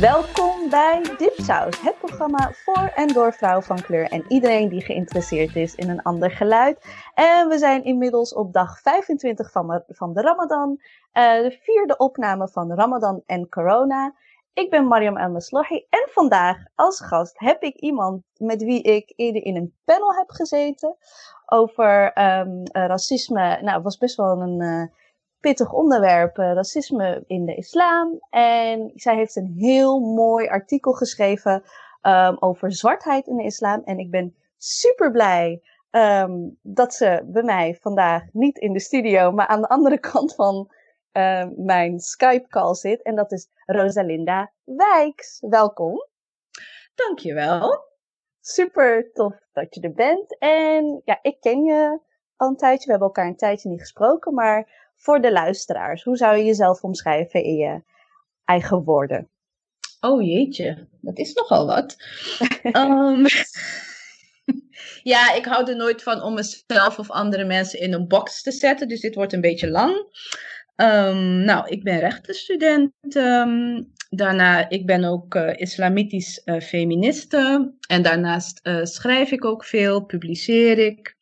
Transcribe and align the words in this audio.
Welkom 0.00 0.70
bij 0.70 1.02
Dipsaus, 1.18 1.80
het 1.80 1.98
programma 1.98 2.50
voor 2.52 2.92
en 2.94 3.08
door 3.08 3.32
vrouwen 3.32 3.62
van 3.62 3.82
kleur 3.82 4.10
en 4.10 4.24
iedereen 4.28 4.68
die 4.68 4.84
geïnteresseerd 4.84 5.56
is 5.56 5.74
in 5.74 5.90
een 5.90 6.02
ander 6.02 6.30
geluid. 6.30 6.84
En 7.14 7.48
we 7.48 7.58
zijn 7.58 7.84
inmiddels 7.84 8.34
op 8.34 8.52
dag 8.52 8.80
25 8.80 9.50
van, 9.50 9.82
van 9.88 10.12
de 10.12 10.20
Ramadan, 10.20 10.70
uh, 10.70 11.32
de 11.42 11.58
vierde 11.62 11.96
opname 11.96 12.48
van 12.48 12.72
Ramadan 12.72 13.22
en 13.26 13.48
Corona. 13.48 14.14
Ik 14.56 14.70
ben 14.70 14.86
Mariam 14.86 15.16
El 15.16 15.30
Maslohi 15.30 15.86
en 15.90 16.08
vandaag 16.10 16.56
als 16.74 17.00
gast 17.00 17.38
heb 17.38 17.62
ik 17.62 17.76
iemand 17.76 18.22
met 18.36 18.62
wie 18.62 18.82
ik 18.82 19.12
eerder 19.16 19.44
in 19.44 19.56
een 19.56 19.74
panel 19.84 20.14
heb 20.14 20.30
gezeten 20.30 20.96
over 21.46 22.18
um, 22.18 22.62
racisme. 22.72 23.58
Nou, 23.60 23.74
het 23.74 23.82
was 23.82 23.98
best 23.98 24.16
wel 24.16 24.40
een 24.40 24.62
uh, 24.62 24.86
pittig 25.40 25.72
onderwerp, 25.72 26.38
uh, 26.38 26.52
racisme 26.52 27.24
in 27.26 27.44
de 27.44 27.54
islam. 27.54 28.18
En 28.30 28.92
zij 28.94 29.16
heeft 29.16 29.36
een 29.36 29.54
heel 29.56 30.00
mooi 30.00 30.48
artikel 30.48 30.92
geschreven 30.92 31.62
um, 32.02 32.36
over 32.38 32.72
zwartheid 32.72 33.26
in 33.26 33.36
de 33.36 33.44
islam. 33.44 33.82
En 33.84 33.98
ik 33.98 34.10
ben 34.10 34.34
super 34.56 35.10
blij 35.10 35.62
um, 35.90 36.58
dat 36.62 36.94
ze 36.94 37.22
bij 37.26 37.42
mij 37.42 37.78
vandaag 37.80 38.22
niet 38.32 38.58
in 38.58 38.72
de 38.72 38.80
studio, 38.80 39.32
maar 39.32 39.46
aan 39.46 39.60
de 39.60 39.68
andere 39.68 39.98
kant 40.12 40.34
van 40.34 40.70
uh, 41.16 41.46
mijn 41.56 42.00
Skype-call 42.00 42.74
zit. 42.74 43.02
En 43.02 43.14
dat 43.14 43.32
is 43.32 43.48
Rosalinda 43.66 44.52
Wijks. 44.64 45.38
Welkom. 45.40 46.06
Dankjewel. 46.94 47.84
Super 48.40 49.10
tof 49.12 49.34
dat 49.52 49.74
je 49.74 49.80
er 49.80 49.92
bent. 49.92 50.38
En 50.38 51.02
ja, 51.04 51.18
ik 51.22 51.40
ken 51.40 51.64
je 51.64 52.00
al 52.36 52.48
een 52.48 52.56
tijdje. 52.56 52.84
We 52.84 52.90
hebben 52.90 53.08
elkaar 53.08 53.26
een 53.26 53.36
tijdje 53.36 53.68
niet 53.68 53.80
gesproken. 53.80 54.34
Maar 54.34 54.90
voor 54.96 55.20
de 55.20 55.32
luisteraars, 55.32 56.04
hoe 56.04 56.16
zou 56.16 56.36
je 56.36 56.44
jezelf 56.44 56.82
omschrijven 56.82 57.42
in 57.42 57.56
je 57.56 57.82
eigen 58.44 58.84
woorden? 58.84 59.30
Oh 60.00 60.22
jeetje, 60.22 60.88
dat 61.00 61.18
is 61.18 61.32
nogal 61.32 61.66
wat. 61.66 61.96
um, 62.72 63.24
ja, 65.12 65.32
ik 65.32 65.44
hou 65.44 65.70
er 65.70 65.76
nooit 65.76 66.02
van 66.02 66.22
om 66.22 66.34
mezelf 66.34 66.98
of 66.98 67.10
andere 67.10 67.44
mensen 67.44 67.80
in 67.80 67.92
een 67.92 68.08
box 68.08 68.42
te 68.42 68.52
zetten. 68.52 68.88
Dus 68.88 69.00
dit 69.00 69.14
wordt 69.14 69.32
een 69.32 69.40
beetje 69.40 69.70
lang. 69.70 70.06
Um, 70.76 71.44
nou, 71.44 71.68
ik 71.68 71.82
ben 71.82 71.98
rechtenstudent. 71.98 72.92
Um, 73.16 73.92
daarna, 74.08 74.68
ik 74.68 74.86
ben 74.86 75.04
ook 75.04 75.34
uh, 75.34 75.52
islamitisch 75.56 76.42
uh, 76.44 76.60
feministe. 76.60 77.72
En 77.88 78.02
daarnaast 78.02 78.60
uh, 78.62 78.84
schrijf 78.84 79.30
ik 79.30 79.44
ook 79.44 79.64
veel, 79.64 80.04
publiceer 80.04 80.78
ik. 80.78 81.16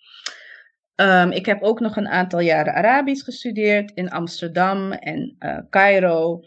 Um, 0.96 1.30
ik 1.30 1.46
heb 1.46 1.62
ook 1.62 1.80
nog 1.80 1.96
een 1.96 2.08
aantal 2.08 2.40
jaren 2.40 2.74
Arabisch 2.74 3.24
gestudeerd 3.24 3.92
in 3.94 4.10
Amsterdam 4.10 4.92
en 4.92 5.36
Cairo. 5.70 6.40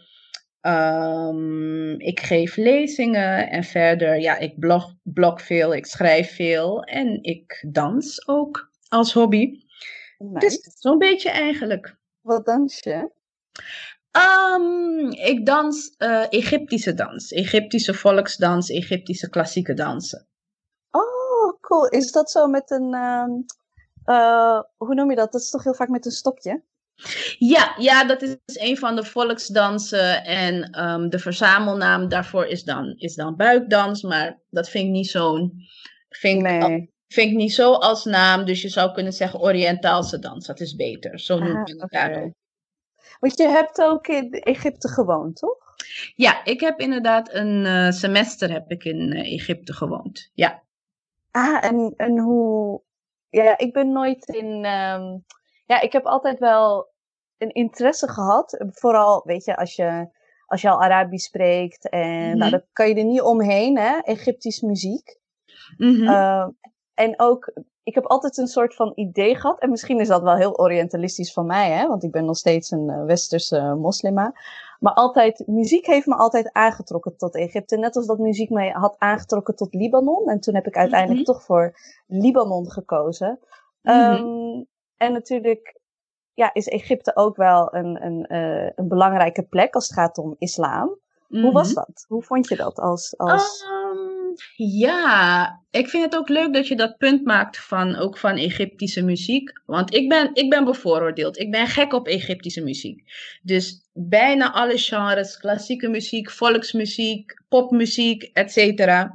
ik 1.96 2.20
geef 2.20 2.56
lezingen 2.56 3.50
en 3.50 3.64
verder, 3.64 4.20
ja, 4.20 4.38
ik 4.38 4.58
blog, 4.58 4.94
blog 5.02 5.42
veel, 5.42 5.74
ik 5.74 5.86
schrijf 5.86 6.34
veel 6.34 6.82
en 6.82 7.22
ik 7.22 7.64
dans 7.70 8.28
ook 8.28 8.70
als 8.88 9.12
hobby. 9.12 9.50
Nice. 10.18 10.38
Dus 10.38 10.60
zo'n 10.78 10.98
beetje 10.98 11.30
eigenlijk. 11.30 11.97
Wat 12.28 12.44
dans 12.44 12.80
je? 12.80 13.10
Um, 14.12 15.10
ik 15.10 15.46
dans 15.46 15.94
uh, 15.98 16.26
Egyptische 16.28 16.94
dans. 16.94 17.32
Egyptische 17.32 17.94
volksdans, 17.94 18.68
Egyptische 18.70 19.28
klassieke 19.28 19.74
dansen. 19.74 20.26
Oh, 20.90 21.60
cool. 21.60 21.86
Is 21.86 22.12
dat 22.12 22.30
zo 22.30 22.46
met 22.46 22.70
een. 22.70 22.94
Uh, 22.94 23.24
uh, 24.04 24.60
hoe 24.76 24.94
noem 24.94 25.10
je 25.10 25.16
dat? 25.16 25.32
Dat 25.32 25.40
is 25.40 25.50
toch 25.50 25.64
heel 25.64 25.74
vaak 25.74 25.88
met 25.88 26.06
een 26.06 26.12
stokje? 26.12 26.62
Ja, 27.38 27.74
ja 27.78 28.04
dat 28.04 28.22
is 28.22 28.36
een 28.44 28.76
van 28.76 28.96
de 28.96 29.04
volksdansen. 29.04 30.24
En 30.24 30.84
um, 30.84 31.08
de 31.10 31.18
verzamelnaam 31.18 32.08
daarvoor 32.08 32.46
is 32.46 32.64
dan, 32.64 32.94
is 32.96 33.14
dan 33.14 33.36
buikdans. 33.36 34.02
Maar 34.02 34.38
dat 34.50 34.68
vind 34.68 34.84
ik 34.84 34.90
niet 34.90 35.10
zo'n. 35.10 35.52
Vind 36.08 36.42
nee 36.42 36.96
vind 37.08 37.30
ik 37.30 37.36
niet 37.36 37.52
zo 37.52 37.72
als 37.72 38.04
naam. 38.04 38.44
Dus 38.44 38.62
je 38.62 38.68
zou 38.68 38.92
kunnen 38.92 39.12
zeggen 39.12 39.40
Oriëntaalse 39.40 40.18
dans. 40.18 40.46
Dat 40.46 40.60
is 40.60 40.76
beter. 40.76 41.20
Zo 41.20 41.38
noem 41.38 41.60
ik 41.60 41.80
het 41.80 41.90
daarom. 41.90 42.34
Want 43.20 43.38
je 43.38 43.48
hebt 43.48 43.82
ook 43.82 44.06
in 44.06 44.30
Egypte 44.32 44.88
gewoond, 44.88 45.36
toch? 45.36 45.76
Ja, 46.14 46.44
ik 46.44 46.60
heb 46.60 46.80
inderdaad 46.80 47.34
een 47.34 47.64
uh, 47.64 47.90
semester 47.90 48.52
heb 48.52 48.70
ik 48.70 48.84
in 48.84 49.16
uh, 49.16 49.32
Egypte 49.32 49.72
gewoond. 49.72 50.30
Ja. 50.34 50.62
Ah, 51.30 51.64
en, 51.64 51.94
en 51.96 52.18
hoe... 52.18 52.80
Ja, 53.30 53.58
ik 53.58 53.72
ben 53.72 53.92
nooit 53.92 54.28
in... 54.28 54.46
Um... 54.64 55.24
Ja, 55.66 55.80
ik 55.80 55.92
heb 55.92 56.06
altijd 56.06 56.38
wel 56.38 56.88
een 57.38 57.50
interesse 57.50 58.08
gehad. 58.08 58.64
Vooral, 58.70 59.22
weet 59.24 59.44
je, 59.44 59.56
als 59.56 59.76
je, 59.76 60.08
als 60.46 60.60
je 60.60 60.70
al 60.70 60.82
Arabisch 60.82 61.26
spreekt. 61.26 61.88
En 61.88 62.08
mm 62.08 62.28
-hmm. 62.30 62.38
nou, 62.38 62.50
dan 62.50 62.62
kan 62.72 62.88
je 62.88 62.94
er 62.94 63.04
niet 63.04 63.20
omheen, 63.20 63.78
hè. 63.78 63.98
Egyptisch 63.98 64.60
muziek. 64.60 65.18
Mm 65.76 65.94
-hmm. 65.94 66.08
uh, 66.08 66.46
en 66.98 67.14
ook, 67.16 67.52
ik 67.82 67.94
heb 67.94 68.06
altijd 68.06 68.36
een 68.36 68.46
soort 68.46 68.74
van 68.74 68.92
idee 68.94 69.34
gehad. 69.34 69.60
En 69.60 69.70
misschien 69.70 70.00
is 70.00 70.08
dat 70.08 70.22
wel 70.22 70.36
heel 70.36 70.58
orientalistisch 70.58 71.32
van 71.32 71.46
mij, 71.46 71.70
hè? 71.70 71.86
Want 71.86 72.02
ik 72.02 72.10
ben 72.10 72.24
nog 72.24 72.36
steeds 72.36 72.70
een 72.70 72.88
uh, 72.88 73.04
westerse 73.04 73.74
moslima. 73.80 74.32
Maar 74.78 74.92
altijd, 74.92 75.42
muziek 75.46 75.86
heeft 75.86 76.06
me 76.06 76.14
altijd 76.14 76.52
aangetrokken 76.52 77.16
tot 77.16 77.34
Egypte. 77.34 77.76
Net 77.76 77.96
als 77.96 78.06
dat 78.06 78.18
muziek 78.18 78.50
me 78.50 78.70
had 78.70 78.94
aangetrokken 78.98 79.56
tot 79.56 79.74
Libanon. 79.74 80.28
En 80.28 80.40
toen 80.40 80.54
heb 80.54 80.66
ik 80.66 80.76
uiteindelijk 80.76 81.20
mm 81.20 81.24
-hmm. 81.24 81.34
toch 81.34 81.42
voor 81.42 81.78
Libanon 82.06 82.70
gekozen. 82.70 83.38
Mm 83.82 83.92
-hmm. 83.92 84.14
um, 84.14 84.66
en 84.96 85.12
natuurlijk 85.12 85.80
ja, 86.34 86.50
is 86.52 86.68
Egypte 86.68 87.16
ook 87.16 87.36
wel 87.36 87.74
een, 87.74 88.04
een, 88.04 88.26
uh, 88.28 88.70
een 88.74 88.88
belangrijke 88.88 89.42
plek 89.42 89.74
als 89.74 89.88
het 89.88 89.98
gaat 89.98 90.18
om 90.18 90.34
islam. 90.38 90.86
Mm 90.86 90.98
-hmm. 91.28 91.42
Hoe 91.42 91.52
was 91.52 91.74
dat? 91.74 92.04
Hoe 92.08 92.22
vond 92.22 92.48
je 92.48 92.56
dat 92.56 92.78
als... 92.78 93.16
als... 93.16 93.64
Um, 93.94 94.07
ja, 94.56 95.62
ik 95.70 95.88
vind 95.88 96.04
het 96.04 96.16
ook 96.16 96.28
leuk 96.28 96.54
dat 96.54 96.68
je 96.68 96.76
dat 96.76 96.96
punt 96.96 97.24
maakt 97.24 97.58
van, 97.58 97.96
ook 97.96 98.18
van 98.18 98.36
Egyptische 98.36 99.02
muziek. 99.02 99.60
Want 99.66 99.94
ik 99.94 100.08
ben, 100.08 100.30
ik 100.32 100.50
ben 100.50 100.64
bevooroordeeld. 100.64 101.38
Ik 101.38 101.50
ben 101.50 101.66
gek 101.66 101.92
op 101.92 102.06
Egyptische 102.06 102.62
muziek. 102.62 103.02
Dus 103.42 103.88
bijna 103.92 104.52
alle 104.52 104.78
genres, 104.78 105.36
klassieke 105.36 105.88
muziek, 105.88 106.30
volksmuziek, 106.30 107.42
popmuziek, 107.48 108.22
etc. 108.22 109.06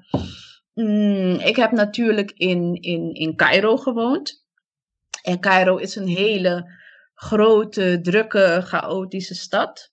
Mm, 0.73 1.39
ik 1.39 1.55
heb 1.55 1.71
natuurlijk 1.71 2.31
in, 2.31 2.75
in, 2.81 3.13
in 3.13 3.35
Cairo 3.35 3.77
gewoond. 3.77 4.45
En 5.21 5.39
Cairo 5.39 5.77
is 5.77 5.95
een 5.95 6.07
hele 6.07 6.81
grote, 7.13 7.99
drukke, 8.01 8.61
chaotische 8.63 9.35
stad. 9.35 9.92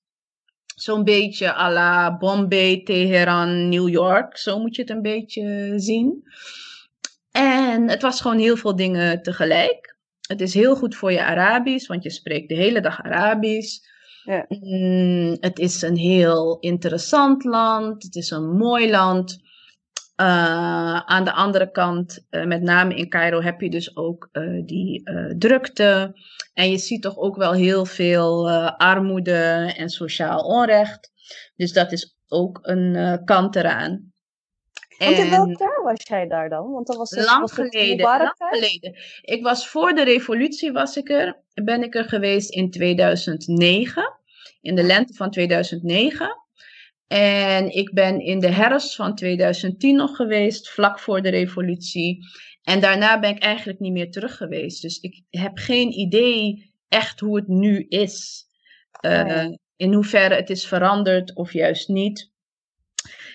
Zo'n 0.80 1.04
beetje 1.04 1.54
à 1.54 1.70
la 1.70 2.16
Bombay, 2.16 2.82
Teheran, 2.82 3.68
New 3.68 3.88
York. 3.88 4.36
Zo 4.36 4.58
moet 4.58 4.76
je 4.76 4.82
het 4.82 4.90
een 4.90 5.02
beetje 5.02 5.72
zien. 5.76 6.22
En 7.30 7.88
het 7.88 8.02
was 8.02 8.20
gewoon 8.20 8.38
heel 8.38 8.56
veel 8.56 8.76
dingen 8.76 9.22
tegelijk. 9.22 9.96
Het 10.20 10.40
is 10.40 10.54
heel 10.54 10.76
goed 10.76 10.94
voor 10.94 11.12
je 11.12 11.24
Arabisch, 11.24 11.86
want 11.86 12.02
je 12.02 12.10
spreekt 12.10 12.48
de 12.48 12.54
hele 12.54 12.80
dag 12.80 13.02
Arabisch. 13.02 13.78
Ja. 14.24 14.44
Mm, 14.48 15.36
het 15.40 15.58
is 15.58 15.82
een 15.82 15.96
heel 15.96 16.58
interessant 16.60 17.44
land. 17.44 18.02
Het 18.02 18.14
is 18.14 18.30
een 18.30 18.56
mooi 18.56 18.90
land. 18.90 19.38
Uh, 20.20 20.96
aan 20.96 21.24
de 21.24 21.32
andere 21.32 21.70
kant, 21.70 22.26
uh, 22.30 22.44
met 22.44 22.62
name 22.62 22.94
in 22.94 23.08
Cairo, 23.08 23.40
heb 23.40 23.60
je 23.60 23.70
dus 23.70 23.96
ook 23.96 24.28
uh, 24.32 24.62
die 24.66 25.02
drukte. 25.38 26.16
En 26.54 26.70
je 26.70 26.78
ziet 26.78 27.02
toch 27.02 27.16
ook 27.16 27.36
wel 27.36 27.52
heel 27.52 27.84
veel 27.84 28.50
armoede 28.70 29.72
en 29.76 29.88
sociaal 29.88 30.40
onrecht. 30.40 31.10
Dus 31.56 31.72
dat 31.72 31.92
is 31.92 32.16
ook 32.28 32.58
een 32.62 33.20
kant 33.24 33.56
eraan. 33.56 34.12
Want 34.98 35.16
in 35.16 35.30
welk 35.30 35.58
jaar 35.58 35.82
was 35.82 36.00
jij 36.08 36.26
daar 36.26 36.48
dan? 36.48 36.70
Want 36.70 36.86
dat 36.86 36.96
was 36.96 37.10
dus, 37.10 37.24
lang 37.24 37.40
was 37.40 37.52
geleden. 37.52 38.06
Lang 38.06 38.32
geleden. 38.36 38.96
Ik 39.20 39.42
was 39.42 39.68
voor 39.68 39.92
de 39.92 40.04
revolutie 40.04 40.72
was 40.72 40.96
ik 40.96 41.10
er. 41.10 41.40
Ben 41.54 41.82
ik 41.82 41.94
er 41.94 42.04
geweest 42.04 42.50
in 42.50 42.70
2009. 42.70 44.18
In 44.60 44.74
de 44.74 44.82
lente 44.82 45.14
van 45.14 45.30
2009. 45.30 46.36
En 47.12 47.74
ik 47.74 47.92
ben 47.92 48.20
in 48.20 48.40
de 48.40 48.52
herfst 48.52 48.94
van 48.94 49.14
2010 49.14 49.96
nog 49.96 50.16
geweest, 50.16 50.70
vlak 50.70 50.98
voor 51.00 51.22
de 51.22 51.28
revolutie. 51.28 52.18
En 52.62 52.80
daarna 52.80 53.20
ben 53.20 53.30
ik 53.30 53.42
eigenlijk 53.42 53.78
niet 53.78 53.92
meer 53.92 54.10
terug 54.10 54.36
geweest. 54.36 54.82
Dus 54.82 54.98
ik 55.00 55.22
heb 55.30 55.58
geen 55.58 55.98
idee 55.98 56.72
echt 56.88 57.20
hoe 57.20 57.36
het 57.36 57.48
nu 57.48 57.86
is. 57.88 58.46
Uh, 59.00 59.48
in 59.76 59.92
hoeverre 59.92 60.34
het 60.34 60.50
is 60.50 60.66
veranderd 60.66 61.34
of 61.34 61.52
juist 61.52 61.88
niet. 61.88 62.30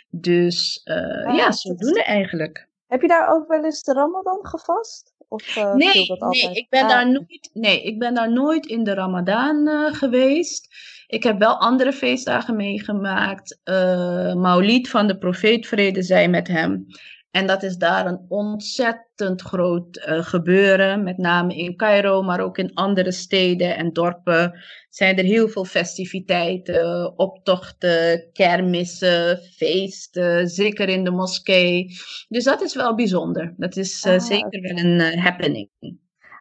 Dus 0.10 0.82
uh, 0.86 1.26
ah, 1.26 1.36
ja, 1.36 1.52
zodoende 1.52 2.04
eigenlijk. 2.04 2.68
Heb 2.88 3.02
je 3.02 3.08
daar 3.08 3.30
ook 3.30 3.48
wel 3.48 3.64
eens 3.64 3.84
de 3.84 3.94
Ramadan 3.94 4.48
gevast? 4.48 5.14
Of, 5.28 5.56
uh, 5.56 5.74
nee, 5.74 6.06
dat 6.06 6.20
nee, 6.20 6.56
ik 6.56 6.70
ben 6.70 6.84
ah. 6.84 6.90
daar 6.90 7.12
nooit, 7.12 7.50
nee, 7.54 7.84
ik 7.84 8.00
ben 8.00 8.14
daar 8.14 8.32
nooit 8.32 8.66
in 8.66 8.84
de 8.84 8.94
Ramadan 8.94 9.68
geweest. 9.94 10.76
Ik 11.08 11.24
heb 11.24 11.40
wel 11.40 11.60
andere 11.60 11.94
feestdagen 11.94 12.56
meegemaakt. 12.56 13.60
Uh, 13.64 14.34
Maulid 14.34 14.90
van 14.90 15.08
de 15.08 15.18
profeet 15.18 15.68
vrede 15.68 16.02
zij 16.02 16.30
met 16.30 16.48
hem. 16.48 16.86
En 17.32 17.48
dat 17.48 17.64
is 17.64 17.78
daar 17.78 18.06
een 18.06 18.26
ontzettend 18.28 19.42
groot 19.42 20.02
gebeuren. 20.04 21.04
Met 21.04 21.18
name 21.18 21.56
in 21.56 21.76
Cairo, 21.76 22.22
maar 22.22 22.40
ook 22.40 22.58
in 22.58 22.74
andere 22.74 23.12
steden 23.12 23.76
en 23.76 23.94
dorpen 23.94 24.60
zijn 24.90 25.18
er 25.18 25.24
heel 25.24 25.48
veel 25.48 25.66
festiviteiten, 25.66 27.18
optochten, 27.18 28.30
kermissen, 28.34 29.38
feesten, 29.38 30.48
zeker 30.48 30.90
in 30.90 31.04
de 31.04 31.12
moskee. 31.12 31.88
Dus 32.28 32.44
dat 32.44 32.62
is 32.62 32.76
wel 32.76 32.96
bijzonder. 32.96 33.54
Dat 33.58 33.76
is 33.76 34.06
ah, 34.06 34.20
zeker 34.20 34.62
wel 34.62 34.78
een 34.78 35.20
happening. 35.20 35.70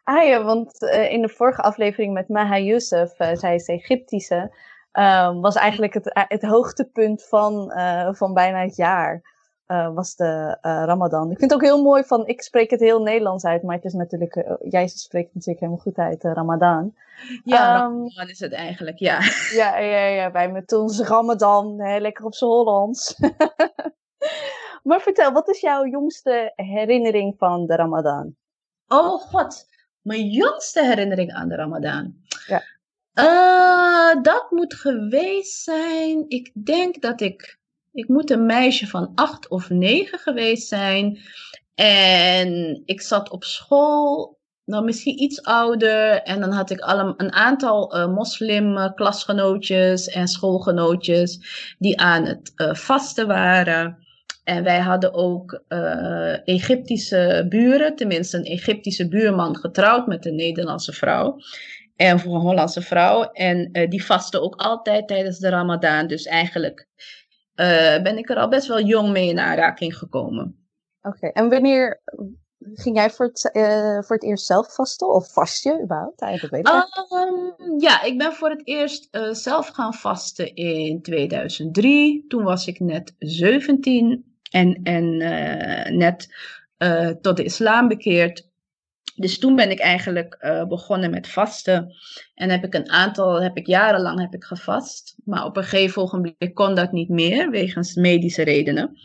Ah 0.04 0.26
ja, 0.26 0.42
want 0.42 0.82
in 0.82 1.22
de 1.22 1.28
vorige 1.28 1.62
aflevering 1.62 2.12
met 2.12 2.28
Maha 2.28 2.58
Youssef, 2.58 3.12
zij 3.16 3.54
is 3.54 3.68
Egyptische, 3.68 4.54
um, 4.92 5.40
was 5.40 5.54
eigenlijk 5.54 5.94
het, 5.94 6.10
het 6.28 6.42
hoogtepunt 6.42 7.24
van, 7.24 7.72
van 8.16 8.34
bijna 8.34 8.62
het 8.62 8.76
jaar. 8.76 9.32
Was 9.94 10.16
de 10.16 10.58
Ramadan. 10.60 11.30
Ik 11.30 11.38
vind 11.38 11.50
het 11.50 11.60
ook 11.60 11.66
heel 11.66 11.82
mooi 11.82 12.04
van, 12.04 12.26
ik 12.26 12.42
spreek 12.42 12.70
het 12.70 12.80
heel 12.80 13.02
Nederlands 13.02 13.44
uit, 13.44 13.62
maar 13.62 13.76
het 13.76 13.84
is 13.84 13.92
natuurlijk, 13.92 14.56
jij 14.60 14.86
spreekt 14.86 15.34
natuurlijk 15.34 15.60
helemaal 15.60 15.82
goed 15.82 15.98
uit, 15.98 16.22
Ramadan. 16.22 16.94
Ja, 17.44 17.84
um, 17.84 17.92
Ramadan 17.92 18.28
is 18.28 18.40
het 18.40 18.52
eigenlijk, 18.52 18.98
ja. 19.08 19.18
Ja, 19.52 19.78
ja, 19.78 20.06
ja 20.06 20.30
bij 20.30 20.50
me 20.50 20.64
toen 20.64 20.92
Ramadan, 21.02 21.80
hè, 21.80 21.98
lekker 21.98 22.24
op 22.24 22.34
z'n 22.34 22.44
Hollands. 22.44 23.20
maar 24.82 25.00
vertel, 25.00 25.32
wat 25.32 25.48
is 25.48 25.60
jouw 25.60 25.86
jongste 25.86 26.52
herinnering 26.54 27.34
van 27.38 27.66
de 27.66 27.76
Ramadan? 27.76 28.34
Oh 28.88 29.20
god, 29.20 29.66
mijn 30.04 30.28
jongste 30.28 30.84
herinnering 30.84 31.32
aan 31.32 31.48
de 31.48 31.54
Ramadan. 31.54 32.14
Ja. 32.46 32.62
dat 34.22 34.46
moet 34.50 34.74
geweest 34.74 35.62
zijn, 35.62 36.24
ik 36.28 36.50
denk 36.64 37.02
dat 37.02 37.20
ik 37.20 37.58
ik 37.94 38.08
moet 38.08 38.30
een 38.30 38.46
meisje 38.46 38.86
van 38.86 39.12
acht 39.14 39.48
of 39.48 39.70
negen 39.70 40.18
geweest 40.18 40.68
zijn. 40.68 41.18
En 41.74 42.82
ik 42.84 43.00
zat 43.00 43.30
op 43.30 43.44
school, 43.44 44.38
nou 44.64 44.84
misschien 44.84 45.22
iets 45.22 45.42
ouder. 45.42 46.22
En 46.22 46.40
dan 46.40 46.52
had 46.52 46.70
ik 46.70 46.80
al 46.80 47.14
een, 47.16 47.32
aantal 47.32 47.96
uh, 47.96 48.14
moslim-klasgenootjes 48.14 50.08
en 50.08 50.28
schoolgenootjes 50.28 51.38
die 51.78 52.00
aan 52.00 52.24
het 52.24 52.52
uh, 52.56 52.74
vasten 52.74 53.26
waren. 53.26 54.03
En 54.44 54.64
wij 54.64 54.81
hadden 54.81 55.14
ook 55.14 55.62
uh, 55.69 56.49
Egyptische 56.49 57.46
buren, 57.49 57.96
tenminste 57.96 58.37
een 58.37 58.44
Egyptische 58.44 59.08
buurman 59.08 59.56
getrouwd 59.56 60.06
met 60.06 60.26
een 60.26 60.37
Nederlandse 60.37 60.93
vrouw. 60.93 61.37
En 61.96 62.20
voor 62.20 62.35
een 62.35 62.41
Hollandse 62.41 62.82
vrouw. 62.82 63.23
En 63.23 63.73
die 63.88 64.05
vasten 64.05 64.43
ook 64.43 64.55
altijd 64.55 65.08
tijdens 65.08 65.38
de 65.38 65.49
Ramadan. 65.49 66.06
Dus 66.06 66.25
eigenlijk 66.25 66.88
uh, 67.56 68.02
ben 68.02 68.19
ik 68.19 68.31
er 68.31 68.37
al 68.37 68.49
best 68.49 68.67
wel 68.67 68.81
jong 68.81 69.11
mee 69.11 69.29
in 69.29 69.38
aanraking 69.38 69.96
gekomen. 69.96 70.69
Oké, 71.02 71.26
en 71.26 71.49
wanneer 71.49 72.02
ging 72.58 72.96
jij 72.96 73.11
voor 73.11 73.26
het, 73.26 73.50
uh, 73.52 74.02
voor 74.02 74.17
het 74.17 74.25
eerst 74.25 74.46
zelf 74.46 74.75
vasten? 74.75 75.08
Of 75.08 75.32
vast 75.32 75.64
je 75.64 75.81
überhaupt? 75.82 76.20
Eigenlijk 76.20 76.69
um, 76.69 77.81
ja, 77.81 78.02
ik 78.02 78.19
ben 78.19 78.32
voor 78.32 78.50
het 78.50 78.67
eerst 78.67 79.08
uh, 79.11 79.32
zelf 79.32 79.69
gaan 79.69 79.94
vasten 79.94 80.55
in 80.55 81.02
2003. 81.02 82.25
Toen 82.29 82.43
was 82.43 82.67
ik 82.67 82.81
net 82.81 83.14
17 83.19 84.33
en, 84.54 84.80
en 84.82 85.16
net 85.98 86.28
tot 87.20 87.36
de 87.36 87.44
islam 87.44 87.88
bekeerd. 87.88 88.52
Dus 89.16 89.38
toen 89.38 89.56
ben 89.56 89.70
ik 89.70 89.78
eigenlijk 89.78 90.36
uh, 90.40 90.64
begonnen 90.64 91.10
met 91.10 91.28
vasten. 91.28 91.94
En 92.34 92.50
heb 92.50 92.64
ik 92.64 92.74
een 92.74 92.90
aantal, 92.90 93.42
heb 93.42 93.56
ik 93.56 93.66
jarenlang 93.66 94.20
heb 94.20 94.34
ik 94.34 94.44
gevast. 94.44 95.16
Maar 95.24 95.44
op 95.44 95.56
een 95.56 95.62
gegeven 95.62 96.02
ogenblik 96.02 96.54
kon 96.54 96.74
dat 96.74 96.92
niet 96.92 97.08
meer, 97.08 97.50
wegens 97.50 97.94
medische 97.94 98.42
redenen. 98.42 98.98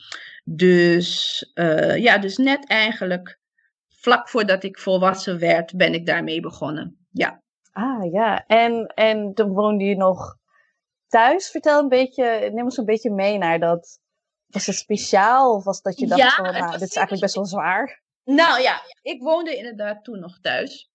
Dus 0.43 1.51
ja, 1.95 2.17
dus 2.17 2.37
net 2.37 2.67
eigenlijk 2.67 3.39
vlak 3.87 4.29
voordat 4.29 4.63
ik 4.63 4.79
volwassen 4.79 5.39
werd, 5.39 5.75
ben 5.75 5.93
ik 5.93 6.05
daarmee 6.05 6.41
begonnen. 6.41 7.07
Ja. 7.11 7.41
Ah 7.71 8.11
ja, 8.11 8.45
en, 8.45 8.85
en 8.85 9.33
toen 9.33 9.49
woonde 9.49 9.83
je 9.83 9.95
nog 9.95 10.37
thuis. 11.07 11.49
Vertel 11.49 11.79
een 11.79 11.89
beetje, 11.89 12.49
neem 12.53 12.63
ons 12.63 12.77
een 12.77 12.85
beetje 12.85 13.11
mee 13.11 13.37
naar 13.37 13.59
dat. 13.59 13.99
Was 14.49 14.65
het 14.65 14.75
speciaal 14.75 15.55
of 15.55 15.63
was 15.63 15.81
dat 15.81 15.99
je 15.99 16.07
dacht 16.07 16.35
van, 16.35 16.43
nou, 16.43 16.71
dit 16.71 16.89
is 16.89 16.95
eigenlijk 16.95 17.21
best 17.21 17.35
wel 17.35 17.45
zwaar? 17.45 18.01
Nou 18.23 18.61
ja, 18.61 18.81
ik 19.01 19.21
woonde 19.21 19.57
inderdaad 19.57 20.03
toen 20.03 20.19
nog 20.19 20.39
thuis. 20.41 20.89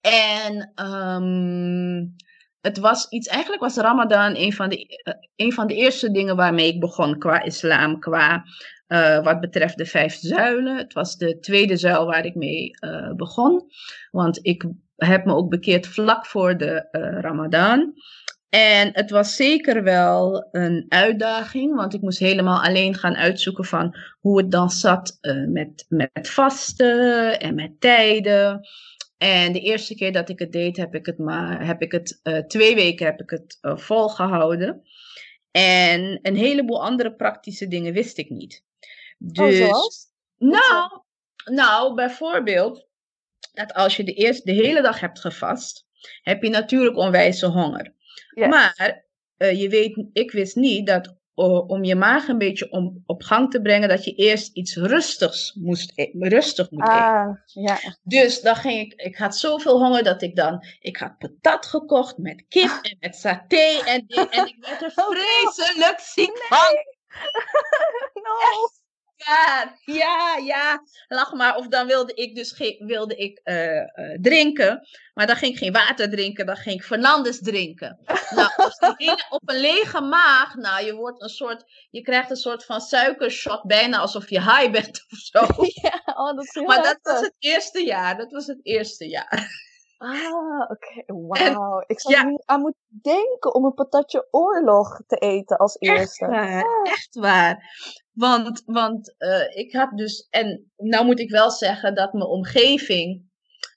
En 0.00 0.72
um, 0.74 2.14
het 2.60 2.78
was 2.78 3.08
iets, 3.08 3.28
eigenlijk 3.28 3.62
was 3.62 3.76
Ramadan 3.76 4.36
een 4.36 4.52
van, 4.52 4.68
de, 4.68 5.02
uh, 5.04 5.14
een 5.36 5.52
van 5.52 5.66
de 5.66 5.74
eerste 5.74 6.10
dingen 6.10 6.36
waarmee 6.36 6.74
ik 6.74 6.80
begon 6.80 7.18
qua 7.18 7.42
islam, 7.42 7.98
qua 8.00 8.44
uh, 8.88 9.24
wat 9.24 9.40
betreft 9.40 9.76
de 9.76 9.86
vijf 9.86 10.14
zuilen. 10.14 10.76
Het 10.76 10.92
was 10.92 11.16
de 11.16 11.38
tweede 11.38 11.76
zuil 11.76 12.06
waar 12.06 12.24
ik 12.24 12.34
mee 12.34 12.70
uh, 12.80 13.12
begon. 13.12 13.70
Want 14.10 14.38
ik 14.42 14.64
heb 14.96 15.24
me 15.24 15.34
ook 15.34 15.50
bekeerd 15.50 15.86
vlak 15.86 16.26
voor 16.26 16.56
de 16.56 16.88
Ramadan. 17.20 17.94
En 18.48 18.90
het 18.92 19.10
was 19.10 19.36
zeker 19.36 19.82
wel 19.82 20.48
een 20.52 20.86
uitdaging, 20.88 21.74
want 21.74 21.94
ik 21.94 22.00
moest 22.00 22.18
helemaal 22.18 22.62
alleen 22.62 22.94
gaan 22.94 23.16
uitzoeken 23.16 23.64
van 23.64 23.96
hoe 24.20 24.38
het 24.38 24.50
dan 24.50 24.70
zat 24.70 25.18
uh, 25.20 25.46
met, 25.48 25.84
met 25.88 26.28
vasten 26.28 27.40
en 27.40 27.54
met 27.54 27.80
tijden. 27.80 28.68
En 29.18 29.52
de 29.52 29.60
eerste 29.60 29.94
keer 29.94 30.12
dat 30.12 30.28
ik 30.28 30.38
het 30.38 30.52
deed, 30.52 30.76
heb 30.76 30.94
ik 30.94 31.06
het 31.06 31.18
maar 31.18 31.66
heb 31.66 31.82
ik 31.82 31.92
het, 31.92 32.20
uh, 32.22 32.38
twee 32.38 32.74
weken 32.74 33.06
heb 33.06 33.20
ik 33.20 33.30
het 33.30 33.58
uh, 33.62 33.76
volgehouden. 33.76 34.82
En 35.50 36.18
een 36.22 36.36
heleboel 36.36 36.82
andere 36.82 37.14
praktische 37.14 37.68
dingen 37.68 37.92
wist 37.92 38.18
ik 38.18 38.30
niet. 38.30 38.64
Oh, 39.18 39.34
dus, 39.34 39.60
oh, 39.60 39.88
Nou, 40.36 41.00
nou, 41.44 41.94
bijvoorbeeld, 41.94 42.86
dat 43.52 43.74
als 43.74 43.96
je 43.96 44.04
de, 44.04 44.12
eerste, 44.12 44.52
de 44.52 44.62
hele 44.62 44.82
dag 44.82 45.00
hebt 45.00 45.20
gevast, 45.20 45.86
heb 46.22 46.42
je 46.42 46.48
natuurlijk 46.48 46.96
onwijze 46.96 47.46
honger. 47.46 47.94
Maar 48.34 49.04
uh, 49.38 49.60
je 49.60 49.68
weet, 49.68 50.06
ik 50.12 50.30
wist 50.30 50.56
niet 50.56 50.86
dat 50.86 51.16
uh, 51.36 51.68
om 51.68 51.84
je 51.84 51.94
maag 51.94 52.28
een 52.28 52.38
beetje 52.38 52.70
om, 52.70 53.02
op 53.06 53.22
gang 53.22 53.50
te 53.50 53.60
brengen, 53.60 53.88
dat 53.88 54.04
je 54.04 54.14
eerst 54.14 54.56
iets 54.56 54.76
rustigs 54.76 55.54
moest 55.54 55.92
e 55.94 56.10
rustig 56.12 56.70
moet 56.70 56.82
ah, 56.82 56.98
eten. 56.98 57.62
Ja. 57.62 57.78
Dus 58.02 58.40
dan 58.40 58.56
ging 58.56 58.80
ik, 58.80 59.00
ik 59.00 59.16
had 59.16 59.36
zoveel 59.36 59.78
honger 59.78 60.04
dat 60.04 60.22
ik 60.22 60.36
dan, 60.36 60.64
ik 60.80 60.96
had 60.96 61.18
patat 61.18 61.66
gekocht 61.66 62.18
met 62.18 62.44
kip 62.48 62.68
ah. 62.68 62.78
en 62.82 62.96
met 63.00 63.16
saté 63.16 63.82
en, 63.84 64.06
en 64.06 64.46
ik 64.46 64.56
werd 64.60 64.82
er 64.82 64.92
oh, 65.04 65.10
vreselijk 65.10 66.00
ziek 66.00 66.38
van. 66.38 66.74
no 68.24 68.84
waar. 69.24 69.80
Ja, 69.84 70.36
ja, 70.44 70.82
lach 71.08 71.32
maar. 71.32 71.56
Of 71.56 71.68
dan 71.68 71.86
wilde 71.86 72.14
ik 72.14 72.34
dus 72.34 72.76
wilde 72.78 73.16
ik, 73.16 73.40
uh, 73.44 73.74
uh, 73.74 74.18
drinken. 74.20 74.88
Maar 75.14 75.26
dan 75.26 75.36
ging 75.36 75.52
ik 75.52 75.58
geen 75.58 75.72
water 75.72 76.10
drinken, 76.10 76.46
dan 76.46 76.56
ging 76.56 76.76
ik 76.76 76.86
Fernandes 76.86 77.40
drinken. 77.40 78.00
nou, 78.34 78.50
op 79.28 79.42
een 79.44 79.60
lege 79.60 80.00
maag, 80.00 80.54
nou, 80.54 80.84
je 80.84 80.94
wordt 80.94 81.22
een 81.22 81.28
soort, 81.28 81.64
je 81.90 82.00
krijgt 82.00 82.30
een 82.30 82.36
soort 82.36 82.64
van 82.64 82.80
suikershot, 82.80 83.62
bijna 83.62 83.98
alsof 83.98 84.30
je 84.30 84.40
high 84.40 84.70
bent 84.70 85.06
of 85.12 85.18
zo. 85.18 85.40
ja, 85.82 86.02
oh, 86.04 86.34
dat 86.34 86.44
is 86.44 86.54
heel 86.54 86.64
Maar 86.64 86.82
dat 86.82 86.98
was 87.02 87.20
het 87.20 87.34
eerste 87.38 87.84
jaar, 87.84 88.16
dat 88.16 88.32
was 88.32 88.46
het 88.46 88.60
eerste 88.62 89.08
jaar. 89.08 89.48
Ah, 89.98 90.60
oké. 90.70 91.04
Okay. 91.06 91.52
Wauw. 91.52 91.84
Ik 91.86 92.00
zou 92.00 92.14
ja. 92.14 92.22
niet 92.22 92.42
aan 92.44 92.60
moeten 92.60 92.80
denken 93.02 93.54
om 93.54 93.64
een 93.64 93.74
patatje 93.74 94.28
oorlog 94.30 95.00
te 95.06 95.16
eten 95.16 95.56
als 95.56 95.76
eerste. 95.78 96.24
Echt 96.24 96.30
waar. 96.32 96.82
Echt 96.82 97.14
waar. 97.14 97.64
Want, 98.16 98.62
want 98.66 99.14
uh, 99.18 99.56
ik 99.56 99.72
had 99.72 99.90
dus, 99.96 100.26
en 100.30 100.70
nou 100.76 101.04
moet 101.04 101.20
ik 101.20 101.30
wel 101.30 101.50
zeggen 101.50 101.94
dat 101.94 102.12
mijn 102.12 102.26
omgeving, 102.26 103.22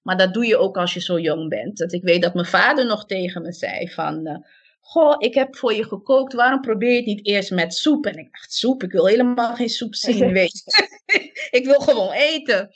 maar 0.04 0.18
dat 0.18 0.34
doe 0.34 0.46
je 0.46 0.58
ook 0.58 0.78
als 0.78 0.94
je 0.94 1.00
zo 1.00 1.20
jong 1.20 1.50
bent. 1.50 1.78
Dat 1.78 1.94
ik 1.94 2.04
weet 2.04 2.22
dat 2.22 2.34
mijn 2.34 2.46
vader 2.46 2.86
nog 2.86 3.06
tegen 3.06 3.42
me 3.42 3.54
zei 3.54 3.90
van, 3.90 4.28
uh, 4.28 4.36
goh, 4.80 5.16
ik 5.18 5.34
heb 5.34 5.56
voor 5.56 5.74
je 5.74 5.84
gekookt, 5.84 6.34
waarom 6.34 6.62
probeer 6.62 6.90
je 6.90 6.96
het 6.96 7.06
niet 7.06 7.26
eerst 7.26 7.52
met 7.52 7.74
soep? 7.74 8.06
En 8.06 8.18
ik 8.18 8.32
dacht, 8.32 8.54
soep, 8.54 8.84
ik 8.84 8.92
wil 8.92 9.06
helemaal 9.06 9.56
geen 9.56 9.70
soep 9.70 9.96
zien, 10.06 10.32
weet 10.32 10.64
ik 11.60 11.66
wil 11.66 11.80
gewoon 11.80 12.12
eten. 12.12 12.70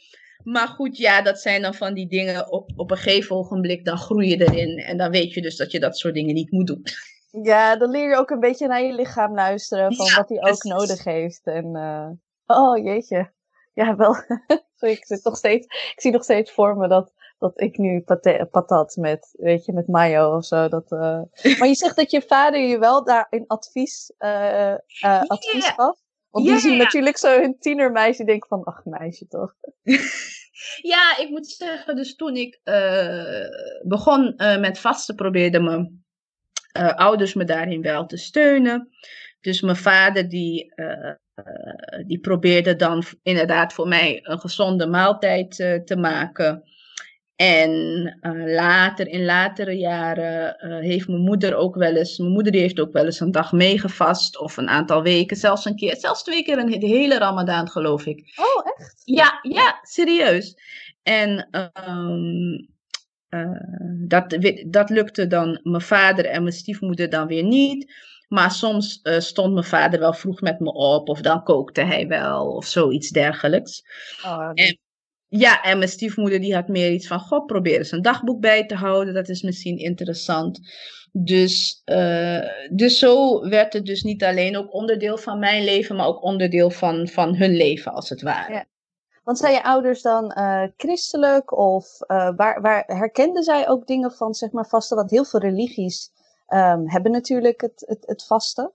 Maar 0.43 0.67
goed, 0.67 0.98
ja, 0.98 1.22
dat 1.22 1.39
zijn 1.39 1.62
dan 1.62 1.74
van 1.74 1.93
die 1.93 2.08
dingen 2.08 2.51
op, 2.51 2.72
op 2.75 2.91
een 2.91 2.98
gegeven 2.98 3.36
ogenblik, 3.36 3.86
dan 3.86 3.98
groei 3.98 4.29
je 4.29 4.41
erin. 4.41 4.77
En 4.77 4.98
dan 4.98 5.12
weet 5.12 5.34
je 5.34 5.41
dus 5.41 5.55
dat 5.55 5.72
je 5.72 5.79
dat 5.79 5.98
soort 5.98 6.13
dingen 6.13 6.34
niet 6.34 6.51
moet 6.51 6.67
doen. 6.67 6.84
Ja, 7.41 7.75
dan 7.75 7.89
leer 7.89 8.09
je 8.09 8.15
ook 8.15 8.29
een 8.29 8.39
beetje 8.39 8.67
naar 8.67 8.81
je 8.81 8.93
lichaam 8.93 9.33
luisteren 9.33 9.95
van 9.95 10.13
wat 10.15 10.29
hij 10.29 10.51
ook 10.51 10.63
nodig 10.63 11.03
heeft. 11.03 11.41
En, 11.43 11.75
uh, 11.75 12.09
oh 12.45 12.83
jeetje. 12.83 13.31
Ja, 13.73 13.95
wel. 13.95 14.13
Sorry, 14.75 14.93
ik, 14.93 15.05
zit 15.05 15.23
nog 15.23 15.37
steeds, 15.37 15.65
ik 15.65 16.01
zie 16.01 16.11
nog 16.11 16.23
steeds 16.23 16.51
voor 16.51 16.77
me 16.77 16.87
dat, 16.87 17.13
dat 17.37 17.61
ik 17.61 17.77
nu 17.77 18.01
patat, 18.01 18.49
patat 18.49 18.95
met, 18.95 19.33
weet 19.37 19.65
je, 19.65 19.73
met 19.73 19.87
mayo 19.87 20.35
of 20.35 20.45
zo. 20.45 20.67
Dat, 20.67 20.91
uh... 20.91 21.21
Maar 21.59 21.67
je 21.67 21.75
zegt 21.75 21.95
dat 21.95 22.11
je 22.11 22.21
vader 22.21 22.59
je 22.59 22.79
wel 22.79 23.03
daar 23.03 23.27
een 23.29 23.47
advies, 23.47 24.13
uh, 24.19 24.75
advies 25.27 25.65
yeah. 25.65 25.75
gaf. 25.75 25.99
Want 26.29 26.45
die 26.45 26.59
zien 26.59 26.77
natuurlijk 26.77 27.17
zo 27.17 27.39
hun 27.39 27.57
tienermeisje 27.59 28.23
denken 28.23 28.47
van, 28.47 28.63
ach 28.63 28.85
meisje 28.85 29.27
toch. 29.27 29.53
ja, 30.93 31.17
ik 31.17 31.29
moet 31.29 31.47
zeggen, 31.47 31.95
dus 31.95 32.15
toen 32.15 32.35
ik 32.35 32.61
begon 33.83 34.33
met 34.37 34.79
vasten 34.79 35.15
probeerde 35.15 35.59
me 35.59 36.01
uh, 36.79 36.93
ouders 36.93 37.33
me 37.33 37.43
daarin 37.43 37.81
wel 37.81 38.05
te 38.05 38.17
steunen. 38.17 38.89
Dus 39.41 39.61
mijn 39.61 39.75
vader 39.75 40.29
die 40.29 40.73
uh, 40.75 41.11
die 42.05 42.19
probeerde 42.19 42.75
dan 42.75 43.03
inderdaad 43.23 43.73
voor 43.73 43.87
mij 43.87 44.19
een 44.23 44.39
gezonde 44.39 44.87
maaltijd 44.87 45.55
te 45.85 45.95
maken. 45.97 46.63
En 47.35 47.71
later, 48.45 49.07
in 49.07 49.25
latere 49.25 49.77
jaren, 49.77 50.55
heeft 50.83 51.07
mijn 51.07 51.21
moeder 51.21 51.55
ook 51.55 51.75
wel 51.75 51.95
eens, 51.95 52.17
mijn 52.17 52.31
moeder 52.31 52.51
die 52.51 52.61
heeft 52.61 52.79
ook 52.79 52.93
wel 52.93 53.05
eens 53.05 53.19
een 53.19 53.31
dag 53.31 53.51
meegevast 53.51 54.39
of 54.39 54.57
een 54.57 54.69
aantal 54.69 55.03
weken, 55.03 55.37
zelfs 55.37 55.65
een 55.65 55.75
keer, 55.75 55.95
zelfs 55.95 56.23
twee 56.23 56.43
keer 56.43 56.57
een 56.57 56.79
de 56.79 56.87
hele 56.87 57.17
Ramadan 57.17 57.69
geloof 57.69 58.05
ik. 58.05 58.33
Oh, 58.35 58.71
echt? 58.77 59.01
Ja, 59.05 59.39
ja, 59.41 59.79
serieus. 59.81 60.57
En 61.03 61.49
um, 61.87 62.72
dat, 64.07 64.37
dat 64.67 64.89
lukte 64.89 65.27
dan 65.27 65.59
mijn 65.63 65.81
vader 65.81 66.25
en 66.25 66.41
mijn 66.41 66.55
stiefmoeder 66.55 67.09
dan 67.09 67.27
weer 67.27 67.43
niet. 67.43 67.93
Maar 68.27 68.51
soms 68.51 68.99
uh, 69.03 69.19
stond 69.19 69.53
mijn 69.53 69.65
vader 69.65 69.99
wel 69.99 70.13
vroeg 70.13 70.41
met 70.41 70.59
me 70.59 70.73
op, 70.73 71.09
of 71.09 71.21
dan 71.21 71.43
kookte 71.43 71.81
hij 71.81 72.07
wel, 72.07 72.47
of 72.47 72.65
zoiets 72.65 73.09
dergelijks. 73.09 73.83
Oh, 74.25 74.51
en, 74.53 74.77
ja, 75.27 75.61
en 75.61 75.77
mijn 75.77 75.89
stiefmoeder 75.89 76.41
die 76.41 76.55
had 76.55 76.67
meer 76.67 76.91
iets 76.91 77.07
van, 77.07 77.19
god, 77.19 77.45
probeer 77.45 77.77
eens 77.77 77.91
een 77.91 78.01
dagboek 78.01 78.41
bij 78.41 78.65
te 78.65 78.75
houden, 78.75 79.13
dat 79.13 79.29
is 79.29 79.41
misschien 79.41 79.77
interessant. 79.77 80.59
Dus, 81.11 81.81
uh, 81.85 82.39
dus 82.71 82.99
zo 82.99 83.39
werd 83.49 83.73
het 83.73 83.85
dus 83.85 84.03
niet 84.03 84.23
alleen 84.23 84.57
ook 84.57 84.73
onderdeel 84.73 85.17
van 85.17 85.39
mijn 85.39 85.63
leven, 85.63 85.95
maar 85.95 86.07
ook 86.07 86.23
onderdeel 86.23 86.69
van, 86.69 87.07
van 87.07 87.35
hun 87.35 87.55
leven, 87.55 87.93
als 87.93 88.09
het 88.09 88.21
ware. 88.21 88.53
Ja. 88.53 88.65
Want 89.23 89.37
zijn 89.37 89.53
je 89.53 89.63
ouders 89.63 90.01
dan 90.01 90.35
uh, 90.37 90.63
christelijk 90.77 91.57
of 91.57 91.99
uh, 92.07 92.29
waar, 92.35 92.61
waar 92.61 92.83
herkenden 92.85 93.43
zij 93.43 93.69
ook 93.69 93.87
dingen 93.87 94.11
van 94.11 94.33
zeg 94.33 94.51
maar 94.51 94.67
vasten? 94.67 94.97
Want 94.97 95.11
heel 95.11 95.25
veel 95.25 95.39
religies 95.39 96.11
um, 96.47 96.89
hebben 96.89 97.11
natuurlijk 97.11 97.61
het, 97.61 97.83
het, 97.85 98.03
het 98.05 98.25
vasten. 98.25 98.71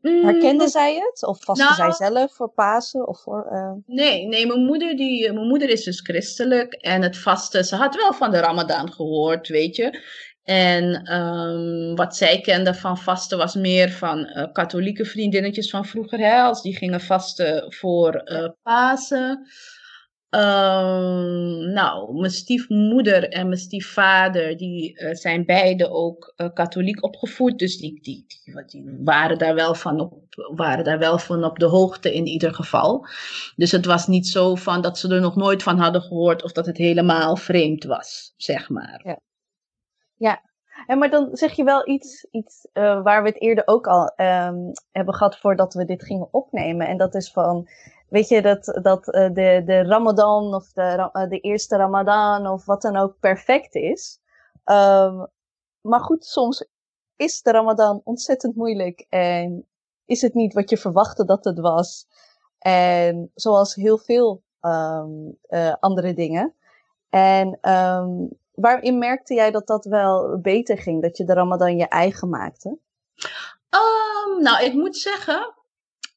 Mm, 0.00 0.24
herkenden 0.24 0.68
zij 0.68 0.94
het? 0.94 1.26
Of 1.26 1.44
vasten 1.44 1.76
nou, 1.76 1.92
zij 1.92 2.08
zelf 2.08 2.34
voor 2.34 2.48
Pasen? 2.48 3.08
Of 3.08 3.20
voor, 3.20 3.48
uh... 3.52 3.72
Nee, 3.86 4.26
nee 4.26 4.46
mijn, 4.46 4.64
moeder 4.64 4.96
die, 4.96 5.32
mijn 5.32 5.46
moeder 5.46 5.68
is 5.68 5.84
dus 5.84 6.00
christelijk. 6.00 6.72
En 6.72 7.02
het 7.02 7.18
vasten, 7.18 7.64
ze 7.64 7.76
had 7.76 7.94
wel 7.94 8.12
van 8.12 8.30
de 8.30 8.38
Ramadan 8.38 8.92
gehoord, 8.92 9.48
weet 9.48 9.76
je. 9.76 10.00
En 10.42 11.14
um, 11.18 11.94
wat 11.94 12.16
zij 12.16 12.40
kende 12.40 12.74
van 12.74 12.98
vasten 12.98 13.38
was 13.38 13.54
meer 13.54 13.90
van 13.90 14.18
uh, 14.18 14.44
katholieke 14.52 15.04
vriendinnetjes 15.04 15.70
van 15.70 15.84
vroeger, 15.84 16.18
hè, 16.18 16.40
als 16.40 16.62
die 16.62 16.76
gingen 16.76 17.00
vasten 17.00 17.72
voor 17.72 18.22
uh, 18.24 18.48
Pasen. 18.62 19.46
Um, 20.34 21.72
nou, 21.72 22.20
mijn 22.20 22.30
stiefmoeder 22.30 23.28
en 23.28 23.48
mijn 23.48 23.60
stiefvader, 23.60 24.56
die 24.56 25.00
uh, 25.00 25.14
zijn 25.14 25.44
beide 25.44 25.90
ook 25.90 26.34
katholiek 26.54 27.04
opgevoed. 27.04 27.58
Dus 27.58 27.78
die, 27.78 28.00
die, 28.02 28.24
die, 28.44 28.64
die, 28.66 28.98
waren, 29.04 29.38
daar 29.38 29.54
wel 29.54 29.74
van 29.74 30.00
op, 30.00 30.24
waren 30.54 30.84
daar 30.84 30.98
wel 30.98 31.18
van 31.18 31.44
op 31.44 31.58
de 31.58 31.66
hoogte 31.66 32.14
in 32.14 32.26
ieder 32.26 32.54
geval. 32.54 33.06
Dus 33.56 33.72
het 33.72 33.84
was 33.84 34.06
niet 34.06 34.26
zo 34.26 34.54
van 34.54 34.82
dat 34.82 34.98
ze 34.98 35.14
er 35.14 35.20
nog 35.20 35.36
nooit 35.36 35.62
van 35.62 35.78
hadden 35.78 36.02
gehoord 36.02 36.42
of 36.42 36.52
dat 36.52 36.66
het 36.66 36.76
helemaal 36.76 37.36
vreemd 37.36 37.84
was, 37.84 38.34
zeg 38.36 38.68
maar. 38.68 39.00
Ja. 39.04 39.18
Ja, 40.22 40.42
en 40.86 40.98
maar 40.98 41.10
dan 41.10 41.28
zeg 41.32 41.52
je 41.52 41.64
wel 41.64 41.88
iets, 41.88 42.26
iets 42.30 42.68
uh, 42.72 43.02
waar 43.02 43.22
we 43.22 43.28
het 43.28 43.40
eerder 43.40 43.66
ook 43.66 43.86
al 43.86 44.12
um, 44.16 44.72
hebben 44.90 45.14
gehad 45.14 45.38
voordat 45.38 45.74
we 45.74 45.84
dit 45.84 46.04
gingen 46.04 46.28
opnemen. 46.30 46.86
En 46.86 46.96
dat 46.96 47.14
is 47.14 47.32
van, 47.32 47.68
weet 48.08 48.28
je, 48.28 48.42
dat, 48.42 48.78
dat 48.82 49.06
uh, 49.06 49.32
de, 49.32 49.62
de 49.64 49.82
Ramadan 49.82 50.54
of 50.54 50.72
de, 50.72 51.10
uh, 51.12 51.28
de 51.28 51.38
eerste 51.38 51.76
Ramadan 51.76 52.46
of 52.46 52.64
wat 52.64 52.82
dan 52.82 52.96
ook 52.96 53.18
perfect 53.20 53.74
is. 53.74 54.20
Um, 54.64 55.26
maar 55.80 56.00
goed, 56.00 56.24
soms 56.24 56.68
is 57.16 57.42
de 57.42 57.50
Ramadan 57.50 58.00
ontzettend 58.04 58.56
moeilijk 58.56 59.06
en 59.08 59.66
is 60.04 60.22
het 60.22 60.34
niet 60.34 60.54
wat 60.54 60.70
je 60.70 60.76
verwachtte 60.76 61.24
dat 61.24 61.44
het 61.44 61.58
was. 61.58 62.06
En 62.58 63.30
zoals 63.34 63.74
heel 63.74 63.98
veel 63.98 64.42
um, 64.60 65.38
andere 65.80 66.14
dingen. 66.14 66.54
En 67.08 67.58
waarin 68.52 68.98
merkte 68.98 69.34
jij 69.34 69.50
dat 69.50 69.66
dat 69.66 69.84
wel 69.84 70.40
beter 70.40 70.78
ging? 70.78 71.02
Dat 71.02 71.16
je 71.16 71.24
de 71.24 71.34
Ramadan 71.34 71.76
je 71.76 71.88
eigen 71.88 72.28
maakte? 72.28 72.68
Um, 72.68 74.42
nou, 74.42 74.64
ik 74.64 74.72
moet 74.72 74.96
zeggen, 74.96 75.54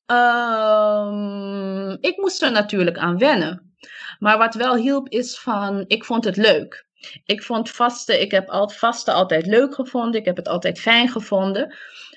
um, 0.05 1.97
ik 1.99 2.17
moest 2.17 2.41
er 2.41 2.51
natuurlijk 2.51 2.97
aan 2.97 3.17
wennen. 3.17 3.75
Maar 4.19 4.37
wat 4.37 4.55
wel 4.55 4.75
hielp 4.75 5.09
is 5.09 5.39
van, 5.39 5.83
ik 5.87 6.05
vond 6.05 6.23
het 6.23 6.37
leuk. 6.37 6.87
Ik 7.25 7.43
vond 7.43 7.69
vasten, 7.69 8.21
ik 8.21 8.31
heb 8.31 8.49
al, 8.49 8.69
vasten 8.69 9.13
altijd 9.13 9.45
leuk 9.45 9.73
gevonden. 9.73 10.19
Ik 10.19 10.25
heb 10.25 10.35
het 10.35 10.47
altijd 10.47 10.79
fijn 10.79 11.09
gevonden. 11.09 11.75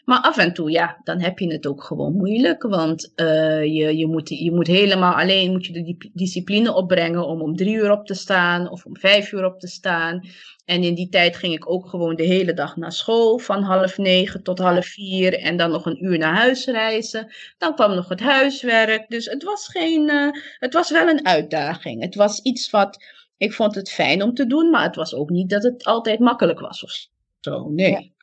Maar 0.08 0.20
af 0.20 0.36
en 0.36 0.52
toe, 0.52 0.70
ja, 0.70 1.00
dan 1.04 1.20
heb 1.20 1.38
je 1.38 1.52
het 1.52 1.66
ook 1.66 1.84
gewoon 1.84 2.12
moeilijk. 2.12 2.62
Want 2.62 3.12
uh, 3.16 3.62
je, 3.62 3.96
je, 3.96 4.06
moet, 4.06 4.28
je 4.28 4.52
moet 4.52 4.66
helemaal 4.66 5.14
alleen 5.14 5.50
moet 5.50 5.66
je 5.66 5.72
de 5.72 6.10
discipline 6.14 6.74
opbrengen 6.74 7.26
om 7.26 7.42
om 7.42 7.56
drie 7.56 7.74
uur 7.74 7.90
op 7.90 8.06
te 8.06 8.14
staan 8.14 8.70
of 8.70 8.84
om 8.84 8.96
vijf 8.96 9.32
uur 9.32 9.44
op 9.44 9.60
te 9.60 9.66
staan. 9.66 10.28
En 10.64 10.82
in 10.82 10.94
die 10.94 11.08
tijd 11.08 11.36
ging 11.36 11.54
ik 11.54 11.70
ook 11.70 11.88
gewoon 11.88 12.16
de 12.16 12.24
hele 12.24 12.54
dag 12.54 12.76
naar 12.76 12.92
school, 12.92 13.38
van 13.38 13.62
half 13.62 13.98
negen 13.98 14.42
tot 14.42 14.58
half 14.58 14.86
vier. 14.86 15.38
En 15.40 15.56
dan 15.56 15.70
nog 15.70 15.86
een 15.86 16.04
uur 16.04 16.18
naar 16.18 16.34
huis 16.34 16.66
reizen. 16.66 17.32
Dan 17.58 17.74
kwam 17.74 17.94
nog 17.94 18.08
het 18.08 18.20
huiswerk. 18.20 19.08
Dus 19.08 19.26
het 19.26 19.42
was, 19.42 19.68
geen, 19.68 20.10
uh, 20.10 20.30
het 20.58 20.72
was 20.72 20.90
wel 20.90 21.08
een 21.08 21.26
uitdaging. 21.26 22.02
Het 22.02 22.14
was 22.14 22.40
iets 22.42 22.70
wat, 22.70 23.04
ik 23.36 23.52
vond 23.52 23.74
het 23.74 23.90
fijn 23.90 24.22
om 24.22 24.34
te 24.34 24.46
doen, 24.46 24.70
maar 24.70 24.82
het 24.82 24.96
was 24.96 25.14
ook 25.14 25.30
niet 25.30 25.50
dat 25.50 25.62
het 25.62 25.84
altijd 25.84 26.18
makkelijk 26.18 26.60
was 26.60 26.84
of 26.84 27.06
zo. 27.40 27.68
Nee. 27.68 28.16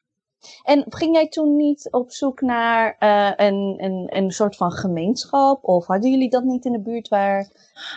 En 0.64 0.86
ging 0.90 1.16
jij 1.16 1.28
toen 1.28 1.56
niet 1.56 1.88
op 1.92 2.12
zoek 2.12 2.42
naar 2.42 2.96
uh, 3.00 3.32
een, 3.48 3.75
een, 3.78 4.08
een 4.18 4.32
soort 4.32 4.56
van 4.56 4.72
gemeenschap? 4.72 5.64
Of 5.64 5.86
hadden 5.88 6.12
jullie 6.12 6.30
dat 6.30 6.44
niet 6.44 6.66
in 6.66 6.72
de 6.72 6.82
buurt 6.82 7.08
waar 7.08 7.50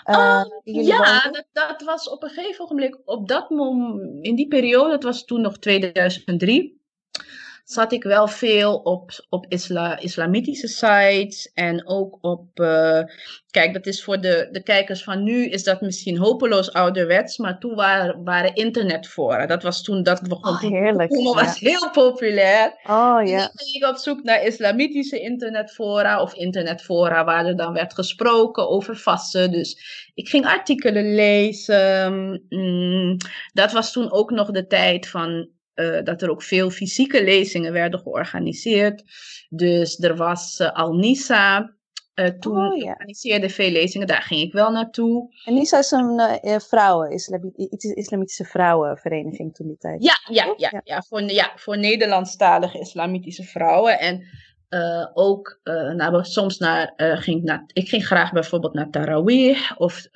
uh, 0.06 0.44
jullie 0.64 0.84
Ja, 0.84 1.30
dat, 1.30 1.44
dat, 1.52 1.82
was 1.82 2.10
op 2.10 2.22
een 2.22 2.28
gegeven 2.28 2.64
ogenblik, 2.64 2.98
op 3.04 3.28
dat 3.28 3.50
moment, 3.50 4.24
in 4.26 4.34
die 4.34 4.48
periode, 4.48 4.90
dat 4.90 5.02
was 5.02 5.24
toen 5.24 5.40
nog 5.40 5.58
2003 5.58 6.77
zat 7.70 7.92
ik 7.92 8.02
wel 8.02 8.28
veel 8.28 8.76
op, 8.76 9.10
op 9.28 9.46
isla, 9.48 9.98
islamitische 9.98 10.68
sites 10.68 11.50
en 11.54 11.86
ook 11.86 12.18
op. 12.20 12.60
Uh, 12.60 13.00
kijk, 13.50 13.72
dat 13.72 13.86
is 13.86 14.04
voor 14.04 14.20
de, 14.20 14.48
de 14.50 14.62
kijkers 14.62 15.02
van 15.02 15.22
nu, 15.22 15.48
is 15.48 15.64
dat 15.64 15.80
misschien 15.80 16.18
hopeloos 16.18 16.72
ouderwets, 16.72 17.38
maar 17.38 17.58
toen 17.58 17.74
waren, 17.74 18.24
waren 18.24 18.54
internetfora. 18.54 19.46
Dat 19.46 19.62
was 19.62 19.82
toen 19.82 20.02
dat 20.02 20.22
begon. 20.28 20.52
Oh, 20.52 20.60
heerlijk. 20.60 21.10
Toen 21.10 21.34
was 21.34 21.58
heel 21.58 21.90
populair. 21.90 22.78
Oh 22.86 23.20
ja. 23.24 23.50
Dus 23.52 23.70
ging 23.72 23.84
ik 23.84 23.90
op 23.90 23.96
zoek 23.96 24.22
naar 24.22 24.44
islamitische 24.44 25.20
internetfora 25.20 26.22
of 26.22 26.34
internetfora 26.34 27.24
waar 27.24 27.46
er 27.46 27.56
dan 27.56 27.72
werd 27.72 27.94
gesproken 27.94 28.68
over 28.68 28.96
vasten. 28.96 29.50
Dus 29.50 29.80
ik 30.14 30.28
ging 30.28 30.46
artikelen 30.46 31.14
lezen. 31.14 32.44
Mm, 32.48 33.16
dat 33.52 33.72
was 33.72 33.92
toen 33.92 34.12
ook 34.12 34.30
nog 34.30 34.50
de 34.50 34.66
tijd 34.66 35.08
van 35.08 35.56
uh, 35.78 36.02
dat 36.04 36.22
er 36.22 36.30
ook 36.30 36.42
veel 36.42 36.70
fysieke 36.70 37.24
lezingen 37.24 37.72
werden 37.72 38.00
georganiseerd. 38.00 39.02
Dus 39.48 39.98
er 39.98 40.16
was 40.16 40.60
uh, 40.60 40.72
Al-Nisa. 40.72 41.76
Uh, 42.14 42.26
toen 42.26 42.72
oh, 42.72 42.76
ja. 42.76 42.90
organiseerde 42.90 43.48
veel 43.48 43.70
lezingen, 43.70 44.06
daar 44.06 44.22
ging 44.22 44.40
ik 44.40 44.52
wel 44.52 44.70
naartoe. 44.70 45.34
En 45.44 45.54
Nisa 45.54 45.78
is 45.78 45.90
een 45.90 46.60
vrouwen, 46.60 47.10
islamitische 47.94 48.44
vrouwenvereniging 48.44 49.54
toen 49.54 49.66
die 49.66 49.76
tijd. 49.76 50.04
Ja, 50.04 50.18
ja, 50.30 50.54
ja, 50.56 50.68
ja. 50.70 50.80
ja, 50.84 51.02
voor, 51.08 51.22
ja 51.22 51.52
voor 51.54 51.78
Nederlandstalige 51.78 52.78
islamitische 52.78 53.42
vrouwen. 53.42 53.98
En 53.98 54.22
uh, 54.70 55.06
ook 55.14 55.60
uh, 55.64 55.90
nou, 55.90 56.24
soms 56.24 56.58
naar, 56.58 56.92
uh, 56.96 57.16
ging 57.16 57.42
naar, 57.42 57.64
ik 57.72 57.88
ging 57.88 58.06
graag 58.06 58.32
bijvoorbeeld 58.32 58.74
naar 58.74 58.90
Tarawih 58.90 59.70
of 59.76 60.06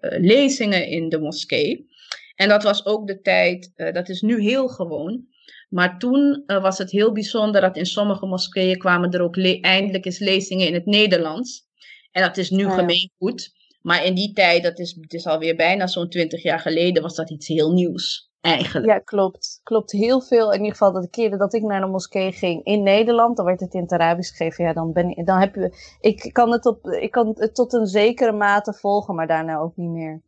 lezingen 0.00 0.86
in 0.86 1.08
de 1.08 1.20
moskee. 1.20 1.92
En 2.34 2.48
dat 2.48 2.62
was 2.62 2.86
ook 2.86 3.06
de 3.06 3.20
tijd, 3.20 3.72
uh, 3.76 3.92
dat 3.92 4.08
is 4.08 4.20
nu 4.20 4.40
heel 4.40 4.68
gewoon. 4.68 5.26
Maar 5.68 5.98
toen 5.98 6.42
uh, 6.46 6.62
was 6.62 6.78
het 6.78 6.90
heel 6.90 7.12
bijzonder 7.12 7.60
dat 7.60 7.76
in 7.76 7.86
sommige 7.86 8.26
moskeeën 8.26 8.78
kwamen 8.78 9.10
er 9.10 9.22
ook 9.22 9.36
eindelijk 9.60 10.04
eens 10.04 10.18
lezingen 10.18 10.66
in 10.66 10.74
het 10.74 10.86
Nederlands. 10.86 11.66
En 12.10 12.22
dat 12.22 12.36
is 12.36 12.50
nu 12.50 12.64
oh, 12.64 12.74
gemeengoed. 12.74 13.52
Maar 13.82 14.04
in 14.04 14.14
die 14.14 14.32
tijd, 14.32 14.62
dat 14.62 14.78
is, 14.78 14.96
het 15.00 15.12
is 15.12 15.26
alweer 15.26 15.56
bijna 15.56 15.86
zo'n 15.86 16.08
twintig 16.08 16.42
jaar 16.42 16.60
geleden, 16.60 17.02
was 17.02 17.14
dat 17.14 17.30
iets 17.30 17.48
heel 17.48 17.72
nieuws. 17.72 18.32
Eigenlijk. 18.40 18.86
Ja, 18.86 18.98
klopt. 18.98 19.60
Klopt 19.62 19.92
heel 19.92 20.20
veel. 20.20 20.52
In 20.52 20.58
ieder 20.58 20.76
geval 20.76 20.92
de 20.92 21.10
keren 21.10 21.38
dat 21.38 21.54
ik 21.54 21.62
naar 21.62 21.80
de 21.80 21.86
moskee 21.86 22.32
ging 22.32 22.64
in 22.64 22.82
Nederland, 22.82 23.36
dan 23.36 23.46
werd 23.46 23.60
het 23.60 23.74
in 23.74 23.80
het 23.80 23.92
Arabisch 23.92 24.36
gegeven. 24.36 24.64
Ja, 24.64 24.72
dan 24.72 24.92
ben 24.92 25.08
ik, 25.08 25.26
dan 25.26 25.38
heb 25.38 25.54
je, 25.54 25.96
ik 26.00 26.28
kan 26.32 26.52
het 26.52 26.66
op, 26.66 26.86
ik 26.86 27.10
kan 27.10 27.34
het 27.34 27.54
tot 27.54 27.72
een 27.72 27.86
zekere 27.86 28.32
mate 28.32 28.72
volgen, 28.72 29.14
maar 29.14 29.26
daarna 29.26 29.58
ook 29.58 29.76
niet 29.76 29.90
meer. 29.90 30.22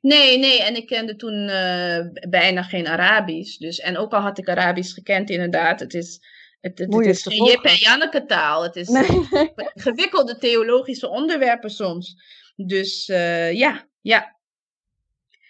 Nee, 0.00 0.38
nee, 0.38 0.62
en 0.62 0.76
ik 0.76 0.86
kende 0.86 1.16
toen 1.16 1.48
uh, 1.48 2.28
bijna 2.28 2.62
geen 2.62 2.86
Arabisch. 2.86 3.58
Dus, 3.58 3.78
en 3.78 3.96
ook 3.96 4.12
al 4.12 4.20
had 4.20 4.38
ik 4.38 4.48
Arabisch 4.48 4.94
gekend, 4.94 5.30
inderdaad, 5.30 5.80
het 5.80 5.94
is, 5.94 6.20
het, 6.60 6.78
het, 6.78 6.94
het 6.94 7.06
is 7.06 7.22
geen 7.22 7.44
Jip 7.44 7.64
en 7.64 7.76
Janneke 7.76 8.26
taal. 8.26 8.62
Het 8.62 8.76
is 8.76 8.88
nee. 8.88 9.28
gewikkelde 9.86 10.38
theologische 10.38 11.08
onderwerpen 11.08 11.70
soms. 11.70 12.16
Dus 12.56 13.08
uh, 13.08 13.52
ja, 13.52 13.88
ja. 14.00 14.36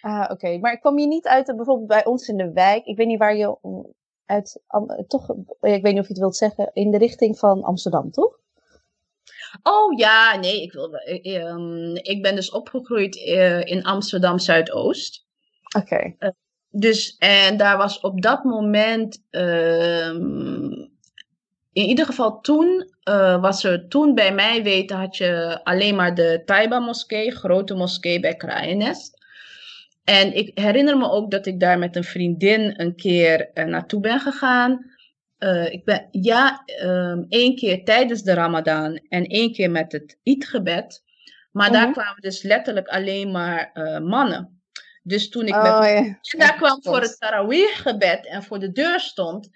Ah, 0.01 0.21
oké. 0.21 0.31
Okay. 0.31 0.57
Maar 0.57 0.79
kwam 0.79 0.99
je 0.99 1.07
niet 1.07 1.27
uit, 1.27 1.55
bijvoorbeeld 1.55 1.87
bij 1.87 2.05
ons 2.05 2.27
in 2.27 2.37
de 2.37 2.51
wijk, 2.51 2.85
ik 2.85 2.97
weet 2.97 3.07
niet 3.07 3.19
waar 3.19 3.35
je 3.35 3.57
uit, 4.25 4.61
toch, 5.07 5.29
ik 5.61 5.81
weet 5.81 5.93
niet 5.93 5.99
of 5.99 6.07
je 6.07 6.13
het 6.13 6.17
wilt 6.17 6.35
zeggen, 6.35 6.69
in 6.73 6.91
de 6.91 6.97
richting 6.97 7.39
van 7.39 7.63
Amsterdam, 7.63 8.11
toch? 8.11 8.39
Oh 9.63 9.97
ja, 9.97 10.35
nee, 10.35 10.61
ik, 10.61 10.71
wil, 10.71 10.99
um, 11.23 11.95
ik 11.95 12.21
ben 12.21 12.35
dus 12.35 12.51
opgegroeid 12.51 13.15
uh, 13.15 13.65
in 13.65 13.83
Amsterdam 13.83 14.39
Zuidoost. 14.39 15.25
Oké. 15.77 15.93
Okay. 15.93 16.15
Uh, 16.19 16.29
dus, 16.69 17.15
en 17.17 17.57
daar 17.57 17.77
was 17.77 17.99
op 17.99 18.21
dat 18.21 18.43
moment, 18.43 19.23
um, 19.29 20.71
in 21.73 21.85
ieder 21.85 22.05
geval 22.05 22.39
toen, 22.41 22.93
uh, 23.09 23.41
was 23.41 23.63
er 23.63 23.87
toen 23.87 24.13
bij 24.13 24.33
mij 24.33 24.63
weten, 24.63 24.97
had 24.97 25.17
je 25.17 25.59
alleen 25.63 25.95
maar 25.95 26.15
de 26.15 26.41
Taiba 26.45 26.79
moskee, 26.79 27.31
grote 27.31 27.73
moskee 27.73 28.19
bij 28.19 28.35
Kraaiennest. 28.35 29.23
En 30.03 30.35
ik 30.35 30.59
herinner 30.59 30.97
me 30.97 31.09
ook 31.09 31.31
dat 31.31 31.45
ik 31.45 31.59
daar 31.59 31.79
met 31.79 31.95
een 31.95 32.03
vriendin 32.03 32.73
een 32.81 32.95
keer 32.95 33.49
naartoe 33.53 33.99
ben 33.99 34.19
gegaan. 34.19 34.94
Uh, 35.45 35.71
ik 35.71 35.85
ben, 35.85 36.07
ja, 36.11 36.63
um, 36.83 37.25
één 37.29 37.55
keer 37.55 37.83
tijdens 37.83 38.21
de 38.23 38.33
Ramadan 38.33 38.99
en 39.09 39.25
één 39.25 39.53
keer 39.53 39.71
met 39.71 39.91
het 39.91 40.19
Eid-gebed. 40.23 41.03
Maar 41.51 41.71
daar 41.71 41.83
Mhm. 41.83 41.91
kwamen 41.91 42.21
dus 42.21 42.41
letterlijk 42.41 42.87
alleen 42.87 43.31
maar 43.31 43.71
uh, 43.73 43.99
mannen. 43.99 44.61
Dus 45.03 45.29
toen 45.29 45.45
ik 45.45 45.55
Oh, 45.55 45.79
met 45.79 46.17
ja. 46.21 46.37
daar 46.37 46.55
kwam 46.55 46.83
voor 46.83 47.01
het 47.01 47.19
Tarawih-gebed 47.19 48.27
en 48.27 48.43
voor 48.43 48.59
de 48.59 48.71
deur 48.71 48.99
stond, 48.99 49.49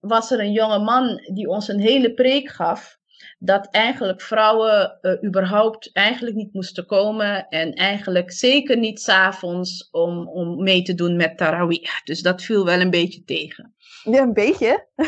was 0.00 0.30
er 0.30 0.40
een 0.40 0.52
jonge 0.52 0.78
man 0.78 1.30
die 1.34 1.48
ons 1.48 1.68
een 1.68 1.80
hele 1.80 2.14
preek 2.14 2.48
gaf. 2.48 2.98
Dat 3.38 3.68
eigenlijk 3.70 4.20
vrouwen 4.20 4.98
eh, 5.00 5.24
überhaupt 5.24 5.90
eigenlijk 5.92 6.36
niet 6.36 6.52
moesten 6.52 6.86
komen. 6.86 7.48
En 7.48 7.72
eigenlijk 7.72 8.32
zeker 8.32 8.76
niet 8.78 9.00
s'avonds 9.00 9.88
om, 9.90 10.28
om 10.28 10.62
mee 10.62 10.82
te 10.82 10.94
doen 10.94 11.16
met 11.16 11.36
Tarawih. 11.38 11.88
Dus 12.04 12.22
dat 12.22 12.42
viel 12.42 12.64
wel 12.64 12.80
een 12.80 12.90
beetje 12.90 13.24
tegen. 13.24 13.73
Ja, 14.04 14.22
een 14.22 14.32
beetje. 14.32 14.88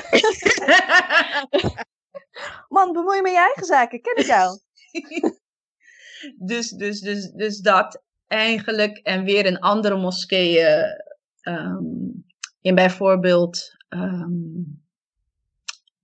Man, 2.68 2.92
bemoei 2.92 3.16
je 3.16 3.22
met 3.22 3.32
je 3.32 3.38
eigen 3.38 3.64
zaken. 3.64 4.00
Ken 4.00 4.16
ik 4.16 4.26
jou? 4.26 4.58
dus, 6.50 6.70
dus, 6.70 7.00
dus, 7.00 7.30
dus 7.30 7.58
dat 7.58 8.02
eigenlijk. 8.26 8.98
En 8.98 9.24
weer 9.24 9.46
in 9.46 9.60
andere 9.60 9.96
moskeeën. 9.96 10.84
ehm, 11.40 11.84
in 12.60 12.74
bijvoorbeeld. 12.74 13.74
ehm, 13.88 14.30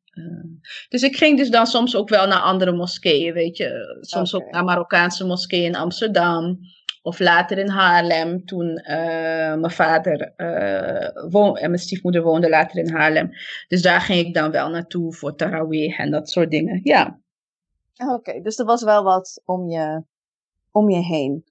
eh, 0.04 0.44
dus 0.88 1.02
ik 1.02 1.16
ging 1.16 1.38
dus 1.38 1.50
dan 1.50 1.66
soms 1.66 1.96
ook 1.96 2.08
wel 2.08 2.26
naar 2.26 2.40
andere 2.40 2.72
moskeeën, 2.72 3.32
weet 3.32 3.56
je. 3.56 3.99
Soms 4.00 4.34
ook 4.34 4.50
naar 4.50 4.64
Marokkaanse 4.64 5.26
moskeeën 5.26 5.64
in 5.64 5.76
Amsterdam. 5.76 6.58
Of 7.02 7.18
later 7.18 7.59
in 7.59 7.68
Haarlem, 7.68 8.44
toen 8.44 8.76
eh, 8.76 9.54
mijn 9.54 9.71
vader 9.71 10.32
eh, 10.37 11.30
woon, 11.30 11.56
en 11.56 11.71
mijn 11.71 11.82
stiefmoeder 11.82 12.23
woonde 12.23 12.49
later 12.49 12.78
in 12.78 12.92
Haarlem. 12.92 13.30
Dus 13.68 13.82
daar 13.82 14.00
ging 14.00 14.26
ik 14.26 14.35
dan 14.35 14.50
wel 14.50 14.68
naartoe 14.68 15.14
voor 15.14 15.35
tarawih 15.35 16.00
en 16.00 16.11
dat 16.11 16.28
soort 16.28 16.50
dingen. 16.50 16.80
Ja. 16.82 17.21
Oké, 17.97 18.40
dus 18.40 18.59
er 18.59 18.64
was 18.64 18.82
wel 18.82 19.04
wat 19.04 19.42
om 19.44 19.68
je, 19.68 20.04
om 20.71 20.90
je 20.90 21.00
heen. 21.00 21.44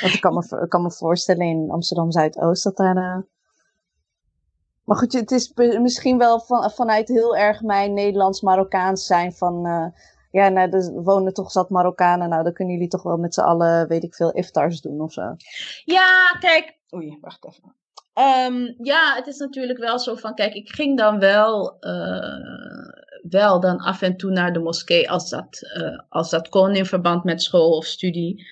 Want 0.00 0.14
ik 0.14 0.20
kan 0.20 0.34
me, 0.34 0.60
ik 0.62 0.68
kan 0.68 0.82
me 0.82 0.90
voorstellen 0.92 1.46
in 1.46 1.70
Amsterdam 1.70 2.10
Zuidoost 2.10 2.64
dat 2.64 2.78
eh, 2.78 3.18
Maar 4.84 4.96
goed, 4.96 5.12
het 5.12 5.30
is 5.30 5.52
misschien 5.80 6.18
wel 6.18 6.40
van, 6.40 6.70
vanuit 6.70 7.08
heel 7.08 7.36
erg 7.36 7.62
mijn 7.62 7.94
Nederlands-Marokkaans 7.94 9.06
zijn 9.06 9.32
van. 9.32 9.66
Ja, 10.30 10.48
nou, 10.48 10.70
er 10.70 11.02
wonen 11.02 11.34
toch 11.34 11.50
zat 11.50 11.70
Marokkanen. 11.70 12.28
Nou, 12.28 12.42
dan 12.42 12.52
kunnen 12.52 12.74
jullie 12.74 12.90
toch 12.90 13.02
wel 13.02 13.16
met 13.16 13.34
z'n 13.34 13.40
allen, 13.40 13.88
weet 13.88 14.02
ik 14.02 14.14
veel, 14.14 14.32
iftars 14.32 14.80
doen 14.80 15.00
of 15.00 15.12
zo. 15.12 15.36
Ja, 15.84 16.36
kijk. 16.40 16.76
Oei, 16.94 17.18
wacht 17.20 17.44
even. 17.44 17.74
Ehm, 18.12 18.72
ja, 18.78 19.14
het 19.14 19.26
is 19.26 19.38
natuurlijk 19.38 19.78
wel 19.78 19.98
zo 19.98 20.14
van, 20.14 20.34
kijk, 20.34 20.54
ik 20.54 20.68
ging 20.70 20.98
dan 20.98 21.18
wel, 21.18 21.76
eh, 21.80 22.88
wel 23.22 23.60
dan 23.60 23.78
af 23.78 24.02
en 24.02 24.16
toe 24.16 24.30
naar 24.30 24.52
de 24.52 24.58
moskee 24.58 25.10
als 25.10 25.30
dat, 25.30 25.60
eh, 25.74 25.98
als 26.08 26.30
dat 26.30 26.48
kon 26.48 26.74
in 26.74 26.86
verband 26.86 27.24
met 27.24 27.42
school 27.42 27.76
of 27.76 27.84
studie. 27.84 28.46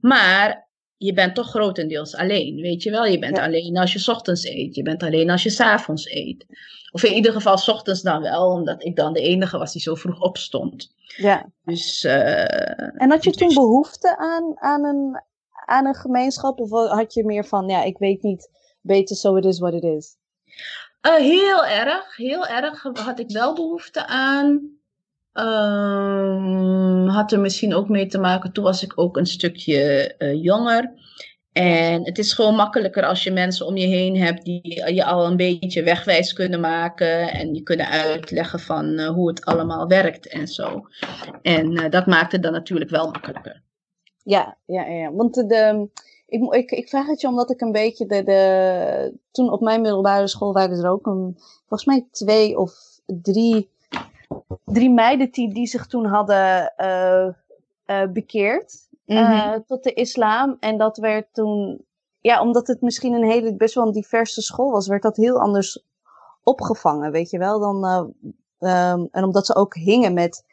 Maar 0.00 0.68
je 1.04 1.12
bent 1.12 1.34
toch 1.34 1.48
grotendeels 1.48 2.16
alleen, 2.16 2.56
weet 2.60 2.82
je 2.82 2.90
wel? 2.90 3.04
Je 3.04 3.18
bent 3.18 3.36
Ja. 3.36 3.44
alleen 3.44 3.76
als 3.76 3.92
je 3.92 3.98
's 3.98 4.08
ochtends 4.08 4.44
eet, 4.44 4.74
je 4.74 4.82
bent 4.82 5.02
alleen 5.02 5.30
als 5.30 5.42
je 5.42 5.50
's 5.50 5.60
avonds 5.60 6.10
eet. 6.10 6.46
Of 6.92 7.02
in 7.02 7.12
ieder 7.12 7.32
geval 7.32 7.58
's 7.58 7.68
ochtends 7.68 8.02
dan 8.02 8.22
wel, 8.22 8.50
omdat 8.50 8.84
ik 8.84 8.96
dan 8.96 9.12
de 9.12 9.20
enige 9.20 9.58
was 9.58 9.72
die 9.72 9.82
zo 9.82 9.94
vroeg 9.94 10.20
opstond. 10.20 10.94
Ja. 11.16 11.52
Dus 11.64 12.04
eh, 12.04 13.00
En 13.02 13.10
had 13.10 13.24
je 13.24 13.30
toen 13.30 13.48
Dus- 13.48 13.56
behoefte 13.56 14.16
aan, 14.18 14.60
aan, 14.60 14.84
een, 14.84 15.22
aan 15.66 15.86
een 15.86 15.94
gemeenschap? 15.94 16.60
Of 16.60 16.70
had 16.70 17.14
je 17.14 17.24
meer 17.24 17.44
van, 17.44 17.68
ja, 17.68 17.82
ik 17.82 17.98
weet 17.98 18.22
niet, 18.22 18.50
beter 18.80 19.16
so 19.16 19.36
it 19.36 19.44
is 19.44 19.58
what 19.58 19.74
it 19.74 19.82
is? 19.84 20.16
Eh, 21.00 21.14
heel 21.14 21.66
erg, 21.66 22.16
heel 22.16 22.46
erg 22.46 22.82
had 22.82 23.18
ik 23.18 23.30
wel 23.30 23.54
behoefte 23.54 24.06
aan. 24.06 24.70
Ehm, 25.34 27.06
had 27.06 27.32
er 27.32 27.40
misschien 27.40 27.74
ook 27.74 27.88
mee 27.88 28.06
te 28.06 28.18
maken, 28.18 28.52
toen 28.52 28.64
was 28.64 28.82
ik 28.82 28.92
ook 28.98 29.16
een 29.16 29.26
stukje 29.26 30.14
eh, 30.18 30.42
jonger. 30.42 30.92
En 31.52 32.04
het 32.04 32.18
is 32.18 32.32
gewoon 32.32 32.54
makkelijker 32.54 33.04
als 33.04 33.24
je 33.24 33.30
mensen 33.30 33.66
om 33.66 33.76
je 33.76 33.86
heen 33.86 34.16
hebt 34.16 34.44
die 34.44 34.92
je 34.94 35.04
al 35.04 35.26
een 35.26 35.36
beetje 35.36 35.82
wegwijs 35.82 36.32
kunnen 36.32 36.60
maken 36.60 37.32
en 37.32 37.54
je 37.54 37.62
kunnen 37.62 37.88
uitleggen 37.88 38.60
van 38.60 38.98
eh, 38.98 39.08
hoe 39.08 39.28
het 39.28 39.44
allemaal 39.44 39.86
werkt 39.86 40.28
en 40.28 40.46
zo. 40.46 40.88
En 41.42 41.76
eh, 41.76 41.90
dat 41.90 42.06
maakt 42.06 42.32
het 42.32 42.42
dan 42.42 42.52
natuurlijk 42.52 42.90
wel 42.90 43.10
makkelijker. 43.10 43.62
Ja, 44.22 44.56
ja, 44.66 44.86
ja. 44.86 45.12
Want 45.12 45.34
de, 45.34 45.88
ik, 46.26 46.54
ik, 46.54 46.70
ik 46.70 46.88
vraag 46.88 47.06
het 47.06 47.20
je 47.20 47.28
omdat 47.28 47.50
ik 47.50 47.60
een 47.60 47.72
beetje 47.72 48.06
de, 48.06 48.22
de. 48.22 49.18
Toen 49.30 49.52
op 49.52 49.60
mijn 49.60 49.80
middelbare 49.80 50.28
school 50.28 50.52
waren 50.52 50.78
er 50.78 50.90
ook 50.90 51.06
een. 51.06 51.34
Volgens 51.66 51.84
mij 51.84 52.06
twee 52.10 52.58
of 52.58 52.72
drie. 53.06 53.72
Drie 54.64 54.90
meiden 54.90 55.30
die, 55.30 55.54
die 55.54 55.66
zich 55.66 55.86
toen 55.86 56.04
hadden 56.06 56.76
eh, 56.76 57.26
eh, 57.84 58.08
bekeerd. 58.12 58.88
eh, 59.06 59.52
tot 59.66 59.82
de 59.82 59.92
islam. 59.92 60.56
En 60.60 60.78
dat 60.78 60.96
werd 60.96 61.26
toen. 61.32 61.84
Ja, 62.20 62.40
omdat 62.40 62.66
het 62.66 62.80
misschien 62.80 63.12
een 63.12 63.30
hele. 63.30 63.56
best 63.56 63.74
wel 63.74 63.86
een 63.86 63.92
diverse 63.92 64.42
school 64.42 64.70
was, 64.70 64.86
werd 64.86 65.02
dat 65.02 65.16
heel 65.16 65.40
anders 65.40 65.84
opgevangen, 66.42 67.12
weet 67.12 67.30
je 67.30 67.38
wel. 67.38 67.60
Dan, 67.60 67.84
eh, 67.84 68.90
ehm, 68.90 69.06
en 69.10 69.24
omdat 69.24 69.46
ze 69.46 69.54
ook 69.54 69.74
hingen 69.74 70.14
met 70.14 70.44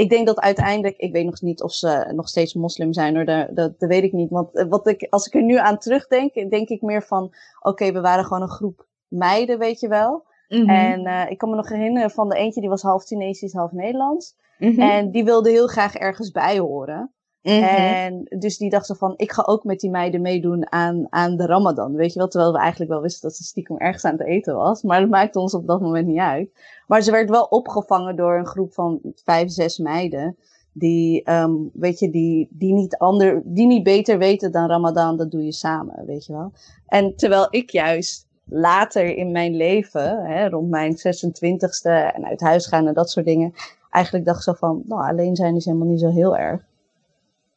ik 0.00 0.10
denk 0.10 0.26
dat 0.26 0.40
uiteindelijk, 0.40 0.96
ik 0.96 1.12
weet 1.12 1.24
nog 1.24 1.40
niet 1.40 1.62
of 1.62 1.72
ze 1.72 2.12
nog 2.14 2.28
steeds 2.28 2.54
moslim 2.54 2.92
zijn 2.92 3.14
hoor, 3.14 3.24
dat, 3.24 3.56
dat, 3.56 3.78
dat 3.80 3.88
weet 3.88 4.02
ik 4.02 4.12
niet. 4.12 4.30
Want 4.30 4.66
wat 4.68 4.86
ik, 4.86 5.06
als 5.10 5.26
ik 5.26 5.34
er 5.34 5.42
nu 5.42 5.56
aan 5.56 5.78
terugdenk, 5.78 6.34
denk 6.50 6.68
ik 6.68 6.82
meer 6.82 7.02
van, 7.02 7.34
oké, 7.60 7.92
we 7.92 8.00
waren 8.00 8.24
gewoon 8.24 8.42
een 8.42 8.48
groep 8.48 8.86
meiden, 9.08 9.58
weet 9.58 9.80
je 9.80 9.88
wel. 9.88 10.24
Mhm. 10.50 10.68
En 10.68 11.06
eh, 11.06 11.30
ik 11.30 11.38
kan 11.38 11.50
me 11.50 11.56
nog 11.56 11.68
herinneren 11.68 12.10
van 12.10 12.28
de 12.28 12.36
eentje, 12.36 12.60
die 12.60 12.70
was 12.70 12.82
half 12.82 13.04
Tunesisch, 13.04 13.52
half 13.52 13.72
Nederlands. 13.72 14.36
Mhm. 14.58 14.80
En 14.80 15.10
die 15.10 15.24
wilde 15.24 15.50
heel 15.50 15.66
graag 15.66 15.94
ergens 15.94 16.30
bij 16.30 16.58
horen. 16.58 17.12
Mhm. 17.42 17.62
En 17.62 18.26
dus 18.38 18.58
die 18.58 18.70
dacht 18.70 18.86
zo 18.86 18.94
van, 18.94 19.14
ik 19.16 19.32
ga 19.32 19.42
ook 19.46 19.64
met 19.64 19.80
die 19.80 19.90
meiden 19.90 20.20
meedoen 20.20 20.72
aan, 20.72 21.06
aan 21.08 21.36
de 21.36 21.46
Ramadan. 21.46 21.94
Weet 21.94 22.12
je 22.12 22.18
wel, 22.18 22.28
terwijl 22.28 22.52
we 22.52 22.58
eigenlijk 22.58 22.90
wel 22.90 23.00
wisten 23.00 23.28
dat 23.28 23.36
ze 23.36 23.44
stiekem 23.44 23.76
ergens 23.76 24.04
aan 24.04 24.16
het 24.16 24.26
eten 24.26 24.56
was. 24.56 24.82
Maar 24.82 25.00
dat 25.00 25.08
maakte 25.08 25.40
ons 25.40 25.54
op 25.54 25.66
dat 25.66 25.80
moment 25.80 26.06
niet 26.06 26.18
uit. 26.18 26.50
Maar 26.86 27.02
ze 27.02 27.10
werd 27.10 27.30
wel 27.30 27.44
opgevangen 27.44 28.16
door 28.16 28.38
een 28.38 28.46
groep 28.46 28.72
van 28.72 29.00
vijf, 29.24 29.50
zes 29.50 29.78
meiden. 29.78 30.36
Die, 30.72 31.22
ehm, 31.22 31.54
weet 31.72 31.98
je, 31.98 32.10
die, 32.10 32.48
die, 32.50 32.72
niet 32.72 32.96
ander, 32.96 33.42
die 33.44 33.66
niet 33.66 33.82
beter 33.82 34.18
weten 34.18 34.52
dan 34.52 34.68
Ramadan, 34.68 35.16
dat 35.16 35.30
doe 35.30 35.44
je 35.44 35.52
samen, 35.52 36.06
weet 36.06 36.26
je 36.26 36.32
wel. 36.32 36.52
En 36.86 37.16
terwijl 37.16 37.46
ik 37.50 37.70
juist 37.70 38.26
later 38.50 39.16
in 39.16 39.32
mijn 39.32 39.56
leven, 39.56 40.24
hè, 40.24 40.48
rond 40.48 40.70
mijn 40.70 40.96
26ste 40.96 42.12
en 42.14 42.26
uit 42.26 42.40
huis 42.40 42.66
gaan 42.66 42.86
en 42.86 42.94
dat 42.94 43.10
soort 43.10 43.26
dingen, 43.26 43.54
eigenlijk 43.90 44.24
dacht 44.24 44.42
zo 44.42 44.52
van, 44.52 44.82
nou, 44.84 45.08
alleen 45.08 45.36
zijn 45.36 45.56
is 45.56 45.64
helemaal 45.64 45.86
niet 45.86 46.00
zo 46.00 46.10
heel 46.10 46.36
erg. 46.36 46.62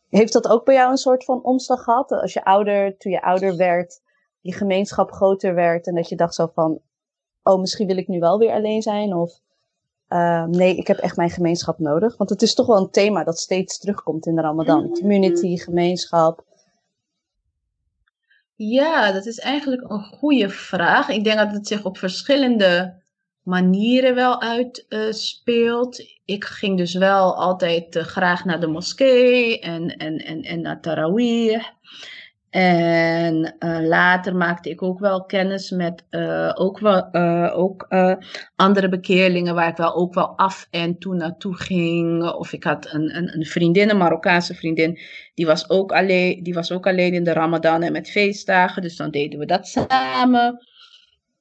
Heeft 0.10 0.34
dat 0.34 0.48
ook 0.48 0.66
bij 0.66 0.76
jou 0.76 0.92
een 0.92 0.98
soort 0.98 1.24
van 1.26 1.44
omslag 1.44 1.84
gehad? 1.84 2.12
Als 2.12 2.34
je 2.34 2.44
ouder, 2.44 2.98
toen 2.98 3.12
je 3.12 3.22
ouder 3.22 3.58
werd, 3.58 4.02
je 4.42 4.54
gemeenschap 4.54 5.12
groter 5.12 5.56
werd 5.56 5.88
en 5.88 5.96
dat 5.96 6.10
je 6.10 6.16
dacht 6.16 6.36
zo 6.36 6.52
van, 6.54 6.80
oh, 7.44 7.60
misschien 7.60 7.88
wil 7.88 7.98
ik 7.98 8.08
nu 8.08 8.20
wel 8.20 8.38
weer 8.38 8.52
alleen 8.52 8.82
zijn 8.82 9.14
of 9.14 9.42
uh, 10.10 10.46
nee, 10.46 10.76
ik 10.76 10.88
heb 10.88 10.98
echt 10.98 11.18
mijn 11.18 11.30
gemeenschap 11.30 11.80
nodig. 11.80 12.18
Want 12.18 12.30
het 12.30 12.42
is 12.42 12.54
toch 12.54 12.66
wel 12.66 12.78
een 12.78 12.90
thema 12.90 13.24
dat 13.24 13.40
steeds 13.40 13.80
terugkomt 13.80 14.26
in 14.26 14.36
de 14.36 14.42
Ramadan. 14.42 14.90
Community, 14.90 15.58
gemeenschap. 15.58 16.44
Ja, 18.56 19.12
dat 19.12 19.26
is 19.26 19.40
eigenlijk 19.40 19.90
een 19.92 20.04
goede 20.04 20.50
vraag. 20.50 21.10
Ik 21.10 21.24
denk 21.24 21.38
dat 21.38 21.52
het 21.52 21.68
zich 21.68 21.86
op 21.86 21.98
verschillende 21.98 23.02
manieren 23.44 24.16
wel 24.16 24.42
uitspeelt. 24.42 26.00
Uh, 26.00 26.06
ik 26.26 26.46
ging 26.46 26.78
dus 26.78 26.94
wel 26.94 27.36
altijd 27.36 27.96
uh, 27.96 28.04
graag 28.04 28.46
naar 28.46 28.60
de 28.60 28.68
moskee 28.68 29.60
en, 29.60 29.98
en, 29.98 30.18
en, 30.18 30.42
en 30.42 30.62
naar 30.62 30.82
Tarawih. 30.82 31.64
En 32.54 33.56
uh, 33.60 33.80
later 33.88 34.36
maakte 34.36 34.70
ik 34.70 34.82
ook 34.82 35.00
wel 35.00 35.26
kennis 35.26 35.70
met 35.70 36.04
uh, 36.10 36.52
ook 36.54 36.80
wel, 36.80 37.08
uh, 37.12 37.58
ook, 37.58 37.88
andere 38.56 38.90
bekeerlingen 38.90 39.56
waar 39.56 39.68
ik 39.68 39.78
wel 39.78 39.96
ook 39.96 40.14
wel 40.14 40.38
af 40.38 40.68
en 40.70 40.98
toe 40.98 41.16
naartoe 41.16 41.56
ging. 41.56 42.32
Of 42.32 42.54
ik 42.54 42.64
had 42.64 42.94
een, 42.94 43.16
een, 43.16 43.38
een 43.38 43.46
vriendin, 43.46 43.90
een 43.90 43.98
Marokkaanse 43.98 44.54
vriendin, 44.54 45.00
die 45.34 45.46
was, 45.46 45.70
ook 45.70 45.92
alleen, 45.92 46.44
die 46.44 46.54
was 46.54 46.72
ook 46.72 46.88
alleen 46.88 47.14
in 47.14 47.24
de 47.24 47.34
Ramadan 47.34 47.82
en 47.82 47.92
met 47.92 48.12
feestdagen. 48.12 48.82
Dus 48.82 48.96
dan 48.96 49.12
deden 49.12 49.40
we 49.40 49.46
dat 49.46 49.68
samen. 49.68 50.66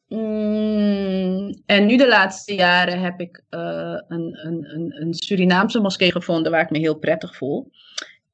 Mm, 0.08 1.62
en 1.66 1.86
nu 1.86 1.96
de 1.96 2.08
laatste 2.08 2.54
jaren 2.54 3.00
heb 3.00 3.20
ik 3.20 3.44
een, 3.50 4.04
een, 4.08 4.74
een, 4.74 4.94
een 5.00 5.14
Surinaamse 5.14 5.80
moskee 5.80 6.12
gevonden 6.12 6.52
waar 6.52 6.62
ik 6.62 6.70
me 6.70 6.78
heel 6.78 6.98
prettig 6.98 7.36
voel. 7.36 7.70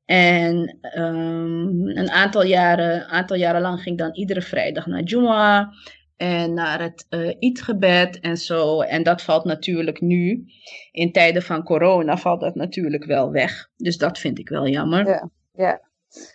En 0.09 0.79
um, 0.97 1.89
een 1.89 2.11
aantal 2.11 2.43
jaren, 2.43 3.09
aantal 3.09 3.37
jaren 3.37 3.61
lang 3.61 3.83
ging 3.83 3.99
ik 3.99 4.05
dan 4.05 4.15
iedere 4.15 4.43
vrijdag 4.43 4.87
naar 4.87 5.03
Juma 5.03 5.73
en 6.17 6.55
naar 6.55 6.81
het 6.81 7.07
uh, 7.11 7.35
Eidgebed 7.39 8.21
en 8.21 8.37
zo. 8.37 8.81
En 8.81 9.03
dat 9.03 9.23
valt 9.23 9.45
natuurlijk 9.45 10.01
nu, 10.01 10.45
in 10.91 11.13
tijden 11.13 11.43
van 11.43 11.63
corona, 11.63 12.17
valt 12.17 12.41
dat 12.41 12.55
natuurlijk 12.55 13.05
wel 13.05 13.31
weg. 13.31 13.71
Dus 13.77 13.97
dat 13.97 14.19
vind 14.19 14.39
ik 14.39 14.49
wel 14.49 14.69
jammer. 14.69 15.07
Ja, 15.07 15.31
ja. 15.53 15.81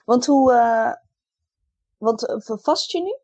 want 0.05 0.25
hoe, 0.25 0.53
uh, 0.53 0.93
want 1.97 2.41
vast 2.62 2.91
je 2.91 3.01
nu? 3.01 3.17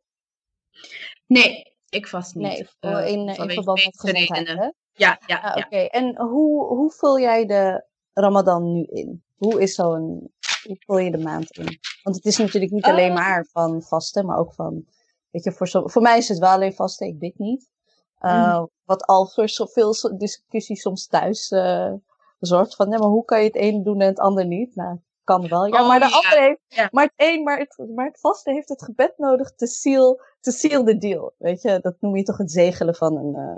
Nee, 1.28 1.74
ik 1.90 2.08
vast 2.08 2.36
niet. 2.36 2.48
Nee, 2.48 2.68
voor, 2.80 3.00
in, 3.00 3.28
uh, 3.28 3.38
in 3.38 3.50
verband 3.50 3.86
met 3.86 4.00
gezondheid, 4.00 4.48
hè? 4.48 4.72
Ja, 4.94 5.20
ja, 5.26 5.40
ah, 5.40 5.56
ja. 5.56 5.64
Oké, 5.66 5.78
en 5.78 6.18
hoe, 6.18 6.66
hoe 6.66 6.92
vul 6.92 7.20
jij 7.20 7.46
de 7.46 7.86
Ramadan 8.14 8.72
nu 8.72 8.84
in? 8.84 9.24
Hoe 9.36 9.62
is 9.62 9.76
zo'n, 9.76 10.32
hoe 10.64 10.76
vul 10.80 10.98
je 10.98 11.12
de 11.12 11.18
maand 11.18 11.52
in? 11.58 11.80
Want 12.04 12.16
het 12.16 12.26
is 12.26 12.38
natuurlijk 12.38 12.72
niet 12.72 12.84
alleen 12.86 13.14
maar 13.14 13.46
van 13.52 13.82
vasten, 13.82 14.26
maar 14.26 14.38
ook 14.38 14.54
van, 14.54 14.86
weet 15.32 15.44
je, 15.44 15.52
voor, 15.52 15.68
zo, 15.68 15.88
voor 15.88 16.02
mij 16.02 16.18
is 16.18 16.28
het 16.28 16.38
wel 16.38 16.50
alleen 16.50 16.74
vasten, 16.74 17.08
ik 17.08 17.20
bid 17.20 17.38
niet. 17.40 17.70
Uh, 18.22 18.58
mm. 18.60 18.70
Wat 18.86 19.06
al 19.06 19.28
voor 19.28 19.50
zoveel 19.50 19.94
discussie 20.18 20.76
soms 20.76 21.08
thuis 21.08 21.52
uh, 21.52 21.94
zorgt 22.40 22.76
van, 22.76 22.90
nee, 22.90 23.00
maar 23.00 23.08
hoe 23.08 23.26
kan 23.26 23.40
je 23.40 23.46
het 23.46 23.56
ene 23.56 23.84
doen 23.84 24.02
en 24.02 24.08
het 24.08 24.20
ander 24.20 24.46
niet? 24.46 24.76
Nou, 24.76 24.98
kan 25.24 25.48
wel. 25.48 25.66
Ja, 25.66 25.82
Oh, 25.82 25.88
maar 25.88 26.00
de 26.00 26.06
ja. 26.06 26.12
andere 26.16 26.42
heeft, 26.42 26.60
Ja. 26.68 26.90
maar 26.92 27.04
het 27.04 27.14
een, 27.16 27.44
maar 27.44 27.58
het, 27.60 27.78
maar 27.96 28.06
het 28.06 28.20
vaste 28.20 28.52
heeft 28.52 28.70
het 28.70 28.84
gebed 28.84 29.14
nodig 29.18 29.52
te 29.56 29.68
seal, 29.68 30.22
te 30.40 30.52
seal 30.52 30.84
the 30.84 30.98
deal. 30.98 31.34
Weet 31.38 31.62
je, 31.62 31.80
dat 31.82 31.96
noem 32.00 32.16
je 32.16 32.24
toch 32.24 32.38
het 32.38 32.52
zegelen 32.52 32.96
van 32.96 33.18
een, 33.18 33.36
uh, 33.36 33.56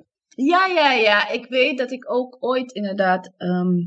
Ja, 0.47 0.65
ja, 0.65 0.91
ja. 0.91 1.29
Ik 1.29 1.45
weet 1.49 1.77
dat 1.77 1.91
ik 1.91 2.11
ook 2.11 2.37
ooit 2.39 2.71
inderdaad. 2.71 3.31
ehm, 3.37 3.77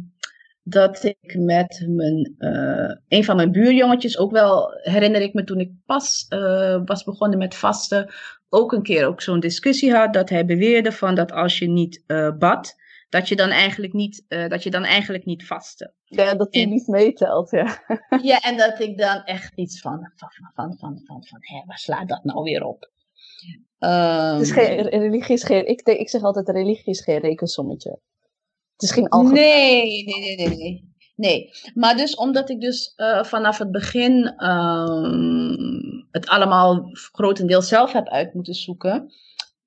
dat 0.65 1.05
ik 1.05 1.35
met 1.39 1.85
mijn, 1.89 2.35
eh, 2.39 2.97
een 3.09 3.25
van 3.25 3.37
mijn 3.37 3.53
buurjongetjes 3.53 4.19
ook 4.19 4.31
wel, 4.31 4.71
herinner 4.83 5.21
ik 5.21 5.35
me 5.35 5.45
toen 5.45 5.61
ik 5.61 5.73
pas 5.87 6.27
eh, 6.29 6.81
was 6.85 7.05
begonnen 7.05 7.39
met 7.39 7.55
vasten, 7.55 8.13
ook 8.49 8.73
een 8.73 8.83
keer 8.83 9.07
ook 9.07 9.21
zo'n 9.23 9.41
discussie 9.41 9.95
had. 9.95 10.13
Dat 10.13 10.29
hij 10.29 10.45
beweerde 10.45 10.93
van 10.93 11.15
dat 11.15 11.33
als 11.33 11.59
je 11.59 11.69
niet 11.69 12.03
eh, 12.07 12.37
bad, 12.39 12.75
dat 13.09 13.29
je 13.29 13.37
dan 13.37 13.51
eigenlijk 13.51 13.93
niet, 13.93 14.25
dat 14.29 14.63
je 14.63 14.71
dan 14.71 14.85
eigenlijk 14.85 15.25
niet 15.25 15.47
vastte. 15.47 15.93
ja, 16.05 16.35
dat 16.35 16.51
En- 16.51 16.69
niet 16.69 16.87
meetelt. 16.87 17.51
Ja. 17.51 17.79
Ja, 18.23 18.41
en 18.41 18.57
dat 18.57 18.81
ik 18.81 18.99
dan 18.99 19.23
echt 19.25 19.53
iets 19.55 19.81
van, 19.81 20.13
van, 20.17 20.29
van, 20.55 20.77
van, 20.79 21.01
van, 21.05 21.25
van, 21.25 21.39
hé, 21.41 21.63
waar 21.67 21.79
slaat 21.79 22.09
dat 22.09 22.25
nou 22.25 22.43
weer 22.43 22.65
op? 22.65 22.91
Het 23.79 24.41
is 24.41 24.51
geen, 24.53 24.89
religie 24.89 25.35
is 25.35 25.45
geen, 25.45 25.69
ik, 25.69 25.81
ik 25.81 26.09
zeg 26.09 26.23
altijd, 26.23 26.49
religie 26.49 26.85
is 26.85 27.01
geen 27.01 27.19
rekensommetje. 27.19 27.99
Nee, 29.33 30.05
nee, 30.05 30.37
nee, 30.37 30.49
nee. 30.49 30.93
Nee, 31.17 31.51
maar 31.75 31.97
dus 31.97 32.15
omdat 32.15 32.51
ik 32.51 32.61
dus 32.61 32.93
eh, 32.97 33.25
vanaf 33.25 33.59
het 33.59 33.71
begin 33.71 34.33
ehm, 34.37 35.57
het 36.11 36.29
allemaal 36.29 36.91
grotendeels 36.93 37.69
zelf 37.69 37.93
heb 37.93 38.09
uit 38.09 38.35
moeten 38.35 38.55
zoeken, 38.55 39.13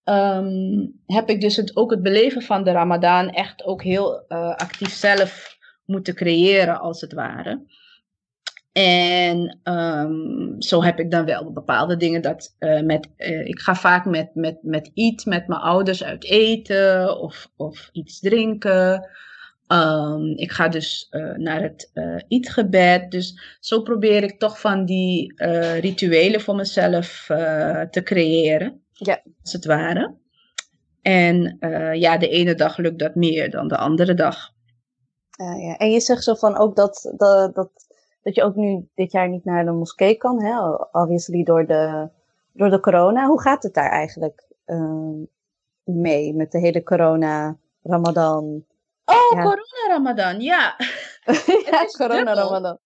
ehm, 0.03 0.87
heb 1.05 1.29
ik 1.29 1.41
dus 1.41 1.55
het, 1.55 1.75
ook 1.75 1.91
het 1.91 2.01
beleven 2.01 2.41
van 2.41 2.63
de 2.63 2.71
Ramadan 2.71 3.29
echt 3.29 3.63
ook 3.63 3.83
heel 3.83 4.27
eh, 4.27 4.49
actief 4.55 4.93
zelf 4.93 5.57
moeten 5.85 6.15
creëren, 6.15 6.79
als 6.79 7.01
het 7.01 7.13
ware. 7.13 7.65
En 8.77 9.59
ehm, 9.63 10.59
zo 10.61 10.83
heb 10.83 10.99
ik 10.99 11.11
dan 11.11 11.25
wel 11.25 11.51
bepaalde 11.51 11.97
dingen 11.97 12.21
dat 12.21 12.55
eh, 12.59 12.81
met, 12.81 13.09
eh, 13.15 13.45
ik 13.45 13.59
ga 13.59 13.75
vaak 13.75 14.05
met, 14.05 14.35
met, 14.35 14.57
met 14.61 14.91
iets 14.93 15.25
met 15.25 15.47
mijn 15.47 15.61
ouders 15.61 16.03
uit 16.03 16.23
eten 16.23 17.19
of, 17.19 17.47
of 17.55 17.89
iets 17.91 18.19
drinken. 18.19 19.09
Ehm, 19.67 20.25
ik 20.25 20.51
ga 20.51 20.67
dus 20.67 21.07
eh, 21.09 21.33
naar 21.35 21.61
het 21.61 21.91
eetgebed. 22.27 23.11
Dus 23.11 23.57
zo 23.59 23.81
probeer 23.81 24.23
ik 24.23 24.39
toch 24.39 24.59
van 24.59 24.85
die 24.85 25.33
rituelen 25.79 26.41
voor 26.41 26.55
mezelf 26.55 27.23
te 27.91 28.01
creëren, 28.03 28.81
Ja. 28.93 29.21
als 29.41 29.53
het 29.53 29.65
ware. 29.65 30.15
En 31.01 31.57
ja, 31.93 32.17
de 32.17 32.29
ene 32.29 32.55
dag 32.55 32.77
lukt 32.77 32.99
dat 32.99 33.15
meer 33.15 33.49
dan 33.49 33.67
de 33.67 33.77
andere 33.77 34.13
dag. 34.13 34.55
Ja, 35.37 35.55
ja. 35.55 35.77
En 35.77 35.91
je 35.91 35.99
zegt 35.99 36.23
zo 36.23 36.33
van 36.35 36.57
ook 36.57 36.75
dat, 36.75 37.13
dat, 37.17 37.55
dat, 37.55 37.86
dat 38.27 38.35
je 38.35 38.43
ook 38.43 38.55
nu 38.55 38.87
dit 38.95 39.11
jaar 39.11 39.29
niet 39.29 39.45
naar 39.45 39.65
de 39.65 39.71
moskee 39.71 40.15
kan, 40.15 40.43
hè? 40.43 40.71
obviously 40.91 41.43
door 41.43 41.65
de, 41.65 42.09
door 42.53 42.69
de 42.69 42.79
corona. 42.79 43.25
Hoe 43.25 43.41
gaat 43.41 43.63
het 43.63 43.73
daar 43.73 43.89
eigenlijk 43.89 44.47
ehm, 44.65 45.19
mee 45.83 46.33
met 46.33 46.51
de 46.51 46.59
hele 46.59 46.83
corona, 46.83 47.57
Ramadan? 47.83 48.65
Oh, 49.05 49.15
Ja. 49.35 49.43
corona-ramadan, 49.43 50.41
ja. 50.41 50.75
ja, 51.71 51.85
corona, 51.97 52.33
dubbel. 52.33 52.43
Ramadan. 52.43 52.77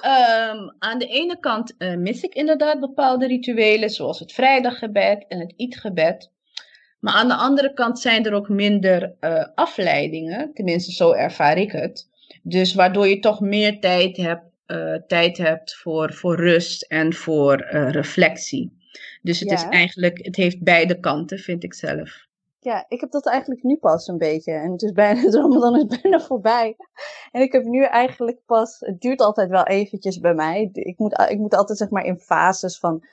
Ehm, 0.00 0.68
aan 0.78 0.98
de 0.98 1.06
ene 1.06 1.38
kant 1.38 1.76
eh, 1.76 1.96
mis 1.96 2.22
ik 2.22 2.34
inderdaad 2.34 2.80
bepaalde 2.80 3.26
rituelen, 3.26 3.90
zoals 3.90 4.18
het 4.18 4.32
vrijdaggebed 4.32 5.24
en 5.28 5.40
het 5.40 5.54
eetgebed. 5.56 6.30
Maar 7.00 7.14
aan 7.14 7.28
de 7.28 7.34
andere 7.34 7.72
kant 7.72 7.98
zijn 7.98 8.24
er 8.24 8.32
ook 8.32 8.48
minder 8.48 9.14
eh, 9.20 9.44
afleidingen, 9.54 10.50
tenminste 10.54 10.92
zo 10.92 11.12
ervaar 11.12 11.58
ik 11.58 11.72
het. 11.72 12.08
Dus 12.42 12.74
waardoor 12.74 13.08
je 13.08 13.18
toch 13.18 13.40
meer 13.40 13.80
tijd 13.80 14.16
hebt, 14.16 14.47
eh, 14.68 14.94
tijd 15.06 15.36
hebt 15.38 15.74
voor, 15.76 16.12
voor 16.12 16.36
rust 16.36 16.82
en 16.82 17.14
voor 17.14 17.60
eh, 17.60 17.90
reflectie. 17.90 18.76
Dus 19.22 19.40
het 19.40 19.50
is 19.50 19.62
eigenlijk, 19.62 20.24
het 20.24 20.36
heeft 20.36 20.62
beide 20.62 21.00
kanten, 21.00 21.38
vind 21.38 21.64
ik 21.64 21.74
zelf. 21.74 22.26
Ja, 22.60 22.84
ik 22.88 23.00
heb 23.00 23.10
dat 23.10 23.26
eigenlijk 23.26 23.62
nu 23.62 23.76
pas 23.76 24.08
een 24.08 24.18
beetje. 24.18 24.52
En 24.52 24.72
het 24.72 24.82
is 24.82 24.92
bijna, 24.92 25.20
het 25.24 25.34
Ramadan 25.34 25.76
is 25.76 26.00
bijna 26.00 26.20
voorbij. 26.20 26.76
En 27.30 27.42
ik 27.42 27.52
heb 27.52 27.64
nu 27.64 27.84
eigenlijk 27.84 28.40
pas, 28.46 28.76
het 28.80 29.00
duurt 29.00 29.20
altijd 29.20 29.50
wel 29.50 29.64
eventjes 29.64 30.20
bij 30.20 30.34
mij. 30.34 30.70
Ik 30.72 30.98
moet, 30.98 31.20
ik 31.28 31.38
moet 31.38 31.54
altijd 31.54 31.78
zeg 31.78 31.90
maar 31.90 32.04
in 32.04 32.18
fases 32.18 32.78
van, 32.78 33.04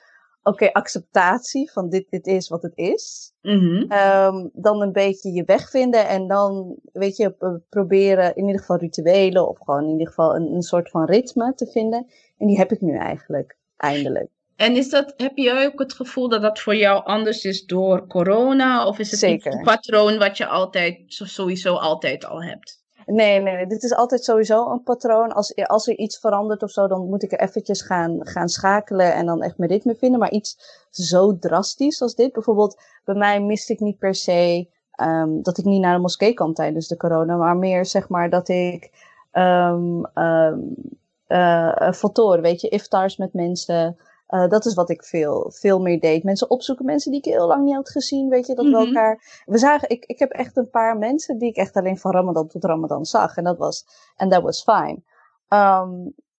oké, 0.46 0.72
acceptatie 0.72 1.70
van 1.72 1.88
dit, 1.88 2.06
dit 2.10 2.26
is 2.26 2.48
wat 2.48 2.62
het 2.62 2.76
is. 2.76 3.32
Mhm. 3.42 3.84
Ehm, 3.88 4.48
dan 4.52 4.82
een 4.82 4.92
beetje 4.92 5.32
je 5.32 5.44
weg 5.44 5.70
vinden 5.70 6.08
en 6.08 6.26
dan, 6.26 6.76
weet 6.92 7.16
je, 7.16 7.60
proberen 7.68 8.34
in 8.36 8.46
ieder 8.46 8.60
geval 8.60 8.76
rituelen 8.76 9.48
of 9.48 9.58
gewoon 9.58 9.84
in 9.84 9.90
ieder 9.90 10.06
geval 10.06 10.36
een, 10.36 10.52
een 10.52 10.62
soort 10.62 10.90
van 10.90 11.04
ritme 11.04 11.54
te 11.54 11.66
vinden. 11.66 12.06
En 12.38 12.46
die 12.46 12.56
heb 12.56 12.72
ik 12.72 12.80
nu 12.80 12.96
eigenlijk, 12.96 13.56
eindelijk. 13.76 14.28
En 14.56 14.76
is 14.76 14.90
dat, 14.90 15.14
heb 15.16 15.36
jij 15.36 15.66
ook 15.66 15.78
het 15.78 15.92
gevoel 15.92 16.28
dat 16.28 16.42
dat 16.42 16.60
voor 16.60 16.76
jou 16.76 17.04
anders 17.04 17.44
is 17.44 17.64
door 17.64 18.06
corona? 18.06 18.86
Of 18.86 18.98
is 18.98 19.10
het 19.10 19.20
Zeker. 19.20 19.52
een 19.52 19.62
patroon 19.62 20.18
wat 20.18 20.36
je 20.36 20.46
altijd, 20.46 21.02
sowieso 21.06 21.74
altijd 21.74 22.24
al 22.24 22.42
hebt? 22.42 22.84
Nee, 23.06 23.40
nee, 23.40 23.66
dit 23.66 23.82
is 23.82 23.94
altijd 23.94 24.24
sowieso 24.24 24.70
een 24.70 24.82
patroon. 24.82 25.32
Als, 25.32 25.56
als 25.56 25.88
er 25.88 25.96
iets 25.96 26.18
verandert 26.18 26.62
of 26.62 26.70
zo, 26.70 26.86
dan 26.86 27.08
moet 27.08 27.22
ik 27.22 27.32
er 27.32 27.40
eventjes 27.40 27.82
gaan, 27.82 28.26
gaan 28.26 28.48
schakelen 28.48 29.14
en 29.14 29.26
dan 29.26 29.42
echt 29.42 29.58
mijn 29.58 29.70
ritme 29.70 29.94
vinden. 29.94 30.20
Maar 30.20 30.30
iets 30.30 30.58
zo 30.90 31.38
drastisch 31.38 32.02
als 32.02 32.14
dit, 32.14 32.32
bijvoorbeeld 32.32 32.80
bij 33.04 33.14
mij 33.14 33.40
miste 33.40 33.72
ik 33.72 33.80
niet 33.80 33.98
per 33.98 34.14
se 34.14 34.68
ehm, 34.90 35.42
dat 35.42 35.58
ik 35.58 35.64
niet 35.64 35.80
naar 35.80 35.94
de 35.94 36.00
moskee 36.00 36.34
kan 36.34 36.54
tijdens 36.54 36.88
de 36.88 36.96
corona, 36.96 37.36
maar 37.36 37.56
meer 37.56 37.86
zeg 37.86 38.08
maar 38.08 38.30
dat 38.30 38.48
ik 38.48 38.90
eh, 41.26 41.92
fotoren, 41.92 42.42
weet 42.42 42.60
je, 42.60 42.68
iftars 42.68 43.16
met 43.16 43.32
mensen. 43.32 43.96
Eh, 44.26 44.48
dat 44.48 44.64
is 44.64 44.74
wat 44.74 44.90
ik 44.90 45.04
veel, 45.04 45.50
veel 45.54 45.80
meer 45.80 46.00
deed. 46.00 46.22
Mensen 46.24 46.50
opzoeken, 46.50 46.84
mensen 46.84 47.10
die 47.10 47.20
ik 47.20 47.26
heel 47.32 47.46
lang 47.46 47.64
niet 47.64 47.74
had 47.74 47.90
gezien, 47.90 48.28
weet 48.28 48.46
je, 48.46 48.54
dat 48.54 48.64
we 48.64 48.70
Mhm. 48.70 48.80
elkaar... 48.86 49.42
We 49.44 49.58
zagen, 49.58 49.88
ik, 49.88 50.04
ik 50.04 50.18
heb 50.18 50.30
echt 50.30 50.56
een 50.56 50.70
paar 50.70 50.98
mensen 50.98 51.38
die 51.38 51.48
ik 51.48 51.56
echt 51.56 51.76
alleen 51.76 51.98
van 51.98 52.10
Ramadan 52.12 52.48
tot 52.48 52.64
Ramadan 52.64 53.04
zag. 53.04 53.36
En 53.36 53.44
dat 53.44 53.58
was, 53.58 53.86
en 54.16 54.28
that 54.28 54.42
was 54.42 54.62
fine. 54.62 55.02
Ehm, 55.48 55.90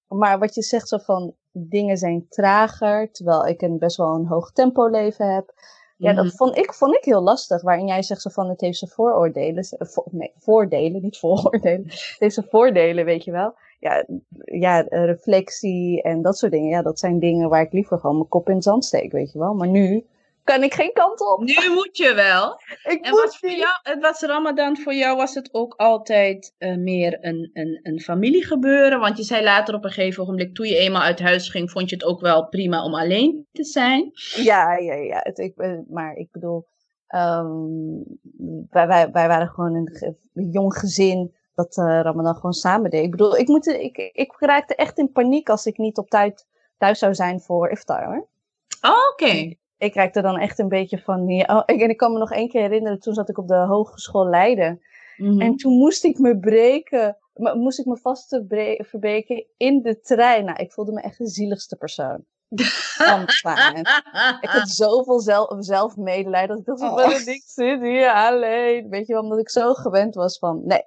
maar 0.07 0.39
wat 0.39 0.55
je 0.55 0.61
zegt 0.61 0.87
zo 0.87 0.97
van, 0.97 1.33
dingen 1.51 1.97
zijn 1.97 2.25
trager, 2.29 3.11
terwijl 3.11 3.47
ik 3.47 3.61
een 3.61 3.77
best 3.77 3.97
wel 3.97 4.13
een 4.15 4.25
hoog 4.27 4.51
tempo 4.51 4.87
leven 4.87 5.33
heb. 5.33 5.53
Ja, 5.97 6.11
Mhm. 6.11 6.23
dat 6.23 6.33
vond 6.35 6.57
ik, 6.57 6.73
vond 6.73 6.95
ik 6.95 7.03
heel 7.03 7.21
lastig. 7.21 7.61
Waarin 7.61 7.87
jij 7.87 8.03
zegt 8.03 8.21
zo 8.21 8.29
van, 8.29 8.49
het 8.49 8.61
heeft 8.61 8.77
zijn 8.77 8.91
vooroordelen. 8.91 9.65
vo- 9.79 10.05
nee, 10.11 10.33
voordelen, 10.37 11.01
niet 11.01 11.17
vooroordelen. 11.23 11.83
Het 11.87 12.15
heeft 12.19 12.33
zijn 12.33 12.47
voordelen, 12.49 13.05
weet 13.05 13.23
je 13.23 13.31
wel. 13.31 13.53
Ja, 13.79 14.05
ja, 14.43 14.85
eh, 14.87 15.05
reflectie 15.05 16.01
en 16.01 16.21
dat 16.21 16.37
soort 16.37 16.51
dingen. 16.51 16.69
Ja, 16.69 16.81
dat 16.81 16.99
zijn 16.99 17.19
dingen 17.19 17.49
waar 17.49 17.61
ik 17.61 17.71
liever 17.73 17.99
gewoon 17.99 18.15
mijn 18.15 18.27
kop 18.29 18.47
in 18.49 18.55
het 18.55 18.63
zand 18.63 18.85
steek, 18.85 19.11
weet 19.11 19.31
je 19.31 19.39
wel. 19.39 19.53
Maar 19.53 19.67
nu 19.67 20.05
kan 20.43 20.63
ik 20.63 20.73
geen 20.73 20.93
kant 20.93 21.21
op. 21.33 21.39
Nu 21.43 21.73
moet 21.73 21.97
je 21.97 22.13
wel. 22.13 22.59
Ik 22.93 23.05
En 23.05 23.09
moet 23.11 23.21
was, 23.21 23.39
voor 23.39 23.49
jou, 23.49 23.79
het 23.83 24.01
was 24.01 24.21
Ramadan 24.21 24.77
voor 24.77 24.93
jou, 24.93 25.17
was 25.17 25.33
het 25.33 25.49
ook 25.53 25.73
altijd 25.77 26.53
eh, 26.57 26.75
meer 26.75 27.17
een, 27.21 27.49
een, 27.53 27.79
een 27.83 27.99
familiegebeuren? 27.99 28.99
Want 28.99 29.17
je 29.17 29.23
zei 29.23 29.43
later 29.43 29.75
op 29.75 29.83
een 29.83 29.91
gegeven 29.91 30.23
ogenblik, 30.23 30.55
toen 30.55 30.67
je 30.67 30.77
eenmaal 30.77 31.01
uit 31.01 31.19
huis 31.19 31.49
ging, 31.49 31.71
vond 31.71 31.89
je 31.89 31.95
het 31.95 32.05
ook 32.05 32.21
wel 32.21 32.47
prima 32.47 32.83
om 32.83 32.93
alleen 32.95 33.47
te 33.51 33.63
zijn? 33.63 34.11
Ja, 34.35 34.77
ja, 34.77 34.93
ja. 34.93 35.19
Het, 35.23 35.37
ik, 35.37 35.57
eh, 35.57 35.79
maar 35.89 36.15
ik 36.15 36.31
bedoel, 36.31 36.65
ehm, 37.07 37.47
wij, 38.69 38.87
wij, 38.87 39.11
wij 39.11 39.27
waren 39.27 39.47
gewoon 39.47 39.75
een, 39.75 39.89
ge- 39.91 40.15
een 40.33 40.49
jong 40.49 40.73
gezin 40.77 41.35
dat 41.57 41.77
eh, 41.77 41.99
Ramadan 42.01 42.35
gewoon 42.35 42.53
samen 42.53 42.89
deed. 42.89 43.03
Ik 43.03 43.11
bedoel, 43.11 43.37
ik, 43.37 43.47
moet, 43.47 43.67
ik, 43.67 43.97
ik 43.97 44.35
raakte 44.39 44.75
echt 44.75 44.97
in 44.97 45.11
paniek 45.11 45.49
als 45.49 45.65
ik 45.65 45.77
niet 45.77 45.97
op 45.97 46.09
tijd 46.09 46.47
thuis 46.77 46.99
zou 46.99 47.15
zijn 47.15 47.41
voor 47.41 47.69
iftar 47.69 48.05
hoor. 48.05 48.27
Oh, 48.81 49.11
Oké. 49.11 49.55
ik 49.77 49.95
raakte 49.95 50.21
dan 50.21 50.37
echt 50.37 50.59
een 50.59 50.67
beetje 50.67 50.99
van, 50.99 51.27
ja, 51.27 51.57
oh, 51.57 51.63
ik, 51.65 51.81
en 51.81 51.89
ik 51.89 51.97
kan 51.97 52.13
me 52.13 52.19
nog 52.19 52.31
één 52.31 52.49
keer 52.49 52.61
herinneren, 52.61 52.99
toen 52.99 53.13
zat 53.13 53.29
ik 53.29 53.37
op 53.37 53.47
de 53.47 53.55
Hogeschool 53.55 54.27
Leiden. 54.27 54.81
Mhm. 55.17 55.41
En 55.41 55.55
toen 55.55 55.73
moest 55.77 56.03
ik 56.03 56.17
me 56.17 56.39
breken, 56.39 57.17
moest 57.33 57.79
ik 57.79 57.85
me 57.85 57.97
vast 57.97 58.41
verbreken 58.77 59.45
in 59.57 59.81
de 59.81 59.99
trein. 59.99 60.45
Nou, 60.45 60.57
ik 60.57 60.71
voelde 60.71 60.91
me 60.91 61.01
echt 61.01 61.17
de 61.17 61.27
zieligste 61.27 61.75
persoon. 61.75 62.25
Ik 64.41 64.49
had 64.49 64.69
zoveel 64.69 65.19
zelf, 65.19 65.55
zelfmedelijden 65.59 66.47
dat 66.47 66.57
ik 66.57 66.65
dacht, 66.65 67.05
Oh. 67.05 67.11
ik 67.11 67.43
zit 67.45 67.81
hier 67.81 68.13
alleen. 68.13 68.89
Weet 68.89 69.07
je 69.07 69.13
wel, 69.13 69.21
omdat 69.21 69.39
ik 69.39 69.49
zo 69.49 69.73
gewend 69.73 70.15
was 70.15 70.39
van, 70.39 70.61
nee, 70.65 70.83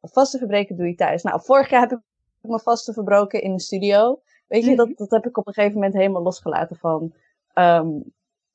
vaste 0.00 0.38
verbreken 0.38 0.76
doe 0.76 0.86
je 0.86 0.94
thuis. 0.94 1.22
Nou, 1.22 1.40
vorig 1.42 1.70
jaar 1.70 1.80
heb 1.80 1.90
ik 1.92 2.50
me 2.50 2.60
vaste 2.60 2.92
verbroken 2.92 3.42
in 3.42 3.52
de 3.56 3.60
studio. 3.62 4.20
Weet 4.48 4.64
je, 4.64 4.68
Mhm. 4.68 4.76
dat, 4.76 4.96
dat 4.96 5.10
heb 5.10 5.26
ik 5.26 5.36
op 5.38 5.46
een 5.46 5.52
gegeven 5.52 5.74
moment 5.74 5.94
helemaal 5.94 6.22
losgelaten 6.22 6.76
van, 6.76 7.12
ehm, 7.52 7.88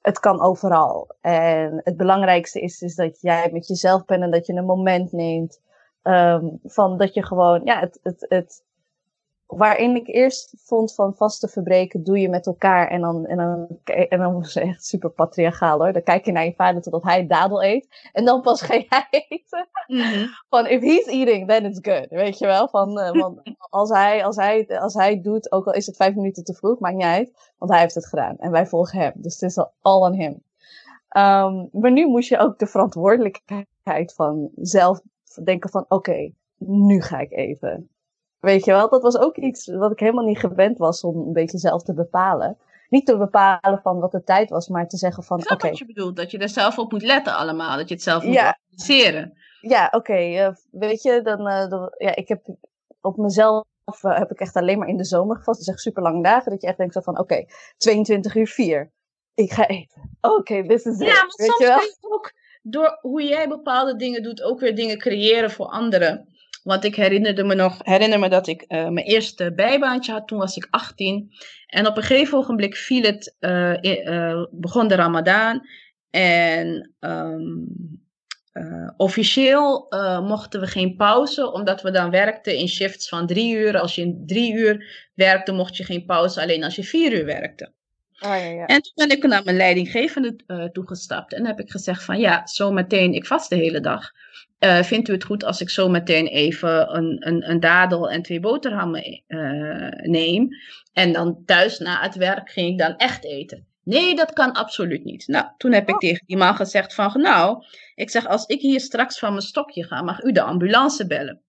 het 0.01 0.19
kan 0.19 0.41
overal. 0.41 1.15
En 1.21 1.81
het 1.83 1.97
belangrijkste 1.97 2.59
is, 2.61 2.81
is 2.81 2.95
dat 2.95 3.21
jij 3.21 3.49
met 3.51 3.67
jezelf 3.67 4.05
bent 4.05 4.23
en 4.23 4.31
dat 4.31 4.45
je 4.45 4.53
een 4.53 4.65
moment 4.65 5.11
neemt. 5.11 5.61
ehm, 6.01 6.47
van 6.63 6.97
dat 6.97 7.13
je 7.13 7.23
gewoon, 7.25 7.61
ja, 7.63 7.79
het, 7.79 7.99
het, 8.03 8.25
het, 8.29 8.63
waarin 9.57 9.95
ik 9.95 10.07
eerst 10.07 10.53
vond 10.57 10.93
van 10.93 11.15
vaste 11.15 11.47
verbreken 11.47 12.03
doe 12.03 12.19
je 12.19 12.29
met 12.29 12.45
elkaar. 12.45 12.87
En 12.87 13.01
dan, 13.01 13.25
en 13.25 13.37
dan, 13.37 13.67
en 14.09 14.19
dan 14.19 14.33
was 14.33 14.53
het 14.53 14.63
echt 14.63 14.85
super 14.85 15.09
patriarchaal 15.09 15.79
hoor. 15.79 15.93
Dan 15.93 16.03
kijk 16.03 16.25
je 16.25 16.31
naar 16.31 16.45
je 16.45 16.53
vader 16.53 16.81
totdat 16.81 17.03
hij 17.03 17.27
dadel 17.27 17.63
eet. 17.63 18.09
En 18.13 18.25
dan 18.25 18.41
pas 18.41 18.61
ga 18.61 18.73
jij 18.73 19.07
eten. 19.29 19.67
Mhm. 19.87 20.27
Van 20.49 20.67
if 20.67 20.81
he's 20.81 21.05
eating, 21.05 21.47
then 21.47 21.65
it's 21.65 21.79
good. 21.81 22.07
Weet 22.09 22.37
je 22.37 22.45
wel? 22.45 22.67
Van, 22.67 22.99
eh, 22.99 23.11
want 23.11 23.41
als 23.69 23.89
hij, 23.89 24.25
als, 24.25 24.35
hij, 24.35 24.79
als 24.79 24.93
hij 24.93 25.21
doet, 25.21 25.51
ook 25.51 25.65
al 25.65 25.73
is 25.73 25.85
het 25.85 25.95
vijf 25.95 26.15
minuten 26.15 26.43
te 26.43 26.53
vroeg, 26.53 26.79
maakt 26.79 26.95
niet 26.95 27.03
uit. 27.03 27.53
Want 27.57 27.71
hij 27.71 27.81
heeft 27.81 27.95
het 27.95 28.07
gedaan. 28.07 28.37
En 28.37 28.51
wij 28.51 28.67
volgen 28.67 28.99
hem. 28.99 29.13
Dus 29.15 29.33
het 29.33 29.49
is 29.49 29.57
al 29.57 29.71
all 29.81 30.09
on 30.09 30.13
him. 30.13 30.43
Ehm, 31.09 31.65
maar 31.71 31.91
nu 31.91 32.07
moest 32.07 32.29
je 32.29 32.37
ook 32.37 32.59
de 32.59 32.67
verantwoordelijkheid 32.67 34.13
van 34.15 34.49
zelf 34.55 35.01
denken 35.43 35.69
van 35.69 35.85
oké, 35.87 36.31
nu 36.57 37.01
ga 37.01 37.19
ik 37.19 37.31
even. 37.31 37.89
Weet 38.43 38.65
je 38.65 38.71
wel, 38.71 38.89
dat 38.89 39.01
was 39.01 39.17
ook 39.17 39.37
iets 39.37 39.67
wat 39.67 39.91
ik 39.91 39.99
helemaal 39.99 40.25
niet 40.25 40.37
gewend 40.39 40.77
was 40.77 41.03
om 41.03 41.15
een 41.27 41.33
beetje 41.33 41.57
zelf 41.57 41.83
te 41.83 41.93
bepalen. 41.93 42.57
Niet 42.89 43.05
te 43.05 43.17
bepalen 43.17 43.79
van 43.83 43.99
wat 43.99 44.11
de 44.11 44.23
tijd 44.23 44.49
was, 44.49 44.67
maar 44.67 44.87
te 44.87 44.97
zeggen 44.97 45.23
van 45.23 45.37
oké, 45.37 45.45
snap 45.45 45.61
wat 45.61 45.77
je 45.77 45.85
bedoelt, 45.85 46.15
dat 46.15 46.31
je 46.31 46.37
er 46.37 46.49
zelf 46.49 46.77
op 46.77 46.91
moet 46.91 47.01
letten 47.03 47.35
allemaal. 47.35 47.77
Dat 47.77 47.87
je 47.87 47.93
het 47.93 48.03
zelf 48.03 48.23
moet 48.23 48.33
Ja. 48.33 48.57
organiseren. 48.69 49.37
ja, 49.61 49.87
oké, 49.91 50.13
eh, 50.13 50.49
weet 50.71 51.01
je, 51.01 51.21
dan, 51.21 51.47
eh, 51.47 51.69
dan- 51.69 51.93
ja, 51.97 52.15
ik 52.15 52.27
heb 52.27 52.41
op 53.01 53.17
mezelf 53.17 53.63
eh, 54.01 54.17
heb 54.17 54.31
ik 54.31 54.39
echt 54.39 54.55
alleen 54.55 54.79
maar 54.79 54.87
in 54.87 54.97
de 54.97 55.05
zomer 55.05 55.35
gevast. 55.37 55.59
Het 55.59 55.67
is 55.67 55.73
echt 55.73 55.83
super 55.83 56.03
lange 56.03 56.23
dagen, 56.23 56.51
dat 56.51 56.61
je 56.61 56.67
echt 56.67 56.77
denkt 56.77 56.99
van, 57.03 57.19
oké, 57.19 57.45
22 57.77 58.35
uur 58.35 58.47
4. 58.47 58.91
Ik 59.33 59.51
ga 59.53 59.67
eten. 59.67 60.17
Oké, 60.21 60.63
this 60.67 60.83
is 60.85 60.99
it. 60.99 61.07
Ja, 61.07 61.13
maar 61.13 61.33
weet 61.35 61.47
soms 61.47 61.59
je 61.59 61.65
wel? 61.67 61.77
kun 61.77 61.85
je 61.87 62.13
ook 62.13 62.31
door 62.61 62.97
hoe 63.01 63.23
jij 63.23 63.47
bepaalde 63.47 63.95
dingen 63.95 64.23
doet, 64.23 64.41
ook 64.43 64.59
weer 64.59 64.75
dingen 64.75 64.97
creëren 64.97 65.51
voor 65.51 65.65
anderen. 65.65 66.27
Want 66.63 66.83
ik 66.83 66.95
herinnerde 66.95 67.43
me 67.43 67.55
nog, 67.55 67.79
herinner 67.81 68.19
me 68.19 68.29
dat 68.29 68.47
ik 68.47 68.61
eh, 68.61 68.87
mijn 68.89 69.05
eerste 69.05 69.53
bijbaantje 69.53 70.11
had, 70.11 70.27
toen 70.27 70.37
was 70.37 70.57
ik 70.57 70.67
18. 70.69 71.31
En 71.67 71.87
op 71.87 71.97
een 71.97 72.03
gegeven 72.03 72.37
ogenblik 72.37 72.75
viel 72.75 73.01
het, 73.03 73.35
i- 73.85 73.99
eh, 73.99 74.43
begon 74.51 74.87
de 74.87 74.95
Ramadan. 74.95 75.67
En 76.09 76.93
ehm, 76.99 77.41
eh, 78.51 78.89
officieel 78.97 79.87
mochten 80.23 80.59
we 80.59 80.67
geen 80.67 80.95
pauze, 80.95 81.51
omdat 81.51 81.81
we 81.81 81.91
dan 81.91 82.09
werkten 82.09 82.55
in 82.57 82.67
shifts 82.67 83.09
van 83.09 83.27
drie 83.27 83.55
uur. 83.55 83.79
Als 83.79 83.95
je 83.95 84.01
in 84.01 84.23
drie 84.25 84.53
uur 84.53 85.07
werkte, 85.13 85.51
mocht 85.51 85.77
je 85.77 85.83
geen 85.83 86.05
pauze, 86.05 86.41
alleen 86.41 86.63
als 86.63 86.75
je 86.75 86.83
vier 86.83 87.13
uur 87.13 87.25
werkte. 87.25 87.71
Oh, 88.19 88.29
ja, 88.29 88.35
ja. 88.35 88.65
En 88.65 88.81
toen 88.81 88.91
ben 88.95 89.09
ik 89.17 89.23
naar 89.27 89.43
mijn 89.43 89.57
leidinggevende 89.57 90.35
toegestapt 90.71 91.33
en 91.33 91.45
heb 91.45 91.59
ik 91.59 91.71
gezegd 91.71 92.03
van 92.03 92.19
ja, 92.19 92.41
zometeen, 92.47 93.13
ik 93.13 93.25
vast 93.25 93.49
de 93.49 93.55
hele 93.55 93.79
dag. 93.79 94.11
Eh, 94.63 94.83
vindt 94.83 95.09
u 95.09 95.13
het 95.13 95.23
goed 95.23 95.43
als 95.43 95.61
ik 95.61 95.69
zometeen 95.69 96.27
even 96.27 96.95
een, 96.95 97.27
een, 97.27 97.49
een 97.49 97.59
dadel 97.59 98.09
en 98.09 98.21
twee 98.21 98.39
boterhammen 98.39 99.23
eh, 99.27 100.09
neem? 100.09 100.49
En 100.93 101.11
dan 101.11 101.43
thuis 101.45 101.79
na 101.79 102.01
het 102.01 102.15
werk 102.15 102.49
ging 102.49 102.69
ik 102.69 102.77
dan 102.77 102.95
echt 102.97 103.25
eten. 103.25 103.67
Nee, 103.83 104.15
dat 104.15 104.33
kan 104.33 104.51
absoluut 104.51 105.03
niet. 105.03 105.27
Nou, 105.27 105.45
toen 105.57 105.71
heb 105.71 105.87
ik 105.87 105.93
Oh. 105.93 105.99
tegen 105.99 106.25
die 106.25 106.37
man 106.37 106.55
gezegd 106.55 106.93
van 106.93 107.21
nou, 107.21 107.65
ik 107.95 108.09
zeg 108.09 108.27
als 108.27 108.45
ik 108.45 108.61
hier 108.61 108.79
straks 108.79 109.19
van 109.19 109.29
mijn 109.29 109.41
stokje 109.41 109.83
ga, 109.83 110.01
mag 110.01 110.23
u 110.23 110.31
de 110.31 110.41
ambulance 110.41 111.07
bellen. 111.07 111.41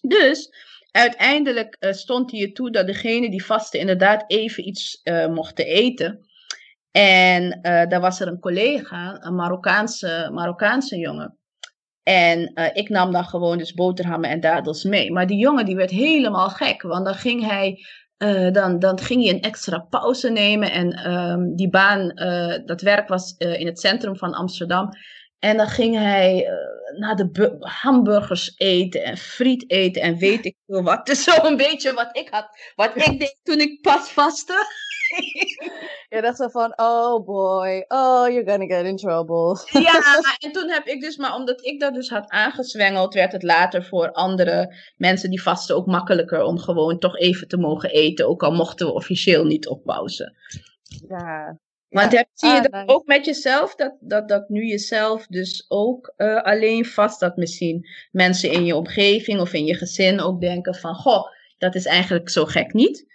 Dus 0.00 0.54
uiteindelijk 0.90 1.76
eh, 1.78 1.92
stond 1.92 2.30
hij 2.30 2.52
toe 2.52 2.70
dat 2.70 2.86
degene 2.86 3.30
die 3.30 3.44
vastte 3.44 3.78
inderdaad 3.78 4.24
even 4.26 4.68
iets 4.68 5.00
mochten 5.30 5.66
eten. 5.66 6.28
En 6.90 7.58
daar 7.62 8.00
was 8.00 8.20
er 8.20 8.28
een 8.28 8.40
collega, 8.40 9.16
een 9.20 9.34
Marokkaanse, 9.34 10.30
Marokkaanse 10.32 10.96
jongen. 10.96 11.38
En 12.02 12.52
eh, 12.54 12.68
ik 12.72 12.88
nam 12.88 13.12
dan 13.12 13.24
gewoon 13.24 13.58
dus 13.58 13.74
boterhammen 13.74 14.30
en 14.30 14.40
dadels 14.40 14.84
mee. 14.84 15.12
Maar 15.12 15.26
die 15.26 15.38
jongen 15.38 15.64
die 15.64 15.76
werd 15.76 15.90
helemaal 15.90 16.48
gek, 16.48 16.82
want 16.82 17.04
dan 17.04 17.14
ging 17.14 17.46
hij, 17.46 17.78
eh, 18.16 18.50
dan, 18.50 18.78
dan 18.78 18.98
ging 19.00 19.22
hij 19.24 19.34
een 19.34 19.40
extra 19.42 19.78
pauze 19.78 20.30
nemen. 20.30 20.70
En 20.72 20.92
ehm, 20.92 21.54
die 21.54 21.70
baan, 21.70 22.10
eh, 22.10 22.58
dat 22.64 22.80
werk 22.80 23.08
was 23.08 23.34
in 23.36 23.66
het 23.66 23.80
centrum 23.80 24.16
van 24.16 24.34
Amsterdam. 24.34 24.88
En 25.38 25.56
dan 25.56 25.66
ging 25.68 25.96
hij 25.96 26.48
naar 26.98 27.16
de 27.16 27.30
bu- 27.30 27.56
hamburgers 27.58 28.54
eten 28.56 29.04
en 29.04 29.16
friet 29.16 29.70
eten 29.70 30.02
en 30.02 30.16
weet 30.16 30.44
ik 30.44 30.56
veel 30.66 30.82
wat. 30.82 31.06
Dus 31.06 31.24
zo 31.24 31.44
een 31.46 31.56
beetje 31.56 31.92
wat 31.92 32.16
ik 32.16 32.28
had, 32.30 32.48
wat 32.74 32.96
ik 32.96 33.18
deed 33.18 33.40
toen 33.42 33.60
ik 33.60 33.80
pas 33.80 34.10
vastte. 34.10 34.54
Je 36.08 36.18
dacht 36.22 36.36
zo 36.36 36.48
van, 36.48 36.72
oh 36.76 37.24
boy, 37.24 37.84
oh, 37.88 38.28
you're 38.28 38.50
gonna 38.50 38.66
get 38.76 38.84
in 38.84 38.96
trouble. 38.96 39.58
Ja, 39.72 40.20
en 40.38 40.52
toen 40.52 40.68
heb 40.70 40.86
ik 40.86 41.00
dus, 41.00 41.16
maar 41.16 41.34
omdat 41.34 41.64
ik 41.66 41.80
dat 41.80 41.94
dus 41.94 42.08
had 42.10 42.28
aangezwengeld, 42.30 43.14
werd 43.14 43.32
het 43.32 43.42
later 43.42 43.84
voor 43.84 44.12
andere 44.12 44.74
mensen 44.96 45.30
die 45.30 45.42
vasten 45.42 45.76
ook 45.76 45.86
makkelijker 45.86 46.42
om 46.42 46.58
gewoon 46.58 46.98
toch 46.98 47.16
even 47.18 47.48
te 47.48 47.56
mogen 47.56 47.90
eten. 47.90 48.28
Ook 48.28 48.42
al 48.42 48.52
mochten 48.52 48.86
we 48.86 48.92
officieel 48.92 49.44
niet 49.44 49.68
op 49.68 49.84
pauze. 49.84 50.36
Ja. 51.08 51.58
Want 51.88 52.12
Ja. 52.12 52.18
heb, 52.18 52.28
zie 52.32 52.48
je 52.48 52.56
Ah, 52.56 52.62
dat 52.62 52.70
nice. 52.72 52.86
ook 52.86 53.06
met 53.06 53.24
jezelf? 53.24 53.74
Dat, 53.74 53.96
dat, 54.00 54.28
dat 54.28 54.48
nu 54.48 54.64
jezelf 54.66 55.26
dus 55.26 55.64
ook 55.68 56.12
eh, 56.16 56.42
alleen 56.42 56.84
vast, 56.84 57.20
dat 57.20 57.36
misschien 57.36 57.86
mensen 58.10 58.50
in 58.52 58.64
je 58.64 58.76
omgeving 58.76 59.40
of 59.40 59.52
in 59.52 59.64
je 59.64 59.74
gezin 59.74 60.20
ook 60.20 60.40
denken 60.40 60.74
van, 60.74 60.94
goh, 60.94 61.24
dat 61.58 61.74
is 61.74 61.86
eigenlijk 61.86 62.28
zo 62.28 62.44
gek 62.44 62.72
niet. 62.72 63.06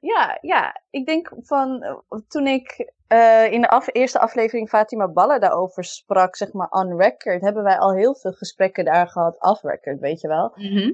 Ja, 0.00 0.38
ja, 0.40 0.80
ik 0.90 1.06
denk 1.06 1.32
van 1.40 1.82
eh, 1.82 2.18
toen 2.28 2.46
ik 2.46 2.92
eh, 3.06 3.52
in 3.52 3.60
de 3.60 3.68
af- 3.68 3.88
eerste 3.94 4.18
aflevering 4.18 4.68
Fatima 4.68 5.08
Balla 5.08 5.38
daarover 5.38 5.84
sprak, 5.84 6.36
zeg 6.36 6.52
maar 6.52 6.68
on 6.70 6.96
record, 7.00 7.40
hebben 7.40 7.62
wij 7.62 7.78
al 7.78 7.92
heel 7.94 8.14
veel 8.14 8.32
gesprekken 8.32 8.84
daar 8.84 9.08
gehad 9.08 9.36
off 9.42 9.62
record, 9.62 10.00
weet 10.00 10.20
je 10.20 10.28
wel. 10.28 10.52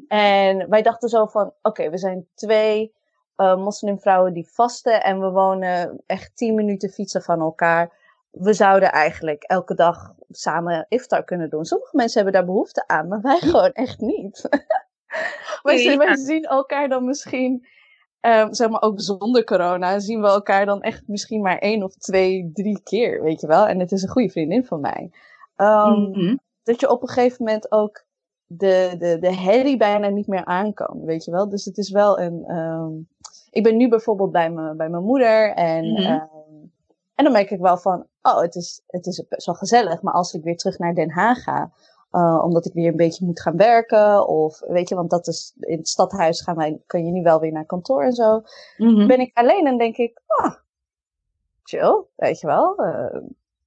En 0.08 0.68
wij 0.68 0.82
dachten 0.82 1.08
zo 1.08 1.26
van, 1.26 1.52
oké, 1.62 1.90
we 1.90 1.98
zijn 1.98 2.26
twee 2.34 2.94
eh, 3.36 3.56
moslimvrouwen 3.56 4.32
die 4.32 4.48
vasten 4.52 5.02
en 5.02 5.20
we 5.20 5.30
wonen 5.30 6.02
echt 6.06 6.36
tien 6.36 6.54
minuten 6.54 6.88
fietsen 6.90 7.22
van 7.22 7.40
elkaar. 7.40 7.98
We 8.30 8.52
zouden 8.52 8.92
eigenlijk 8.92 9.42
elke 9.42 9.74
dag 9.74 10.14
samen 10.28 10.86
iftar 10.88 11.24
kunnen 11.24 11.50
doen. 11.50 11.64
Sommige 11.64 11.96
mensen 11.96 12.22
hebben 12.22 12.40
daar 12.40 12.50
behoefte 12.52 12.84
aan, 12.86 13.08
maar 13.08 13.20
wij 13.20 13.38
gewoon 13.50 13.72
echt 13.72 14.00
niet. 14.00 14.48
wij, 15.62 15.76
zien, 15.78 15.98
wij 15.98 16.16
zien 16.16 16.44
elkaar 16.44 16.88
dan 16.88 17.04
misschien, 17.04 17.66
ehm, 18.20 18.52
zeg 18.52 18.68
maar 18.68 18.82
ook 18.82 19.00
zonder 19.00 19.44
corona, 19.44 19.98
zien 19.98 20.20
we 20.20 20.26
elkaar 20.28 20.66
dan 20.66 20.82
echt 20.82 21.02
misschien 21.06 21.42
maar 21.42 21.58
één 21.58 21.82
of 21.82 21.94
twee, 21.94 22.50
drie 22.54 22.80
keer, 22.82 23.22
weet 23.22 23.40
je 23.40 23.46
wel. 23.46 23.66
En 23.66 23.78
het 23.80 23.92
is 23.92 24.02
een 24.02 24.08
goede 24.08 24.30
vriendin 24.30 24.64
van 24.64 24.80
mij. 24.80 25.10
Ehm, 25.56 26.00
Mhm. 26.00 26.36
dat 26.62 26.80
je 26.80 26.90
op 26.90 27.02
een 27.02 27.08
gegeven 27.08 27.44
moment 27.44 27.72
ook 27.72 28.04
de, 28.46 28.94
de, 28.98 29.18
de 29.18 29.34
herrie 29.34 29.76
bijna 29.76 30.08
niet 30.08 30.26
meer 30.26 30.44
aan 30.44 30.74
kan, 30.74 31.04
weet 31.04 31.24
je 31.24 31.30
wel. 31.30 31.48
Dus 31.48 31.64
het 31.64 31.78
is 31.78 31.90
wel 31.90 32.20
een... 32.20 32.44
ehm, 32.46 32.90
ik 33.50 33.62
ben 33.62 33.76
nu 33.76 33.88
bijvoorbeeld 33.88 34.32
bij, 34.32 34.50
me, 34.50 34.74
bij 34.74 34.88
mijn 34.88 35.04
moeder 35.04 35.54
en, 35.54 35.92
Mhm. 35.92 36.20
en 37.14 37.24
dan 37.24 37.32
merk 37.32 37.50
ik 37.50 37.60
wel 37.60 37.76
van, 37.78 38.06
oh, 38.22 38.40
het 38.40 38.54
is, 38.54 38.82
het 38.86 39.06
is 39.06 39.24
best 39.28 39.46
wel 39.46 39.54
gezellig. 39.54 40.02
Maar 40.02 40.14
als 40.14 40.34
ik 40.34 40.42
weer 40.42 40.56
terug 40.56 40.78
naar 40.78 40.94
Den 40.94 41.10
Haag 41.10 41.42
ga, 41.42 41.70
eh, 42.10 42.40
omdat 42.44 42.66
ik 42.66 42.72
weer 42.72 42.88
een 42.88 42.96
beetje 42.96 43.24
moet 43.26 43.40
gaan 43.40 43.56
werken, 43.56 44.28
of 44.28 44.60
weet 44.60 44.88
je, 44.88 44.94
want 44.94 45.10
dat 45.10 45.26
is 45.26 45.54
in 45.60 45.78
het 45.78 45.88
stadhuis 45.88 46.40
gaan 46.42 46.56
wij, 46.56 46.80
kan 46.86 47.04
je 47.04 47.12
nu 47.12 47.22
wel 47.22 47.40
weer 47.40 47.52
naar 47.52 47.66
kantoor 47.66 48.02
en 48.04 48.12
zo 48.12 48.42
Mhm. 48.76 49.06
ben 49.06 49.20
ik 49.20 49.36
alleen 49.36 49.66
en 49.66 49.78
denk 49.78 49.96
ik, 49.96 50.20
ah, 50.26 50.54
chill, 51.62 52.04
weet 52.16 52.40
je 52.40 52.46
wel. 52.46 52.76
Eh, 52.76 53.20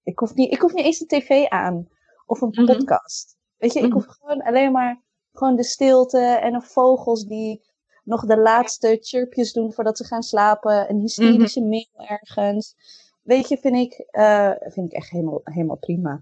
ik, 0.04 0.20
hoef 0.20 0.34
niet, 0.34 0.52
ik 0.52 0.62
hoef 0.62 0.74
niet 0.74 0.86
eens 0.86 1.00
de 1.00 1.06
tv 1.06 1.46
aan 1.48 1.88
of 2.26 2.42
een 2.42 2.50
Mhm. 2.52 2.66
podcast. 2.66 3.38
Weet 3.58 3.74
je, 3.74 3.80
ik 3.80 3.86
Mhm. 3.86 3.94
hoef 3.94 4.06
gewoon 4.06 4.42
alleen 4.44 4.72
maar 4.72 5.02
gewoon 5.34 5.56
de 5.56 5.64
stilte 5.64 6.20
en 6.20 6.54
de 6.54 6.62
vogels 6.62 7.26
die 7.26 7.62
nog 8.04 8.26
de 8.26 8.38
laatste 8.38 8.98
chirpjes 9.02 9.54
doen 9.54 9.74
voordat 9.74 9.98
ze 9.98 10.04
gaan 10.04 10.24
slapen. 10.24 10.90
Een 10.90 11.00
hysterische 11.00 11.62
mail 11.62 12.08
ergens. 12.08 12.76
Weet 13.22 13.48
je, 13.50 13.58
vind 13.58 13.76
ik, 13.76 13.94
eh, 14.12 14.52
vind 14.60 14.92
ik 14.92 14.98
echt 14.98 15.10
helemaal, 15.10 15.42
helemaal 15.44 15.76
prima. 15.78 16.22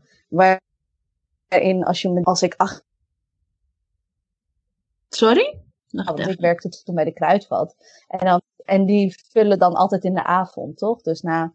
Waarin 1.52 1.84
als, 1.84 2.02
je, 2.02 2.10
me- 2.10 2.24
als 2.24 2.42
ik 2.42 2.54
acht 2.58 2.84
Sorry? 5.10 5.60
Nog 5.90 6.06
want 6.06 6.20
even. 6.20 6.32
ik 6.32 6.40
werkte 6.40 6.70
toen 6.70 6.96
bij 6.96 7.04
de 7.04 7.14
Kruidvat. 7.14 7.76
En, 8.08 8.26
dan, 8.26 8.42
en 8.66 8.86
die 8.86 9.16
vullen 9.32 9.60
dan 9.60 9.74
altijd 9.74 10.04
in 10.04 10.14
de 10.14 10.24
avond, 10.24 10.78
toch? 10.78 11.02
Dus 11.02 11.22
na 11.22 11.54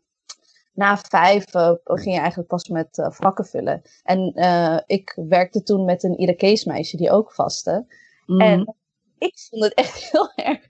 na 0.73 0.99
vijf 0.99 1.55
uh, 1.55 1.73
ging 1.85 2.15
je 2.15 2.21
eigenlijk 2.21 2.49
pas 2.49 2.69
met 2.69 2.99
uh, 2.99 3.11
vakken 3.11 3.45
vullen. 3.45 3.83
En 4.03 4.33
uh, 4.35 4.79
ik 4.87 5.19
werkte 5.29 5.63
toen 5.63 5.85
met 5.85 6.03
een 6.03 6.19
Irakees 6.19 6.65
meisje 6.65 6.97
die 6.97 7.11
ook 7.11 7.33
vastte. 7.33 7.87
Mm. 8.27 8.41
En 8.41 8.77
ik 9.19 9.39
vond 9.51 9.65
het 9.65 9.75
echt 9.75 10.03
heel 10.11 10.33
erg 10.35 10.69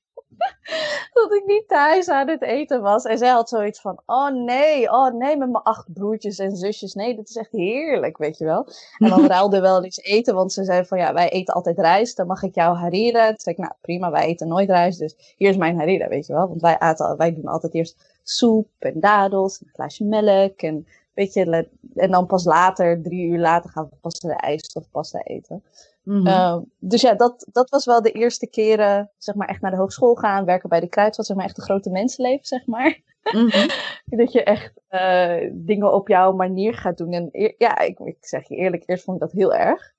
dat 1.13 1.33
ik 1.33 1.43
niet 1.47 1.69
thuis 1.69 2.09
aan 2.09 2.29
het 2.29 2.43
eten 2.43 2.83
was. 2.83 3.05
En 3.05 3.19
zij 3.19 3.29
had 3.29 3.49
zoiets 3.49 3.81
van, 3.81 4.01
oh 4.07 4.31
nee, 4.31 4.93
oh 4.93 5.13
nee, 5.13 5.37
met 5.37 5.51
mijn 5.51 5.65
acht 5.65 5.93
broertjes 5.93 6.39
en 6.39 6.57
zusjes. 6.57 6.95
Nee, 6.95 7.17
dat 7.17 7.29
is 7.29 7.37
echt 7.37 7.53
heerlijk, 7.53 8.19
weet 8.19 8.39
je 8.39 8.45
wel. 8.45 8.67
En 8.99 9.09
dan 9.09 9.27
ruilde 9.37 9.61
wel 9.61 9.85
eens 9.85 10.03
eten, 10.03 10.35
want 10.35 10.53
ze 10.53 10.65
zei 10.65 10.85
van, 10.85 10.99
ja, 10.99 11.13
wij 11.13 11.31
eten 11.31 11.55
altijd 11.55 11.79
rijst. 11.79 12.17
Dan 12.17 12.27
mag 12.27 12.43
ik 12.43 12.55
jou 12.55 12.77
harira. 12.77 13.27
Toen 13.27 13.39
zei 13.39 13.55
ik, 13.55 13.63
nou 13.63 13.75
prima, 13.81 14.11
wij 14.11 14.27
eten 14.27 14.49
nooit 14.49 14.69
rijst. 14.69 14.99
Dus 14.99 15.35
hier 15.37 15.49
is 15.49 15.57
mijn 15.57 15.79
harira, 15.79 16.09
weet 16.09 16.27
je 16.27 16.33
wel. 16.33 16.49
Want 16.49 16.61
wij, 16.61 16.79
aten, 16.79 17.17
wij 17.17 17.35
doen 17.35 17.47
altijd 17.47 17.75
eerst 17.75 18.21
soep 18.23 18.69
en 18.79 19.01
dadels, 19.01 19.61
een 19.61 19.71
glaasje 19.73 20.05
melk 20.05 20.63
en 20.63 20.87
weet 21.15 21.33
je, 21.33 21.69
en 21.95 22.11
dan 22.11 22.27
pas 22.27 22.45
later, 22.45 23.03
drie 23.03 23.27
uur 23.27 23.39
later, 23.39 23.71
gaan 23.71 23.89
we 23.91 23.97
pas 24.01 24.21
de 24.21 24.33
ijs 24.33 24.73
of 24.73 24.91
pasta 24.91 25.21
eten. 25.23 25.63
Mm 26.07 26.27
-hmm. 26.27 26.71
dus 26.79 27.01
ja, 27.01 27.15
dat, 27.15 27.47
dat 27.53 27.71
was 27.71 27.85
wel 27.85 28.03
de 28.03 28.13
eerste 28.13 28.47
keren, 28.47 29.11
zeg 29.19 29.35
maar, 29.35 29.49
echt 29.49 29.61
naar 29.61 29.71
de 29.71 29.77
hogeschool 29.77 30.15
gaan, 30.15 30.45
werken 30.45 30.69
bij 30.69 30.81
de 30.81 30.89
Kruidvat, 30.89 31.27
zeg 31.27 31.37
maar, 31.37 31.45
echt 31.45 31.59
een 31.59 31.65
grote 31.65 31.91
mensenleven, 31.91 32.47
zeg 32.47 32.67
maar. 32.67 33.01
Mm 33.33 33.51
-hmm. 33.51 33.69
dat 34.19 34.33
je 34.33 34.43
echt 34.43 34.73
uh, 34.91 35.51
dingen 35.53 35.93
op 35.93 36.09
jouw 36.09 36.33
manier 36.33 36.75
gaat 36.75 36.99
doen. 36.99 37.13
En 37.13 37.29
ja, 37.59 37.79
ik, 37.79 37.99
ik, 37.99 38.17
zeg 38.21 38.49
je 38.49 38.57
eerlijk, 38.57 38.83
eerst 38.87 39.05
vond 39.05 39.17
ik 39.17 39.23
dat 39.23 39.33
heel 39.33 39.55
erg. 39.55 39.95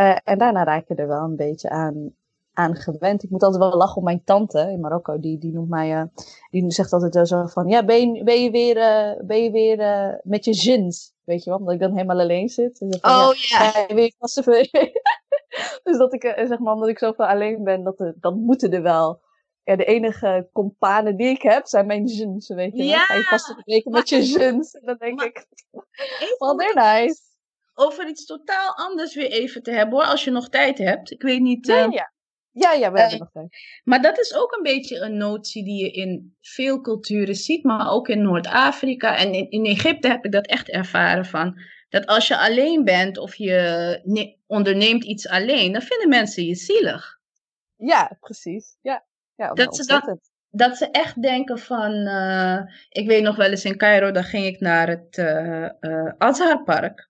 Uh, 0.00 0.16
en 0.24 0.38
daarna 0.38 0.64
raak 0.64 0.88
je 0.88 0.94
er 0.94 1.08
wel 1.08 1.24
een 1.24 1.36
beetje 1.36 1.68
aan, 1.68 2.14
aan 2.52 2.76
gewend. 2.76 3.22
Ik 3.22 3.30
moet 3.30 3.42
altijd 3.42 3.62
wel 3.62 3.76
lachen 3.76 3.96
om 3.96 4.04
mijn 4.04 4.24
tante 4.24 4.60
in 4.60 4.80
Marokko. 4.80 5.20
Die, 5.20 5.38
die 5.38 5.52
noemt 5.52 5.68
mij, 5.68 5.90
uh, 5.90 6.02
die 6.50 6.72
zegt 6.72 6.92
altijd 6.92 7.28
zo 7.28 7.46
van, 7.46 7.68
ja, 7.68 7.84
ben 7.84 8.14
je, 8.14 8.24
ben 8.24 8.42
je 8.42 8.50
weer, 8.50 8.76
uh, 8.76 9.26
ben 9.26 9.42
je 9.42 9.50
weer 9.50 9.78
uh, 9.78 10.14
met 10.22 10.44
je 10.44 10.54
zins? 10.54 11.12
Weet 11.24 11.44
je 11.44 11.50
wel, 11.50 11.58
omdat 11.58 11.74
ik 11.74 11.80
dan 11.80 11.92
helemaal 11.92 12.20
alleen 12.20 12.48
zit. 12.48 12.78
Dus 12.78 12.98
van, 13.00 13.10
oh 13.10 13.34
ja. 13.34 13.84
ja. 13.88 13.94
Weer 13.94 14.12
vast 14.18 14.44
dus 15.84 15.98
dat 15.98 16.14
ik, 16.14 16.22
zeg 16.22 16.58
maar, 16.58 16.74
omdat 16.74 16.88
ik 16.88 16.98
zoveel 16.98 17.26
alleen 17.26 17.64
ben, 17.64 17.82
dat, 17.82 18.00
er, 18.00 18.14
dat 18.20 18.34
moeten 18.34 18.72
er 18.72 18.82
wel. 18.82 19.20
Ja, 19.64 19.76
de 19.76 19.84
enige 19.84 20.48
companen 20.52 21.16
die 21.16 21.28
ik 21.28 21.42
heb 21.42 21.66
zijn 21.66 21.86
mijn 21.86 22.08
zins, 22.08 22.48
weet 22.48 22.72
je 22.72 22.78
wel. 22.78 22.86
Ja. 22.86 22.98
Ga 22.98 23.14
je 23.14 23.22
vast 23.22 23.44
spreken 23.44 23.90
met 23.90 24.08
je 24.08 24.22
zins. 24.22 24.72
En 24.72 24.86
dan 24.86 24.96
denk 24.98 25.18
maar, 25.18 25.26
ik, 25.26 25.46
they're 26.38 26.74
nice. 26.74 27.20
Over 27.74 28.08
iets 28.08 28.26
totaal 28.26 28.76
anders 28.76 29.14
weer 29.14 29.30
even 29.30 29.62
te 29.62 29.70
hebben 29.70 29.98
hoor, 29.98 30.06
als 30.06 30.24
je 30.24 30.30
nog 30.30 30.48
tijd 30.48 30.78
hebt. 30.78 31.10
Ik 31.10 31.22
weet 31.22 31.40
niet... 31.40 31.66
Ja, 31.66 31.86
ja. 31.90 32.12
Ja, 32.60 32.72
ja, 32.72 32.92
we 32.92 33.00
hebben 33.00 33.18
nog 33.18 33.30
tijd. 33.32 33.56
Maar 33.84 34.02
dat 34.02 34.18
is 34.18 34.34
ook 34.34 34.52
een 34.52 34.62
beetje 34.62 34.98
een 34.98 35.16
notie 35.16 35.64
die 35.64 35.84
je 35.84 35.90
in 35.90 36.36
veel 36.40 36.80
culturen 36.80 37.34
ziet, 37.34 37.64
maar 37.64 37.90
ook 37.90 38.08
in 38.08 38.22
Noord-Afrika. 38.22 39.16
En 39.16 39.32
in, 39.32 39.50
in, 39.50 39.64
Egypte 39.64 40.08
heb 40.08 40.24
ik 40.24 40.32
dat 40.32 40.46
echt 40.46 40.68
ervaren 40.68 41.24
van. 41.24 41.60
Dat 41.88 42.06
als 42.06 42.28
je 42.28 42.38
alleen 42.38 42.84
bent 42.84 43.18
of 43.18 43.34
je 43.34 44.40
onderneemt 44.46 45.04
iets 45.04 45.28
alleen, 45.28 45.72
dan 45.72 45.82
vinden 45.82 46.08
mensen 46.08 46.44
je 46.44 46.54
zielig. 46.54 47.18
Ja, 47.76 48.16
precies. 48.20 48.76
Ja, 48.80 49.04
ja 49.34 49.52
dat, 49.52 49.76
ze 49.76 49.86
dat, 49.86 50.18
dat 50.50 50.76
ze 50.76 50.90
echt 50.90 51.22
denken 51.22 51.58
van. 51.58 51.92
Uh, 51.92 52.60
ik 52.88 53.06
weet 53.06 53.22
nog 53.22 53.36
wel 53.36 53.50
eens 53.50 53.64
in 53.64 53.76
Cairo, 53.76 54.10
dan 54.10 54.24
ging 54.24 54.46
ik 54.46 54.60
naar 54.60 54.88
het 54.88 55.16
uh, 55.16 55.68
uh, 55.80 56.12
Azharpark. 56.18 57.09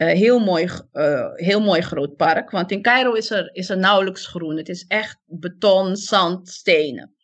Uh, 0.00 0.08
heel, 0.08 0.38
mooi, 0.38 0.68
uh, 0.92 1.34
heel 1.34 1.60
mooi 1.60 1.80
groot 1.80 2.16
park. 2.16 2.50
Want 2.50 2.70
in 2.70 2.82
Cairo 2.82 3.12
is 3.12 3.30
er, 3.30 3.50
is 3.52 3.68
er 3.68 3.78
nauwelijks 3.78 4.26
groen. 4.26 4.56
Het 4.56 4.68
is 4.68 4.84
echt 4.88 5.18
beton, 5.26 5.96
zand, 5.96 6.48
stenen. 6.48 7.14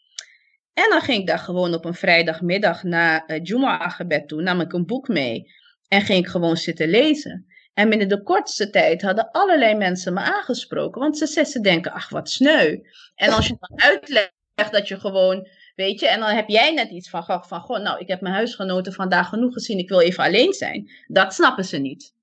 En 0.74 0.90
dan 0.90 1.00
ging 1.00 1.20
ik 1.20 1.26
daar 1.26 1.38
gewoon 1.38 1.74
op 1.74 1.84
een 1.84 1.94
vrijdagmiddag 1.94 2.82
na 2.82 3.30
uh, 3.30 3.40
Jumu'ah-gebed 3.42 4.28
toe. 4.28 4.42
Nam 4.42 4.60
ik 4.60 4.72
een 4.72 4.86
boek 4.86 5.08
mee. 5.08 5.52
En 5.88 6.00
ging 6.00 6.18
ik 6.18 6.30
gewoon 6.30 6.56
zitten 6.56 6.88
lezen. 6.88 7.46
En 7.74 7.88
binnen 7.88 8.08
de 8.08 8.22
kortste 8.22 8.70
tijd 8.70 9.02
hadden 9.02 9.30
allerlei 9.30 9.74
mensen 9.74 10.14
me 10.14 10.20
aangesproken. 10.20 11.00
Want 11.00 11.18
ze, 11.18 11.44
ze 11.44 11.60
denken, 11.60 11.92
ach 11.92 12.08
wat 12.08 12.30
sneu. 12.30 12.78
En 13.14 13.30
als 13.30 13.46
je 13.46 13.56
dan 13.60 13.82
uitlegt 13.82 14.32
dat 14.70 14.88
je 14.88 15.00
gewoon 15.00 15.48
Weet 15.76 16.00
je, 16.00 16.08
en 16.08 16.20
dan 16.20 16.28
heb 16.28 16.48
jij 16.48 16.72
net 16.72 16.90
iets 16.90 17.10
van, 17.10 17.24
van, 17.24 17.60
goh, 17.60 17.82
nou, 17.82 17.98
ik 17.98 18.08
heb 18.08 18.20
mijn 18.20 18.34
huisgenoten 18.34 18.92
vandaag 18.92 19.28
genoeg 19.28 19.52
gezien, 19.52 19.78
ik 19.78 19.88
wil 19.88 20.00
even 20.00 20.24
alleen 20.24 20.52
zijn. 20.52 20.90
Dat 21.06 21.34
snappen 21.34 21.64
ze 21.64 21.78
niet. 21.78 22.14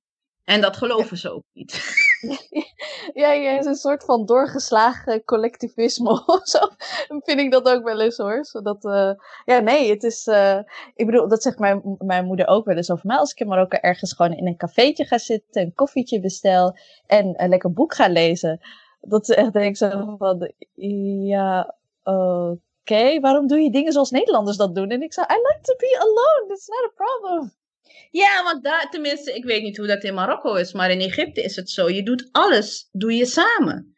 En 0.43 0.61
dat 0.61 0.77
geloven 0.77 1.17
ze 1.17 1.31
ook 1.31 1.43
niet. 1.53 1.81
Ja, 3.13 3.31
je 3.31 3.57
is 3.57 3.65
een 3.65 3.75
soort 3.75 4.03
van 4.03 4.25
doorgeslagen 4.25 5.23
collectivisme 5.23 6.09
of 6.25 6.41
zo. 6.43 6.59
vind 7.07 7.39
ik 7.39 7.51
dat 7.51 7.69
ook 7.69 7.83
wel 7.83 8.01
eens 8.01 8.17
hoor. 8.17 8.45
Zodat, 8.45 8.85
uh, 8.85 9.11
ja, 9.45 9.59
nee, 9.59 9.89
het 9.89 10.03
is. 10.03 10.27
Uh, 10.27 10.59
ik 10.95 11.05
bedoel, 11.05 11.27
dat 11.27 11.41
zegt 11.41 11.59
mijn, 11.59 11.95
mijn 11.97 12.25
moeder 12.25 12.47
ook 12.47 12.65
wel 12.65 12.75
eens 12.75 12.91
over 12.91 13.07
mij. 13.07 13.17
Als 13.17 13.31
ik 13.31 13.39
in 13.39 13.47
Marokko 13.47 13.77
ergens 13.77 14.13
gewoon 14.13 14.33
in 14.33 14.47
een 14.47 14.57
cafeetje 14.57 15.05
ga 15.05 15.17
zitten, 15.17 15.61
een 15.61 15.73
koffietje 15.73 16.19
bestel 16.19 16.77
en 17.07 17.43
een 17.43 17.49
lekker 17.49 17.73
boek 17.73 17.93
ga 17.93 18.07
lezen. 18.07 18.59
Dat 19.01 19.25
ze 19.25 19.35
echt 19.35 19.53
denken 19.53 19.75
zo 19.75 20.15
van, 20.17 20.51
ja, 21.25 21.75
oké, 22.03 22.57
okay, 22.81 23.19
waarom 23.19 23.47
doe 23.47 23.59
je 23.59 23.71
dingen 23.71 23.91
zoals 23.91 24.11
Nederlanders 24.11 24.57
dat 24.57 24.75
doen? 24.75 24.89
En 24.89 25.01
ik 25.01 25.13
zei, 25.13 25.27
I 25.29 25.35
like 25.35 25.59
to 25.61 25.75
be 25.77 25.97
alone, 25.99 26.53
it's 26.53 26.67
not 26.67 26.91
a 26.91 26.93
problem. 26.95 27.51
Ja, 28.11 28.43
want 28.43 28.63
daar, 28.63 28.89
tenminste, 28.89 29.35
ik 29.35 29.43
weet 29.43 29.61
niet 29.61 29.77
hoe 29.77 29.87
dat 29.87 30.03
in 30.03 30.13
Marokko 30.13 30.55
is, 30.55 30.73
maar 30.73 30.91
in 30.91 30.99
Egypte 30.99 31.43
is 31.43 31.55
het 31.55 31.69
zo. 31.69 31.89
Je 31.89 32.03
doet 32.03 32.29
alles, 32.31 32.89
doe 32.91 33.13
je 33.13 33.25
samen. 33.25 33.95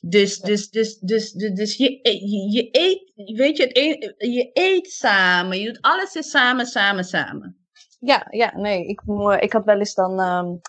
Dus, 0.00 0.40
dus, 0.40 0.70
dus, 0.70 0.98
dus, 0.98 1.32
dus, 1.32 1.52
dus 1.54 1.76
je, 1.76 1.98
je, 2.02 2.50
je 2.50 2.68
eet, 2.70 3.36
weet 3.36 3.56
je, 3.56 3.62
het 3.62 3.76
een, 3.76 4.14
je 4.32 4.50
eet 4.52 4.90
samen. 4.90 5.58
Je 5.58 5.66
doet 5.66 5.80
alles 5.80 6.14
is 6.14 6.30
samen, 6.30 6.66
samen, 6.66 7.04
samen. 7.04 7.56
Ja, 8.00 8.26
ja, 8.30 8.56
nee. 8.56 8.86
Ik, 8.86 9.02
ik 9.40 9.52
had 9.52 9.64
wel 9.64 9.78
eens 9.78 9.94
dan, 9.94 10.20
um, 10.20 10.60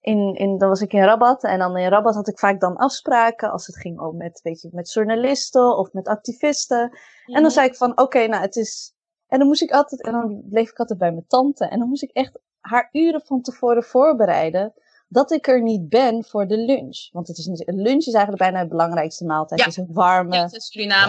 in, 0.00 0.34
in, 0.34 0.58
dan 0.58 0.68
was 0.68 0.80
ik 0.80 0.92
in 0.92 1.04
Rabat. 1.04 1.44
En 1.44 1.58
dan 1.58 1.76
in 1.76 1.88
Rabat 1.88 2.14
had 2.14 2.28
ik 2.28 2.38
vaak 2.38 2.60
dan 2.60 2.76
afspraken 2.76 3.50
als 3.50 3.66
het 3.66 3.76
ging 3.76 4.00
om 4.00 4.16
met, 4.16 4.40
weet 4.42 4.60
je, 4.60 4.68
met 4.72 4.92
journalisten 4.92 5.76
of 5.76 5.92
met 5.92 6.08
activisten. 6.08 6.80
En 6.80 7.32
dan 7.32 7.42
mhm. 7.42 7.50
zei 7.50 7.66
ik 7.66 7.76
van, 7.76 7.98
oké, 7.98 8.26
nou, 8.26 8.42
het 8.42 8.56
is 8.56 8.94
en 9.30 9.38
dan 9.38 9.46
moest 9.46 9.62
ik 9.62 9.70
altijd, 9.70 10.02
en 10.02 10.12
dan 10.12 10.42
bleef 10.48 10.70
ik 10.70 10.78
altijd 10.78 10.98
bij 10.98 11.10
mijn 11.12 11.26
tante. 11.26 11.64
En 11.64 11.78
dan 11.78 11.88
moest 11.88 12.02
ik 12.02 12.10
echt 12.10 12.38
haar 12.60 12.88
uren 12.92 13.22
van 13.24 13.40
tevoren 13.40 13.82
voorbereiden. 13.82 14.72
Dat 15.08 15.30
ik 15.30 15.48
er 15.48 15.62
niet 15.62 15.88
ben 15.88 16.24
voor 16.24 16.46
de 16.46 16.56
lunch. 16.56 17.08
Want 17.12 17.28
het 17.28 17.38
is 17.38 17.46
een 17.46 17.80
lunch 17.82 18.06
is 18.06 18.12
eigenlijk 18.12 18.42
bijna 18.42 18.62
de 18.62 18.68
belangrijkste 18.68 19.24
maaltijd. 19.24 19.60
Ja. 19.60 19.66
Het 19.66 19.76
is 19.76 19.82
een 19.82 19.92
warme, 19.94 20.34
ja, 20.34 20.48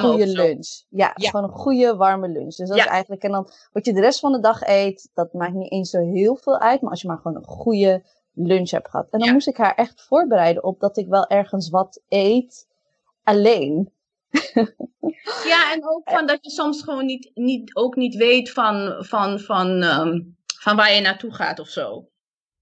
goede 0.09 0.27
lunch. 0.27 0.83
Ja, 0.89 1.11
Ja. 1.15 1.29
gewoon 1.29 1.49
een 1.49 1.57
goede, 1.57 1.95
warme 1.95 2.27
lunch. 2.27 2.55
Dus 2.55 2.69
dat 2.69 2.77
is 2.77 2.85
eigenlijk, 2.85 3.23
en 3.23 3.31
dan 3.31 3.49
wat 3.71 3.85
je 3.85 3.93
de 3.93 3.99
rest 4.01 4.19
van 4.19 4.31
de 4.31 4.39
dag 4.39 4.61
eet, 4.61 5.09
dat 5.13 5.33
maakt 5.33 5.53
niet 5.53 5.71
eens 5.71 5.89
zo 5.89 5.99
heel 5.99 6.35
veel 6.35 6.59
uit. 6.59 6.81
Maar 6.81 6.89
als 6.91 7.01
je 7.01 7.07
maar 7.07 7.17
gewoon 7.17 7.37
een 7.37 7.47
goede 7.47 8.03
lunch 8.33 8.69
hebt 8.69 8.89
gehad. 8.89 9.07
En 9.09 9.19
dan 9.19 9.31
moest 9.33 9.47
ik 9.47 9.57
haar 9.57 9.75
echt 9.75 10.01
voorbereiden 10.01 10.63
op 10.63 10.79
dat 10.79 10.97
ik 10.97 11.07
wel 11.07 11.27
ergens 11.27 11.69
wat 11.69 12.01
eet 12.07 12.67
alleen. 13.23 13.91
Ja, 15.43 15.73
en 15.73 15.89
ook 15.89 16.09
van 16.09 16.25
dat 16.25 16.37
je 16.41 16.49
soms 16.49 16.83
gewoon 16.83 17.05
niet, 17.05 17.31
niet, 17.33 17.75
ook 17.75 17.95
niet 17.95 18.15
weet 18.15 18.51
van, 18.51 19.05
van, 19.05 19.39
van, 19.39 19.81
ehm, 19.83 20.19
van 20.61 20.75
waar 20.75 20.93
je 20.93 21.01
naartoe 21.01 21.33
gaat 21.33 21.59
of 21.59 21.67
zo. 21.67 22.09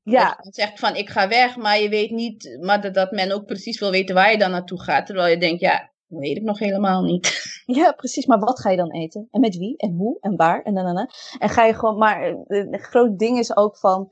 Ja, 0.03 0.35
Dat 0.35 0.45
je 0.45 0.61
zegt 0.61 0.79
van 0.79 0.95
ik 0.95 1.09
ga 1.09 1.27
weg, 1.27 1.55
maar 1.55 1.79
je 1.79 1.89
weet 1.89 2.11
niet, 2.11 2.57
maar 2.61 2.81
dat, 2.81 2.93
dat 2.93 3.11
men 3.11 3.31
ook 3.31 3.45
precies 3.45 3.79
wil 3.79 3.91
weten 3.91 4.15
waar 4.15 4.31
je 4.31 4.37
dan 4.37 4.51
naartoe 4.51 4.81
gaat. 4.81 5.05
Terwijl 5.05 5.27
je 5.27 5.37
denkt, 5.37 5.61
ja, 5.61 5.91
dat 6.07 6.19
weet 6.19 6.37
ik 6.37 6.43
nog 6.43 6.59
helemaal 6.59 7.03
niet. 7.03 7.27
Ja, 7.69 7.91
precies. 7.91 8.25
Maar 8.25 8.39
wat 8.39 8.59
ga 8.59 8.69
je 8.69 8.77
dan 8.77 8.91
eten? 8.91 9.27
En 9.31 9.39
met 9.39 9.57
wie? 9.57 9.77
En 9.77 9.91
hoe? 9.91 10.17
En 10.21 10.35
waar? 10.35 10.61
En 10.61 10.73
dan, 10.73 10.85
en 10.85 10.95
dan. 10.95 11.09
En 11.39 11.49
ga 11.49 11.65
je 11.65 11.73
gewoon, 11.73 11.97
maar 11.97 12.21
eh, 12.23 12.35
een 12.47 12.79
groot 12.79 13.19
ding 13.19 13.39
is 13.39 13.55
ook 13.55 13.77
van, 13.77 14.11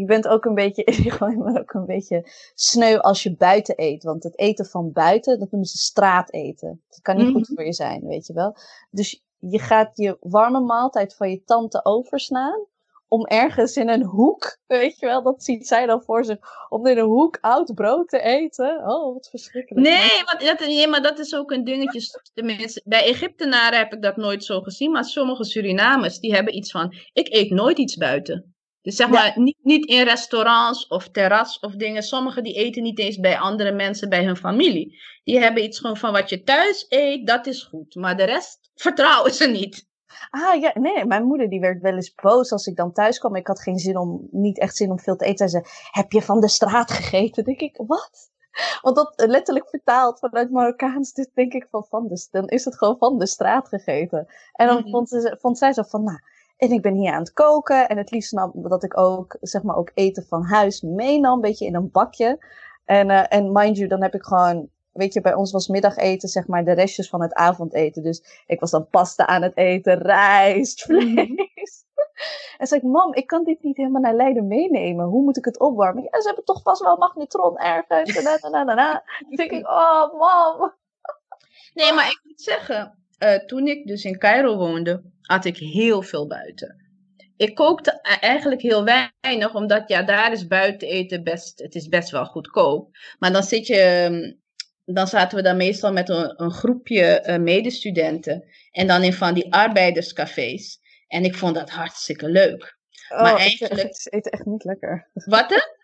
je 0.00 0.04
bent 0.04 0.28
ook 0.28 0.44
een 0.44 0.54
beetje, 0.54 0.82
je 1.02 1.16
bent 1.18 1.58
ook 1.58 1.72
een 1.72 1.86
beetje 1.86 2.30
sneu 2.54 2.98
als 2.98 3.22
je 3.22 3.36
buiten 3.36 3.74
eet. 3.82 4.02
Want 4.04 4.22
het 4.22 4.38
eten 4.38 4.66
van 4.66 4.92
buiten, 4.92 5.38
dat 5.38 5.50
noemen 5.50 5.68
ze 5.68 5.78
straateten. 5.78 6.82
Dat 6.88 7.00
kan 7.02 7.16
niet 7.16 7.32
goed 7.32 7.48
Mhm. 7.48 7.54
voor 7.54 7.64
je 7.64 7.72
zijn, 7.72 8.06
weet 8.06 8.26
je 8.26 8.32
wel. 8.32 8.56
Dus 8.90 9.24
je 9.38 9.58
gaat 9.58 9.90
je 9.96 10.16
warme 10.20 10.60
maaltijd 10.60 11.14
van 11.14 11.30
je 11.30 11.42
tante 11.44 11.84
overslaan. 11.84 12.66
Om 13.08 13.26
ergens 13.26 13.76
in 13.76 13.88
een 13.88 14.04
hoek, 14.04 14.58
weet 14.66 14.98
je 14.98 15.06
wel, 15.06 15.22
dat 15.22 15.44
ziet 15.44 15.66
zij 15.66 15.86
dan 15.86 16.02
voor 16.02 16.24
zich, 16.24 16.38
om 16.68 16.86
in 16.86 16.98
een 16.98 17.04
hoek 17.04 17.38
oud 17.40 17.74
brood 17.74 18.08
te 18.08 18.20
eten. 18.20 18.78
Oh, 18.78 19.12
wat 19.14 19.28
verschrikkelijk. 19.28 19.86
Nee, 19.86 20.22
want 20.24 20.40
dat, 20.58 20.68
nee, 20.68 20.88
maar 20.88 21.02
dat 21.02 21.18
is 21.18 21.34
ook 21.34 21.50
een 21.50 21.64
dingetje. 21.64 22.00
Tenminste, 22.34 22.82
bij 22.84 23.04
Egyptenaren 23.04 23.78
heb 23.78 23.92
ik 23.92 24.02
dat 24.02 24.16
nooit 24.16 24.44
zo 24.44 24.60
gezien. 24.60 24.90
Maar 24.90 25.04
sommige 25.04 25.44
Surinamers, 25.44 26.18
die 26.18 26.34
hebben 26.34 26.56
iets 26.56 26.70
van, 26.70 26.94
ik 27.12 27.28
eet 27.34 27.50
nooit 27.50 27.78
iets 27.78 27.96
buiten. 27.96 28.55
Dus 28.86 28.96
zeg 28.96 29.06
Ja. 29.06 29.12
maar, 29.12 29.32
niet, 29.34 29.56
niet 29.62 29.86
in 29.86 30.02
restaurants 30.02 30.86
of 30.86 31.08
terras 31.08 31.58
of 31.58 31.72
dingen. 31.74 32.02
Sommigen 32.02 32.42
die 32.42 32.54
eten 32.54 32.82
niet 32.82 32.98
eens 32.98 33.18
bij 33.20 33.38
andere 33.38 33.72
mensen, 33.72 34.08
bij 34.08 34.24
hun 34.24 34.36
familie. 34.36 34.98
Die 35.24 35.38
hebben 35.40 35.62
iets 35.64 35.78
gewoon 35.78 35.96
van, 35.96 36.12
wat 36.12 36.28
je 36.30 36.42
thuis 36.42 36.86
eet, 36.88 37.26
dat 37.26 37.46
is 37.46 37.62
goed. 37.62 37.94
Maar 37.94 38.16
de 38.16 38.24
rest 38.24 38.70
vertrouwen 38.74 39.34
ze 39.34 39.46
niet. 39.46 39.86
Ah 40.30 40.60
ja, 40.60 40.70
nee, 40.74 41.04
mijn 41.04 41.24
moeder 41.24 41.48
die 41.48 41.60
werd 41.60 41.82
wel 41.82 41.94
eens 41.94 42.14
boos 42.14 42.52
als 42.52 42.66
ik 42.66 42.76
dan 42.76 42.92
thuis 42.92 43.18
kwam. 43.18 43.36
Ik 43.36 43.46
had 43.46 43.60
geen 43.62 43.78
zin 43.78 43.96
om, 43.98 44.28
niet 44.30 44.58
echt 44.58 44.76
zin 44.76 44.90
om 44.90 44.98
veel 44.98 45.16
te 45.16 45.24
eten. 45.24 45.48
Zij 45.48 45.60
zei, 45.60 45.72
heb 45.90 46.12
je 46.12 46.22
van 46.22 46.40
de 46.40 46.48
straat 46.48 46.90
gegeten? 46.90 47.44
Dan 47.44 47.54
denk 47.54 47.60
ik, 47.72 47.82
wat? 47.86 48.30
Want 48.82 48.96
dat 48.96 49.12
letterlijk 49.16 49.68
vertaald 49.68 50.18
vanuit 50.18 50.50
Marokkaans, 50.50 51.12
dus 51.12 51.28
denk 51.34 51.52
ik 51.52 51.66
van 51.70 51.84
van 51.88 52.06
de, 52.08 52.28
dan 52.30 52.48
is 52.48 52.64
het 52.64 52.76
gewoon 52.78 52.96
van 52.98 53.18
de 53.18 53.26
straat 53.26 53.68
gegeten. 53.68 54.26
En 54.52 54.66
dan 54.66 54.76
Mhm. 54.80 54.90
vond, 54.90 55.08
ze, 55.08 55.36
vond 55.40 55.58
zij 55.58 55.72
zo 55.72 55.82
van, 55.82 56.04
nou, 56.04 56.18
En 56.56 56.70
ik 56.70 56.82
ben 56.82 56.94
hier 56.94 57.12
aan 57.12 57.20
het 57.20 57.32
koken. 57.32 57.88
En 57.88 57.96
het 57.96 58.10
liefst 58.10 58.32
nam 58.32 58.52
dat 58.54 58.82
ik 58.82 58.98
ook, 58.98 59.36
zeg 59.40 59.62
maar, 59.62 59.76
ook 59.76 59.90
eten 59.94 60.26
van 60.26 60.44
huis 60.44 60.80
meenam. 60.80 61.34
Een 61.34 61.40
beetje 61.40 61.66
in 61.66 61.74
een 61.74 61.90
bakje. 61.90 62.44
En, 62.84 63.10
uh, 63.10 63.32
en 63.32 63.52
mind 63.52 63.76
you, 63.76 63.88
dan 63.88 64.02
heb 64.02 64.14
ik 64.14 64.22
gewoon 64.22 64.70
weet 64.96 65.12
je, 65.12 65.20
bij 65.20 65.34
ons 65.34 65.52
was 65.52 65.68
middageten, 65.68 66.28
zeg 66.28 66.46
maar, 66.46 66.64
de 66.64 66.72
restjes 66.72 67.08
van 67.08 67.22
het 67.22 67.34
avondeten. 67.34 68.02
Dus 68.02 68.42
ik 68.46 68.60
was 68.60 68.70
dan 68.70 68.88
pasta 68.88 69.26
aan 69.26 69.42
het 69.42 69.56
eten, 69.56 69.98
rijst, 69.98 70.86
mhm. 70.88 71.00
vlees. 71.00 71.84
en 72.58 72.66
zei 72.66 72.80
ik, 72.80 72.86
mam, 72.86 73.14
ik 73.14 73.26
kan 73.26 73.44
dit 73.44 73.62
niet 73.62 73.76
helemaal 73.76 74.00
naar 74.00 74.14
Leiden 74.14 74.46
meenemen. 74.46 75.06
Hoe 75.06 75.22
moet 75.22 75.36
ik 75.36 75.44
het 75.44 75.58
opwarmen? 75.58 76.02
Ja, 76.02 76.20
ze 76.20 76.26
hebben 76.26 76.44
toch 76.44 76.62
pas 76.62 76.80
wel 76.80 76.96
magnetron 76.96 77.58
ergens. 77.58 78.22
Na, 78.22 78.48
na, 78.50 78.62
na, 78.62 78.74
na. 78.74 79.04
Dan 79.18 79.36
denk 79.36 79.50
ik, 79.60 79.68
oh, 79.68 80.18
mam. 80.18 80.74
Nee, 81.74 81.92
maar 81.92 82.06
ik 82.06 82.20
moet 82.24 82.40
zeggen, 82.40 83.05
uh, 83.18 83.34
toen 83.34 83.66
ik 83.66 83.86
dus 83.86 84.04
in 84.04 84.18
Cairo 84.18 84.56
woonde, 84.56 85.02
had 85.22 85.44
ik 85.44 85.56
heel 85.56 86.02
veel 86.02 86.26
buiten. 86.26 86.84
Ik 87.36 87.54
kookte 87.54 88.00
eigenlijk 88.20 88.62
heel 88.62 88.84
weinig, 88.84 89.54
omdat 89.54 89.88
ja, 89.88 90.02
daar 90.02 90.32
is 90.32 90.46
buiten 90.46 90.88
eten 90.88 91.24
best, 91.24 91.58
het 91.58 91.74
is 91.74 91.88
best 91.88 92.10
wel 92.10 92.24
goedkoop. 92.24 92.96
Maar 93.18 93.32
dan 93.32 93.42
zit 93.42 93.66
je 93.66 94.06
mm, 94.10 94.44
dan 94.94 95.06
zaten 95.06 95.36
we 95.36 95.42
dan 95.42 95.56
meestal 95.56 95.92
met 95.92 96.08
een, 96.08 96.42
een 96.42 96.50
groepje 96.50 97.24
uh, 97.26 97.36
medestudenten. 97.36 98.44
En 98.70 98.86
dan 98.86 99.02
in 99.02 99.12
van 99.12 99.34
die 99.34 99.52
arbeiderscafés. 99.52 100.80
En 101.08 101.24
ik 101.24 101.34
vond 101.34 101.54
dat 101.54 101.70
hartstikke 101.70 102.28
leuk. 102.28 102.78
Oh, 103.08 103.20
maar 103.20 103.36
eigenlijk... 103.36 104.06
Eten 104.10 104.32
echt 104.32 104.44
niet 104.44 104.64
lekker. 104.64 105.10
Wat 105.12 105.48
dan? 105.48 105.75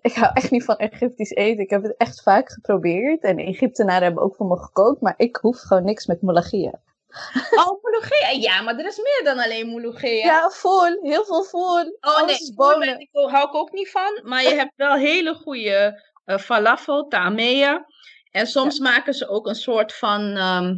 Ik 0.00 0.14
hou 0.14 0.30
echt 0.34 0.50
niet 0.50 0.64
van 0.64 0.76
Egyptisch 0.76 1.30
eten. 1.30 1.64
Ik 1.64 1.70
heb 1.70 1.82
het 1.82 1.94
echt 1.96 2.22
vaak 2.22 2.50
geprobeerd. 2.50 3.22
En 3.22 3.38
Egyptenaren 3.38 4.02
hebben 4.02 4.22
ook 4.22 4.36
voor 4.36 4.46
me 4.46 4.58
gekookt. 4.58 5.00
Maar 5.00 5.14
ik 5.16 5.36
hoef 5.36 5.60
gewoon 5.60 5.84
niks 5.84 6.06
met 6.06 6.22
moulagia. 6.22 6.80
Oh, 7.50 7.82
moulagia. 7.82 8.30
Ja, 8.30 8.62
maar 8.62 8.78
er 8.78 8.86
is 8.86 8.96
meer 8.96 9.20
dan 9.24 9.44
alleen 9.44 9.68
moulagia. 9.68 10.24
Ja, 10.24 10.48
vol. 10.48 11.02
Heel 11.02 11.24
veel 11.24 11.44
vol. 11.44 11.98
Oh 12.00 12.26
nee, 12.26 12.54
bonen. 12.54 12.98
Ik, 12.98 13.08
hou 13.12 13.48
ik 13.48 13.54
ook 13.54 13.72
niet 13.72 13.90
van. 13.90 14.20
Maar 14.22 14.42
je 14.42 14.54
hebt 14.54 14.72
wel 14.76 14.94
hele 14.94 15.34
goede 15.34 16.02
uh, 16.26 16.38
falafel, 16.38 17.08
tamea. 17.08 17.86
En 18.30 18.46
soms 18.46 18.78
maken 18.78 19.14
ze 19.14 19.28
ook 19.28 19.46
een 19.46 19.54
soort 19.54 19.94
van 19.94 20.36
ehm, 20.36 20.76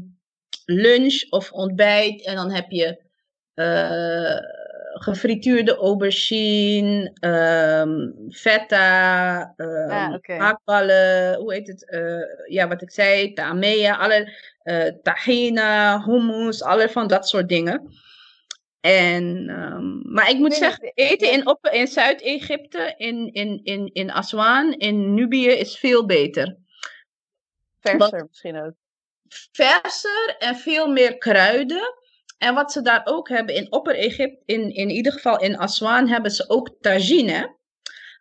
lunch 0.65 1.27
of 1.31 1.53
ontbijt. 1.53 2.25
En 2.25 2.37
dan 2.37 2.51
heb 2.51 2.71
je 2.71 3.07
uh, 3.55 4.58
gefrituurde 4.99 5.77
aubergine, 5.77 7.13
um, 7.21 8.15
feta, 8.31 9.55
um, 9.57 10.21
hakballen, 10.39 11.35
hoe 11.35 11.53
heet 11.53 11.67
het? 11.67 11.87
Uh, 11.91 12.53
ja, 12.53 12.69
wat 12.69 12.83
ik 12.83 12.91
zei, 12.91 13.33
tamea, 13.33 13.97
alle 13.97 14.33
uh, 14.65 14.91
tahina, 15.03 16.03
hummus, 16.05 16.63
alle 16.63 16.89
van 16.89 17.07
dat 17.07 17.29
soort 17.29 17.49
dingen. 17.49 17.91
En, 18.81 19.45
maar 20.13 20.31
ik 20.31 20.39
moet 20.39 20.55
zeggen, 20.55 20.93
eten 20.95 21.33
in, 21.33 21.47
op, 21.47 21.67
in 21.67 21.87
Zuid-Egypte, 21.87 22.95
in, 22.97 23.33
in, 23.33 23.61
in, 23.63 23.91
in 23.93 24.11
Aswan, 24.11 24.73
in 24.73 25.15
Nubië, 25.15 25.49
is 25.49 25.79
veel 25.79 26.07
beter. 26.07 26.57
Verser 27.81 28.27
misschien 28.29 28.63
ook. 28.63 28.73
Verser 29.53 30.37
en 30.39 30.57
veel 30.57 30.89
meer 30.89 31.19
kruiden. 31.19 31.95
En 32.39 32.55
wat 32.55 32.73
ze 32.73 32.83
daar 32.83 33.03
ook 33.05 33.29
hebben 33.29 33.55
in 33.55 33.73
Opper-Egypte, 33.73 34.43
in, 34.45 34.75
in 34.75 34.91
ieder 34.91 35.13
geval 35.13 35.41
in 35.41 35.57
Aswan, 35.57 36.09
hebben 36.09 36.31
ze 36.31 36.49
ook 36.49 36.77
tagine. 36.81 37.57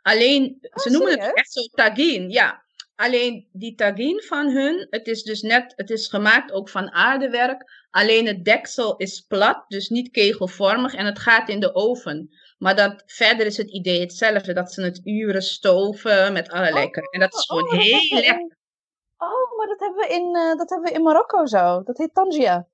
Alleen, 0.02 0.58
oh, 0.62 0.84
ze 0.84 0.90
noemen 0.90 1.20
het 1.20 1.36
echt 1.36 1.52
zo 1.52 1.62
tagine, 1.62 2.30
ja. 2.30 2.66
Alleen 2.96 3.50
die 3.52 3.76
tagine 3.76 4.22
van 4.22 4.50
hun, 4.50 4.88
het 4.90 5.08
is 5.08 5.24
dus 5.24 5.42
net, 5.42 5.74
het 5.76 5.90
is 5.90 6.08
gemaakt 6.08 6.52
ook 6.52 6.70
van 6.70 6.92
aardewerk. 6.92 7.86
Alleen 7.90 8.28
het 8.28 8.46
deksel 8.46 8.96
is 8.96 9.22
plat, 9.22 9.64
dus 9.68 9.90
niet 9.90 10.12
kegelvormig 10.12 10.94
en 10.94 11.06
het 11.06 11.20
gaat 11.20 11.50
in 11.50 11.60
de 11.60 11.76
oven. 11.76 12.30
Maar 12.58 12.76
dat, 12.76 13.04
verder 13.06 13.46
is 13.46 13.58
het 13.58 13.72
idee 13.72 14.00
hetzelfde, 14.00 14.54
dat 14.54 14.74
ze 14.74 14.82
het 14.82 15.02
uren 15.04 15.42
stoven 15.42 16.34
met 16.34 16.50
allerlei 16.50 16.86
oh, 16.86 16.92
En 17.10 17.20
dat 17.20 17.34
is 17.34 17.46
gewoon 17.46 17.64
oh, 17.64 17.80
heel 17.80 18.20
lekker. 18.20 18.58
Oh, 19.18 19.58
maar 19.58 19.68
dat 19.68 19.80
hebben 19.80 20.08
we 20.08 20.14
in, 20.14 20.36
uh, 20.36 20.58
dat 20.58 20.70
hebben 20.70 20.90
we 20.90 20.96
in 20.98 21.04
Marokko 21.04 21.46
zo. 21.46 21.84
Dat 21.84 21.98
heet 21.98 22.14
Tangia. 22.14 22.68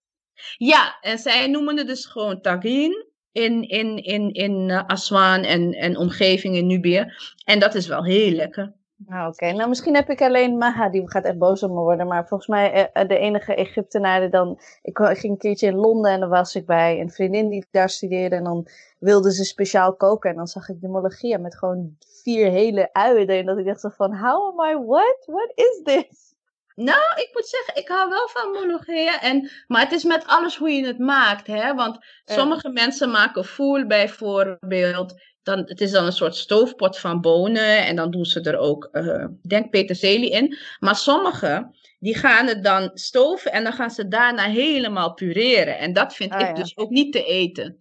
Ja, 0.57 0.97
en 1.01 1.17
zij 1.17 1.47
noemen 1.47 1.77
het 1.77 1.87
dus 1.87 2.05
gewoon 2.05 2.41
tagine 2.41 3.11
in, 3.31 3.69
in, 3.69 3.97
in, 3.97 4.33
in 4.33 4.69
uh, 4.69 4.83
Aswan 4.87 5.43
en, 5.43 5.71
en 5.71 5.97
omgeving 5.97 6.55
in 6.55 6.67
Nubië. 6.67 7.05
En 7.45 7.59
dat 7.59 7.75
is 7.75 7.87
wel 7.87 8.03
heel 8.03 8.31
lekker. 8.31 8.73
Nou, 9.05 9.27
oké. 9.27 9.51
Nou, 9.51 9.69
misschien 9.69 9.95
heb 9.95 10.09
ik 10.09 10.21
alleen 10.21 10.57
Maha, 10.57 10.89
die 10.89 11.09
gaat 11.09 11.23
echt 11.23 11.37
boos 11.37 11.63
op 11.63 11.69
me 11.69 11.79
worden. 11.79 12.07
Maar 12.07 12.27
volgens 12.27 12.49
mij 12.49 12.91
uh, 12.93 13.07
de 13.07 13.17
enige 13.17 13.55
Egyptenaren 13.55 14.31
dan... 14.31 14.59
Ik, 14.81 14.99
ik, 14.99 15.17
ging 15.17 15.33
een 15.33 15.37
keertje 15.37 15.67
in 15.67 15.75
Londen 15.75 16.11
en 16.11 16.19
dan 16.19 16.29
was 16.29 16.55
ik 16.55 16.65
bij 16.65 16.99
een 16.99 17.09
vriendin 17.09 17.49
die 17.49 17.65
daar 17.71 17.89
studeerde. 17.89 18.35
En 18.35 18.43
dan 18.43 18.67
wilde 18.99 19.33
ze 19.33 19.43
speciaal 19.43 19.95
koken. 19.95 20.29
En 20.29 20.35
dan 20.35 20.47
zag 20.47 20.69
ik 20.69 20.81
de 20.81 20.87
mologia 20.87 21.37
met 21.37 21.57
gewoon 21.57 21.95
vier 22.23 22.49
hele 22.49 22.89
uien. 22.93 23.27
En 23.27 23.45
dat 23.45 23.57
ik 23.57 23.65
dacht 23.65 23.95
van, 23.95 24.17
how 24.17 24.59
am 24.59 24.69
I, 24.69 24.85
what? 24.85 25.23
What 25.25 25.51
is 25.55 25.81
this? 25.83 26.32
Nou, 26.75 27.01
ik 27.15 27.29
moet 27.33 27.47
zeggen, 27.47 27.75
ik 27.75 27.87
hou 27.87 28.09
wel 28.09 28.27
van 28.27 28.51
monogeën. 28.51 29.19
En, 29.21 29.51
maar 29.67 29.81
het 29.81 29.91
is 29.91 30.03
met 30.03 30.27
alles 30.27 30.57
hoe 30.57 30.69
je 30.69 30.85
het 30.85 30.99
maakt. 30.99 31.47
Hè? 31.47 31.73
Want 31.73 31.97
sommige 32.25 32.69
mensen 32.69 33.11
maken 33.11 33.45
voel 33.45 33.87
bijvoorbeeld. 33.87 35.13
Dan, 35.43 35.59
het 35.59 35.81
is 35.81 35.91
dan 35.91 36.05
een 36.05 36.11
soort 36.11 36.35
stoofpot 36.35 36.99
van 36.99 37.21
bonen. 37.21 37.85
En 37.85 37.95
dan 37.95 38.11
doen 38.11 38.25
ze 38.25 38.41
er 38.41 38.57
ook, 38.57 38.89
uh, 38.91 39.25
denk 39.47 39.69
peterselie 39.69 40.29
in. 40.29 40.57
Maar 40.79 40.95
sommige, 40.95 41.75
die 41.99 42.15
gaan 42.15 42.47
het 42.47 42.63
dan 42.63 42.91
stoven. 42.93 43.51
En 43.51 43.63
dan 43.63 43.73
gaan 43.73 43.91
ze 43.91 44.07
daarna 44.07 44.43
helemaal 44.43 45.13
pureren. 45.13 45.77
En 45.77 45.93
dat 45.93 46.15
vind 46.15 46.31
ah, 46.31 46.49
ik 46.49 46.55
dus 46.55 46.77
ook 46.77 46.89
niet 46.89 47.11
te 47.11 47.23
eten. 47.23 47.77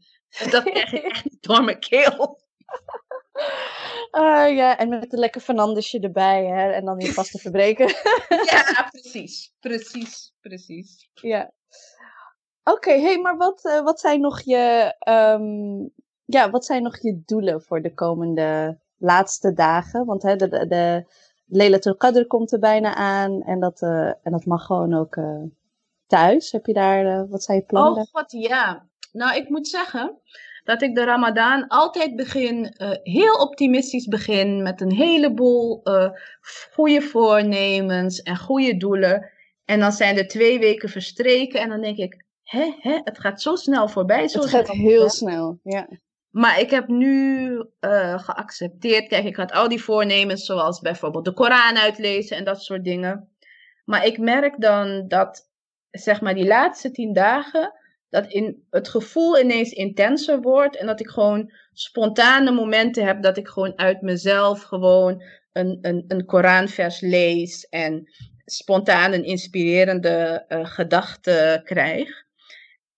Dat 0.51 0.63
krijg 0.63 0.93
ik 0.93 1.03
echt 1.03 1.27
door 1.41 1.65
mijn 1.65 1.79
keel. 1.79 2.41
Uh, 4.13 4.55
ja, 4.61 4.79
en 4.79 4.89
met 4.89 5.13
een 5.13 5.19
lekker 5.19 5.41
Fernandesje 5.41 6.01
erbij, 6.01 6.45
hè, 6.45 6.71
en 6.71 6.85
dan 6.85 6.99
je 6.99 7.13
vast 7.13 7.31
te 7.31 7.39
verbreken. 7.39 7.87
ja, 8.51 8.89
precies. 8.91 9.55
Precies, 9.61 10.35
precies. 10.41 11.11
Ja. 11.15 11.53
Oké, 12.65 13.01
hey, 13.01 13.19
maar 13.19 13.37
wat, 13.37 13.65
uh, 13.65 13.83
wat 13.83 14.01
zijn 14.01 14.21
nog 14.21 14.41
je, 14.41 14.95
um, 15.09 15.91
ja, 16.25 16.51
wat 16.51 16.65
zijn 16.65 16.83
nog 16.83 16.99
je 16.99 17.23
doelen 17.27 17.63
voor 17.63 17.83
de 17.83 17.95
komende 17.95 18.79
laatste 18.97 19.53
dagen? 19.53 20.05
Want 20.05 20.23
hè, 20.23 20.37
de, 20.37 20.49
de, 20.49 20.67
de 20.67 21.07
Lelatul 21.47 21.97
Qadr 21.97 22.25
komt 22.27 22.53
er 22.53 22.59
bijna 22.59 22.95
aan 22.95 23.43
en 23.43 23.61
dat, 23.61 23.83
uh, 23.83 24.07
en 24.07 24.33
dat 24.33 24.45
mag 24.45 24.67
gewoon 24.67 24.95
ook 24.95 25.21
thuis. 26.07 26.53
Heb 26.53 26.67
je 26.67 26.73
daar, 26.73 27.29
wat 27.29 27.43
zijn 27.43 27.59
je 27.59 27.65
plannen? 27.65 28.03
Oh, 28.03 28.13
wat 28.13 28.33
ja. 28.33 28.87
Nou, 29.13 29.37
ik 29.37 29.49
moet 29.49 29.69
zeggen, 29.69 30.21
dat 30.65 30.83
ik 30.83 30.95
de 30.95 31.05
Ramadan 31.05 31.69
altijd 31.69 32.17
begin, 32.17 32.75
uh, 32.77 32.91
heel 33.03 33.35
optimistisch 33.35 34.07
begin, 34.07 34.63
met 34.63 34.81
een 34.81 34.93
heleboel 34.93 35.81
uh, 35.85 36.11
goede 36.73 37.03
voornemens 37.03 38.23
en 38.23 38.37
goede 38.37 38.77
doelen. 38.77 39.31
En 39.65 39.81
dan 39.81 39.93
zijn 39.93 40.17
er 40.19 40.27
twee 40.27 40.59
weken 40.59 40.89
verstreken 40.89 41.61
en 41.61 41.69
dan 41.69 41.81
denk 41.81 41.97
ik, 41.97 42.25
hè, 42.43 42.73
hè, 42.79 43.01
het 43.05 43.19
gaat 43.19 43.43
zo 43.43 43.55
snel 43.55 43.89
voorbij. 43.89 44.29
Zo 44.29 44.41
het 44.41 44.49
gaat 44.49 44.69
heel 44.69 45.11
snel, 45.11 45.59
ja. 45.63 45.89
Maar 46.31 46.61
ik 46.61 46.71
heb 46.71 46.89
nu 46.89 47.51
uh, 47.81 48.19
geaccepteerd, 48.19 49.09
kijk, 49.09 49.25
ik 49.25 49.37
had 49.37 49.53
al 49.53 49.69
die 49.69 49.83
voornemens, 49.83 50.45
zoals 50.45 50.81
bijvoorbeeld 50.81 51.25
de 51.25 51.33
Koran 51.33 51.79
uitlezen 51.79 52.37
en 52.37 52.45
dat 52.45 52.63
soort 52.63 52.85
dingen. 52.85 53.29
Maar 53.85 54.07
ik 54.07 54.19
merk 54.19 54.61
dan 54.61 55.09
dat, 55.09 55.51
zeg 55.91 56.21
maar, 56.21 56.35
die 56.35 56.47
laatste 56.47 56.91
tien 56.91 57.13
dagen, 57.13 57.73
dat 58.13 58.27
in 58.27 58.67
het 58.71 58.89
gevoel 58.89 59.41
ineens 59.41 59.71
intenser 59.71 60.41
wordt 60.41 60.77
en 60.77 60.87
dat 60.87 61.01
ik 61.01 61.09
gewoon 61.09 61.53
spontane 61.73 62.51
momenten 62.51 63.05
heb 63.07 63.23
dat 63.23 63.37
ik 63.37 63.49
gewoon 63.49 63.79
uit 63.79 64.01
mezelf 64.01 64.63
gewoon 64.63 65.23
een, 65.53 65.79
een, 65.83 66.05
een 66.09 66.25
Koranvers 66.25 67.01
lees 67.01 67.69
en 67.69 68.11
spontaan 68.45 69.13
een 69.13 69.25
inspirerende 69.25 70.45
uh, 70.49 70.67
gedachte 70.67 71.61
krijg. 71.65 72.25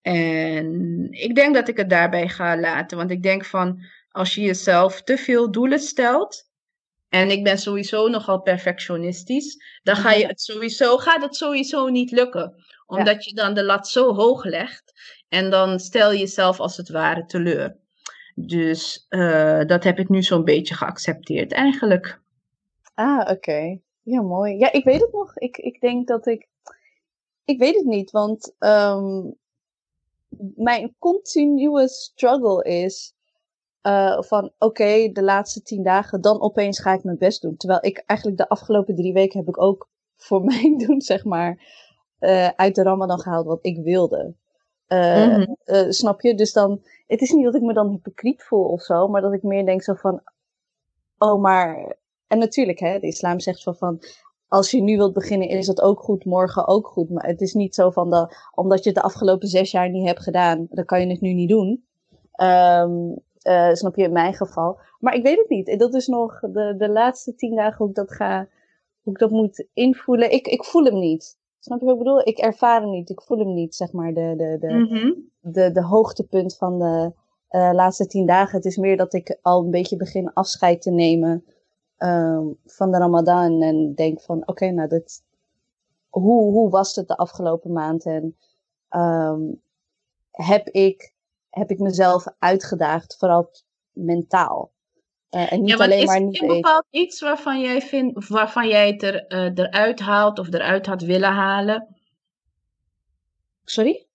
En 0.01 1.07
ik 1.11 1.35
denk 1.35 1.53
dat 1.55 1.67
ik 1.67 1.77
het 1.77 1.89
daarbij 1.89 2.27
ga 2.27 2.57
laten, 2.57 2.97
want 2.97 3.11
ik 3.11 3.23
denk 3.23 3.45
van 3.45 3.85
als 4.09 4.35
je 4.35 4.41
jezelf 4.41 5.01
te 5.01 5.17
veel 5.17 5.51
doelen 5.51 5.79
stelt, 5.79 6.49
en 7.09 7.29
ik 7.29 7.43
ben 7.43 7.57
sowieso 7.57 8.07
nogal 8.07 8.41
perfectionistisch, 8.41 9.79
dan 9.83 9.95
ga 9.95 10.11
je 10.11 10.27
het 10.33 10.41
sowieso, 10.41 10.97
gaat 10.97 11.21
het 11.21 11.35
sowieso 11.35 11.87
niet 11.87 12.11
lukken. 12.11 12.64
Omdat 12.85 13.25
je 13.25 13.33
dan 13.33 13.53
de 13.53 13.63
lat 13.63 13.87
zo 13.87 14.13
hoog 14.13 14.43
legt. 14.43 14.93
En 15.29 15.49
dan 15.49 15.79
stel 15.79 16.11
je 16.11 16.19
jezelf 16.19 16.59
als 16.59 16.77
het 16.77 16.89
ware 16.89 17.25
teleur. 17.25 17.77
Dus 18.35 19.05
uh, 19.09 19.65
dat 19.65 19.83
heb 19.83 19.99
ik 19.99 20.09
nu 20.09 20.23
zo'n 20.23 20.43
beetje 20.43 20.75
geaccepteerd 20.75 21.51
eigenlijk. 21.51 22.21
Ah, 22.93 23.31
oké. 23.31 23.79
Ja, 24.01 24.21
mooi. 24.21 24.57
Ja, 24.57 24.71
ik 24.71 24.83
weet 24.83 25.01
het 25.01 25.11
nog. 25.13 25.37
Ik, 25.37 25.57
ik 25.57 25.81
denk 25.81 26.07
dat 26.07 26.25
ik. 26.25 26.47
Ik 27.45 27.59
weet 27.59 27.75
het 27.75 27.85
niet, 27.85 28.11
want 28.11 28.55
um, 28.59 29.35
mijn 30.55 30.95
continue 30.99 31.87
struggle 31.87 32.63
is. 32.63 33.13
Uh, 33.81 34.21
van 34.21 34.51
oké, 34.57 35.09
de 35.11 35.23
laatste 35.23 35.61
tien 35.61 35.83
dagen, 35.83 36.21
dan 36.21 36.41
opeens 36.41 36.79
ga 36.79 36.93
ik 36.93 37.03
mijn 37.03 37.17
best 37.17 37.41
doen. 37.41 37.57
Terwijl 37.57 37.85
ik 37.85 38.03
eigenlijk 38.05 38.39
de 38.39 38.49
afgelopen 38.49 38.95
drie 38.95 39.13
weken 39.13 39.39
heb 39.39 39.47
ik 39.47 39.61
ook 39.61 39.89
voor 40.17 40.43
mijn 40.51 40.77
doen, 40.77 41.01
zeg 41.01 41.23
maar, 41.23 41.57
uh, 42.19 42.47
uit 42.47 42.75
de 42.75 42.83
Ramadan 42.83 43.19
gehaald 43.19 43.45
wat 43.45 43.59
ik 43.61 43.83
wilde. 43.83 44.33
Eh, 44.87 45.25
Mhm. 45.25 45.45
eh, 45.63 45.89
snap 45.89 46.21
je? 46.21 46.35
Dus 46.35 46.53
dan, 46.53 46.81
het 47.07 47.21
is 47.21 47.31
niet 47.31 47.43
dat 47.45 47.55
ik 47.55 47.61
me 47.61 47.73
dan 47.73 47.89
hypocriet 47.89 48.43
voel 48.43 48.63
of 48.65 48.81
zo, 48.81 49.07
maar 49.07 49.21
dat 49.21 49.33
ik 49.33 49.43
meer 49.43 49.65
denk 49.65 49.83
zo 49.83 49.93
van, 49.93 50.21
oh 51.17 51.41
maar, 51.41 51.95
en 52.27 52.37
natuurlijk 52.39 52.79
hè, 52.79 52.99
de 52.99 53.07
islam 53.07 53.39
zegt 53.39 53.63
van, 53.63 53.75
van 53.75 53.99
als 54.47 54.71
je 54.71 54.81
nu 54.81 54.97
wilt 54.97 55.13
beginnen 55.13 55.47
is 55.47 55.65
dat 55.65 55.81
ook 55.81 55.99
goed, 55.99 56.25
morgen 56.25 56.67
ook 56.67 56.87
goed. 56.87 57.09
Maar 57.09 57.25
het 57.25 57.41
is 57.41 57.53
niet 57.53 57.75
zo 57.75 57.89
van, 57.89 58.09
dat 58.09 58.35
omdat 58.53 58.83
je 58.83 58.89
het 58.89 58.97
de 58.97 59.03
afgelopen 59.03 59.47
zes 59.47 59.71
jaar 59.71 59.89
niet 59.89 60.07
hebt 60.07 60.23
gedaan, 60.23 60.67
dan 60.69 60.85
kan 60.85 61.01
je 61.01 61.07
het 61.07 61.21
nu 61.21 61.33
niet 61.33 61.49
doen. 61.49 61.85
Ehm, 62.31 62.91
eh, 63.41 63.73
snap 63.73 63.95
je, 63.95 64.03
in 64.03 64.11
mijn 64.11 64.33
geval. 64.33 64.79
Maar 64.99 65.13
ik 65.15 65.23
weet 65.23 65.37
het 65.37 65.49
niet. 65.49 65.79
Dat 65.79 65.93
is 65.93 66.07
nog 66.07 66.39
de, 66.39 66.75
de 66.77 66.89
laatste 66.89 67.35
tien 67.35 67.55
dagen 67.55 67.77
hoe 67.77 67.89
ik 67.89 67.95
dat 67.95 68.11
ga, 68.11 68.47
hoe 69.01 69.13
ik 69.13 69.19
dat 69.19 69.31
moet 69.31 69.67
invoelen. 69.73 70.31
Ik, 70.31 70.47
ik 70.47 70.63
voel 70.63 70.83
hem 70.83 70.99
niet. 70.99 71.37
Snap 71.65 71.79
je 71.79 71.85
wat 71.85 71.93
ik 71.95 72.03
bedoel? 72.03 72.27
Ik 72.27 72.37
ervaar 72.37 72.81
hem 72.81 72.89
niet. 72.89 73.09
Ik 73.09 73.21
voel 73.21 73.37
hem 73.37 73.53
niet, 73.53 73.75
zeg 73.75 73.91
maar, 73.91 74.13
de, 74.13 74.33
de, 74.37 74.57
de, 74.59 74.73
Mhm. 74.73 75.13
de, 75.39 75.71
de 75.71 75.83
hoogtepunt 75.83 76.57
van 76.57 76.79
de 76.79 77.13
eh, 77.47 77.69
laatste 77.73 78.07
tien 78.07 78.25
dagen. 78.25 78.55
Het 78.55 78.65
is 78.65 78.77
meer 78.77 78.97
dat 78.97 79.13
ik 79.13 79.37
al 79.41 79.63
een 79.63 79.71
beetje 79.71 79.95
begin 79.95 80.33
afscheid 80.33 80.81
te 80.81 80.91
nemen 80.91 81.45
ehm, 81.97 82.47
van 82.65 82.91
de 82.91 82.97
Ramadan. 82.97 83.61
En 83.61 83.93
denk 83.95 84.21
van, 84.21 84.47
oké, 84.47 84.71
nou, 84.71 84.87
dat, 84.87 85.23
hoe, 86.09 86.51
hoe 86.51 86.69
was 86.69 86.95
het 86.95 87.07
de 87.07 87.17
afgelopen 87.17 87.71
maand? 87.73 88.05
En 88.05 88.37
ehm, 88.89 89.41
heb, 90.31 90.67
ik, 90.67 91.13
heb 91.49 91.69
ik 91.69 91.79
mezelf 91.79 92.25
uitgedaagd, 92.39 93.17
vooral 93.17 93.49
mentaal. 93.91 94.71
Eh, 95.35 95.51
en 95.51 95.61
niet 95.61 95.69
Ja, 95.69 95.75
alleen 95.83 95.99
is 95.99 96.05
maar 96.05 96.15
er 96.15 96.21
niet 96.21 96.41
een 96.41 96.47
eten. 96.49 96.61
bepaald 96.61 96.85
iets 96.89 97.21
waarvan 97.21 97.59
jij 97.59 97.81
vindt, 97.81 98.27
waarvan 98.27 98.67
jij 98.67 98.87
het 98.87 99.03
er, 99.03 99.27
eh, 99.27 99.51
eruit 99.55 99.99
haalt 99.99 100.39
of 100.39 100.53
eruit 100.53 100.85
had 100.85 101.01
willen 101.01 101.31
halen? 101.31 101.95
Sorry? 103.63 104.05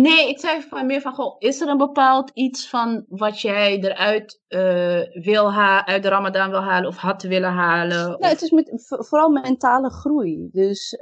Nee, 0.00 0.28
ik 0.28 0.38
zei 0.40 0.60
van 0.62 0.86
meer 0.86 1.00
van, 1.00 1.12
goh, 1.14 1.36
is 1.38 1.60
er 1.60 1.68
een 1.68 1.76
bepaald 1.76 2.30
iets 2.34 2.68
van 2.68 3.04
wat 3.08 3.40
jij 3.40 3.78
eruit 3.80 4.40
eh, 4.48 5.22
wil 5.24 5.52
halen, 5.52 5.86
uit 5.86 6.02
de 6.02 6.08
Ramadan 6.08 6.50
wil 6.50 6.62
halen 6.62 6.88
of 6.88 6.96
had 6.96 7.22
willen 7.22 7.52
halen? 7.52 7.96
Nou, 7.96 8.16
of- 8.18 8.28
het 8.28 8.42
is 8.42 8.50
met, 8.50 8.84
vooral 8.86 9.28
mentale 9.30 9.90
groei. 9.90 10.48
Dus 10.52 10.96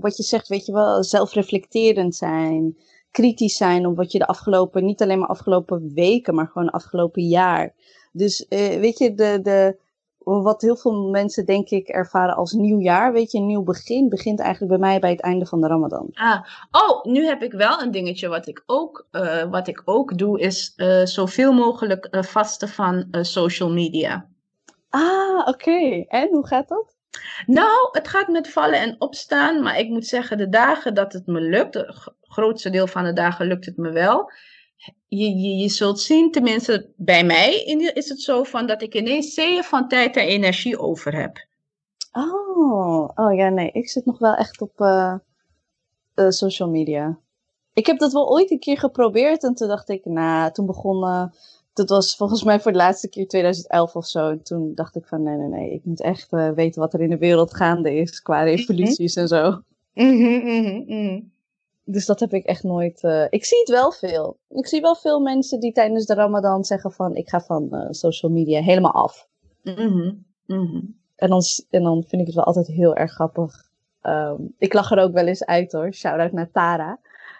wat 0.00 0.16
je 0.16 0.22
zegt, 0.22 0.48
weet 0.48 0.66
je 0.66 0.72
wel, 0.72 1.04
zelfreflecterend 1.04 2.14
zijn, 2.14 2.76
kritisch 3.10 3.56
zijn 3.56 3.86
op 3.86 3.96
wat 3.96 4.12
je 4.12 4.18
de 4.18 4.26
afgelopen, 4.26 4.84
niet 4.84 5.02
alleen 5.02 5.18
maar 5.18 5.28
afgelopen 5.28 5.90
weken, 5.94 6.34
maar 6.34 6.46
gewoon 6.46 6.70
afgelopen 6.70 7.22
jaar. 7.22 7.74
Dus 8.10 8.48
eh, 8.48 8.80
weet 8.80 8.98
je, 8.98 9.14
de, 9.14 9.40
de, 9.42 9.76
wat 10.24 10.62
heel 10.62 10.76
veel 10.76 11.08
mensen 11.08 11.46
denk 11.46 11.68
ik 11.68 11.88
ervaren 11.88 12.36
als 12.36 12.52
nieuw 12.52 12.78
jaar, 12.78 13.12
weet 13.12 13.32
je, 13.32 13.38
een 13.38 13.46
nieuw 13.46 13.62
begin, 13.62 14.08
begint 14.08 14.40
eigenlijk 14.40 14.70
bij 14.70 14.80
mij 14.88 14.98
bij 14.98 15.10
het 15.10 15.20
einde 15.20 15.46
van 15.46 15.60
de 15.60 15.66
Ramadan. 15.66 16.08
Ah, 16.12 16.44
oh, 16.70 17.04
nu 17.04 17.26
heb 17.26 17.42
ik 17.42 17.52
wel 17.52 17.82
een 17.82 17.90
dingetje 17.90 18.28
wat 18.28 18.46
ik 18.46 18.62
ook, 18.66 19.06
eh, 19.10 19.42
wat 19.50 19.68
ik 19.68 19.82
ook 19.84 20.18
doe, 20.18 20.40
is 20.40 20.72
eh, 20.76 21.04
zoveel 21.04 21.52
mogelijk 21.52 22.04
eh, 22.04 22.22
vasten 22.22 22.68
van 22.68 23.06
social 23.10 23.70
media. 23.70 24.28
Ah, 24.88 25.48
oké. 25.48 26.04
En 26.08 26.28
hoe 26.28 26.46
gaat 26.46 26.68
dat? 26.68 26.98
Nou, 27.46 27.88
het 27.90 28.08
gaat 28.08 28.28
met 28.28 28.48
vallen 28.48 28.80
en 28.80 28.96
opstaan, 28.98 29.62
maar 29.62 29.78
ik 29.78 29.88
moet 29.88 30.06
zeggen, 30.06 30.38
de 30.38 30.48
dagen 30.48 30.94
dat 30.94 31.12
het 31.12 31.26
me 31.26 31.40
lukt, 31.40 31.74
het 31.74 32.12
grootste 32.20 32.70
deel 32.70 32.86
van 32.86 33.04
de 33.04 33.12
dagen 33.12 33.46
lukt 33.46 33.66
het 33.66 33.76
me 33.76 33.90
wel. 33.90 34.30
Je, 35.12 35.36
je, 35.36 35.56
je 35.56 35.68
zult 35.68 36.00
zien, 36.00 36.30
tenminste 36.30 36.90
bij 36.96 37.24
mij 37.24 37.54
is 37.94 38.08
het 38.08 38.20
zo 38.20 38.42
van 38.42 38.66
dat 38.66 38.82
ik 38.82 38.94
ineens 38.94 39.34
zeeën 39.34 39.64
van 39.64 39.88
tijd 39.88 40.16
en 40.16 40.26
energie 40.26 40.78
over 40.78 41.20
heb. 41.20 41.46
Oh, 42.12 43.10
oh 43.14 43.34
ja, 43.34 43.48
nee, 43.48 43.70
ik 43.72 43.88
zit 43.88 44.04
nog 44.04 44.18
wel 44.18 44.34
echt 44.34 44.60
op 44.60 44.80
eh, 44.80 45.14
eh, 46.14 46.28
social 46.28 46.68
media. 46.68 47.18
Ik 47.72 47.86
heb 47.86 47.98
dat 47.98 48.12
wel 48.12 48.30
ooit 48.30 48.50
een 48.50 48.58
keer 48.58 48.78
geprobeerd 48.78 49.42
en 49.42 49.54
toen 49.54 49.68
dacht 49.68 49.88
ik, 49.88 50.04
nou, 50.04 50.52
toen 50.52 50.66
begon, 50.66 51.04
eh, 51.04 51.24
dat 51.72 51.88
was 51.88 52.16
volgens 52.16 52.42
mij 52.42 52.60
voor 52.60 52.72
de 52.72 52.78
laatste 52.78 53.08
keer 53.08 53.28
2011 53.28 53.96
of 53.96 54.06
zo. 54.06 54.30
En 54.30 54.42
toen 54.42 54.74
dacht 54.74 54.96
ik 54.96 55.06
van, 55.06 55.22
nee, 55.22 55.36
nee, 55.36 55.48
nee, 55.48 55.72
ik 55.72 55.84
moet 55.84 56.00
echt 56.00 56.30
weten 56.30 56.80
wat 56.80 56.94
er 56.94 57.00
in 57.00 57.10
de 57.10 57.18
wereld 57.18 57.54
gaande 57.54 57.94
is 57.94 58.22
qua 58.22 58.42
revoluties 58.42 59.14
en 59.14 59.28
zo. 59.28 59.62
Dus 61.92 62.06
dat 62.06 62.20
heb 62.20 62.32
ik 62.32 62.44
echt 62.44 62.62
nooit. 62.62 63.02
eh, 63.02 63.24
ik 63.30 63.44
zie 63.44 63.58
het 63.58 63.68
wel 63.68 63.92
veel. 63.92 64.36
Ik 64.48 64.66
zie 64.66 64.80
wel 64.80 64.94
veel 64.96 65.20
mensen 65.20 65.60
die 65.60 65.72
tijdens 65.72 66.06
de 66.06 66.14
Ramadan 66.14 66.64
zeggen 66.64 66.92
van, 66.92 67.16
ik 67.16 67.28
ga 67.28 67.40
van 67.40 67.72
eh, 67.72 67.86
social 67.90 68.32
media 68.32 68.60
helemaal 68.60 68.92
af. 68.92 69.28
Mhm, 69.62 70.12
mhm. 70.46 70.80
En 71.16 71.28
dan, 71.28 71.42
en 71.70 71.82
dan 71.82 72.04
vind 72.06 72.20
ik 72.20 72.26
het 72.26 72.36
wel 72.36 72.44
altijd 72.44 72.66
heel 72.66 72.96
erg 72.96 73.12
grappig. 73.12 73.70
Ehm, 74.02 74.42
ik 74.58 74.72
lach 74.72 74.90
er 74.90 75.02
ook 75.02 75.12
wel 75.12 75.26
eens 75.26 75.44
uit 75.44 75.72
hoor. 75.72 75.92
Shout-out 75.92 76.32
naar 76.32 76.50
Tara. 76.50 76.98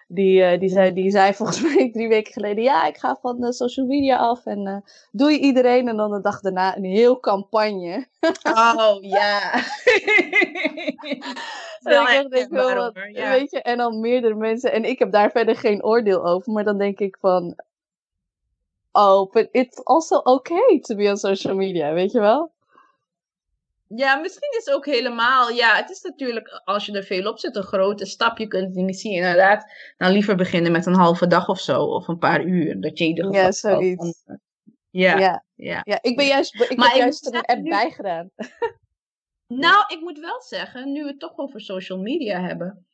Die, 0.09 0.43
eh, 0.43 0.61
die, 0.61 0.69
zei, 0.69 0.93
die 0.93 1.11
zei 1.11 1.35
volgens 1.35 1.63
mij 1.75 1.91
drie 1.93 2.09
weken 2.09 2.33
geleden: 2.33 2.65
Ja, 2.65 2.87
ik 2.87 2.97
ga 2.97 3.19
van 3.21 3.41
de 3.41 3.53
social 3.53 3.87
media 3.87 4.17
af. 4.17 4.47
En 4.47 4.85
doe 5.13 5.31
je 5.31 5.39
iedereen. 5.39 5.89
En 5.89 5.97
dan 5.97 6.11
de 6.11 6.21
dag 6.21 6.41
daarna 6.41 6.77
een 6.77 6.85
heel 6.85 7.21
campagne. 7.21 8.07
Oh 8.43 8.97
ja. 9.01 9.53
En 10.87 12.03
ik 12.03 12.09
echt 12.09 12.31
denk, 12.31 12.33
herkenbaar, 12.33 12.75
wel 12.75 12.75
wat- 12.75 12.95
hoor, 12.95 13.11
ja. 13.11 13.31
Weet 13.31 13.51
je, 13.51 13.63
en 13.63 13.77
dan 13.77 14.01
meerdere 14.01 14.35
mensen. 14.35 14.73
En 14.73 14.85
ik 14.85 14.99
heb 14.99 15.13
daar 15.13 15.31
verder 15.31 15.57
geen 15.57 15.85
oordeel 15.85 16.27
over. 16.27 16.53
Maar 16.53 16.65
dan 16.65 16.79
denk 16.79 16.99
ik 16.99 17.17
van. 17.21 17.59
Oh, 18.93 19.33
but 19.33 19.49
it's 19.53 19.85
also 19.85 20.17
okay 20.17 20.79
to 20.81 20.95
be 20.97 21.05
on 21.09 21.17
social 21.17 21.55
media, 21.55 21.93
weet 21.93 22.13
je 22.13 22.21
wel? 22.21 22.53
Ja, 23.87 24.15
misschien 24.17 24.51
is 24.59 24.65
het 24.65 24.75
ook 24.75 24.87
helemaal. 24.87 25.51
Ja, 25.51 25.77
het 25.77 25.91
is 25.91 26.03
natuurlijk, 26.03 26.61
als 26.65 26.87
je 26.87 26.93
er 26.93 27.03
veel 27.05 27.31
op 27.31 27.39
zit, 27.39 27.57
een 27.57 27.63
grote 27.63 28.07
stap. 28.07 28.39
Je 28.39 28.47
kunt 28.47 28.75
het 28.77 28.85
niet 28.85 29.01
zien. 29.01 29.13
Inderdaad, 29.13 29.73
dan 29.97 30.11
liever 30.11 30.37
beginnen 30.37 30.73
met 30.73 30.87
een 30.87 30.95
halve 30.95 31.27
dag 31.27 31.49
of 31.49 31.61
zo, 31.61 31.83
of 31.85 32.09
een 32.09 32.19
paar 32.19 32.43
uur. 32.45 32.81
Dat 32.81 32.99
je 32.99 33.05
in 33.05 33.11
ieder 33.11 33.25
geval. 33.25 33.41
Ja, 33.43 33.53
zoiets. 33.53 34.23
Ja, 34.91 35.19
ja. 35.19 35.45
Ja, 35.55 35.81
ja. 35.85 35.99
ik 36.03 36.17
ben 36.17 36.27
juist, 36.27 36.55
ik 36.61 36.77
Maar 36.77 36.87
heb 36.87 36.97
ik 36.97 37.03
juist 37.03 37.27
er 37.27 37.35
een 37.35 37.45
app 37.45 37.61
nu- 37.61 37.71
bijgedaan. 37.71 38.31
Nou, 39.59 39.85
ik 39.89 40.01
moet 40.01 40.19
wel 40.19 40.43
zeggen, 40.43 40.93
nu 40.93 41.03
we 41.03 41.09
het 41.09 41.19
toch 41.21 41.39
over 41.39 41.61
social 41.61 41.99
media 41.99 42.41
hebben. 42.41 42.87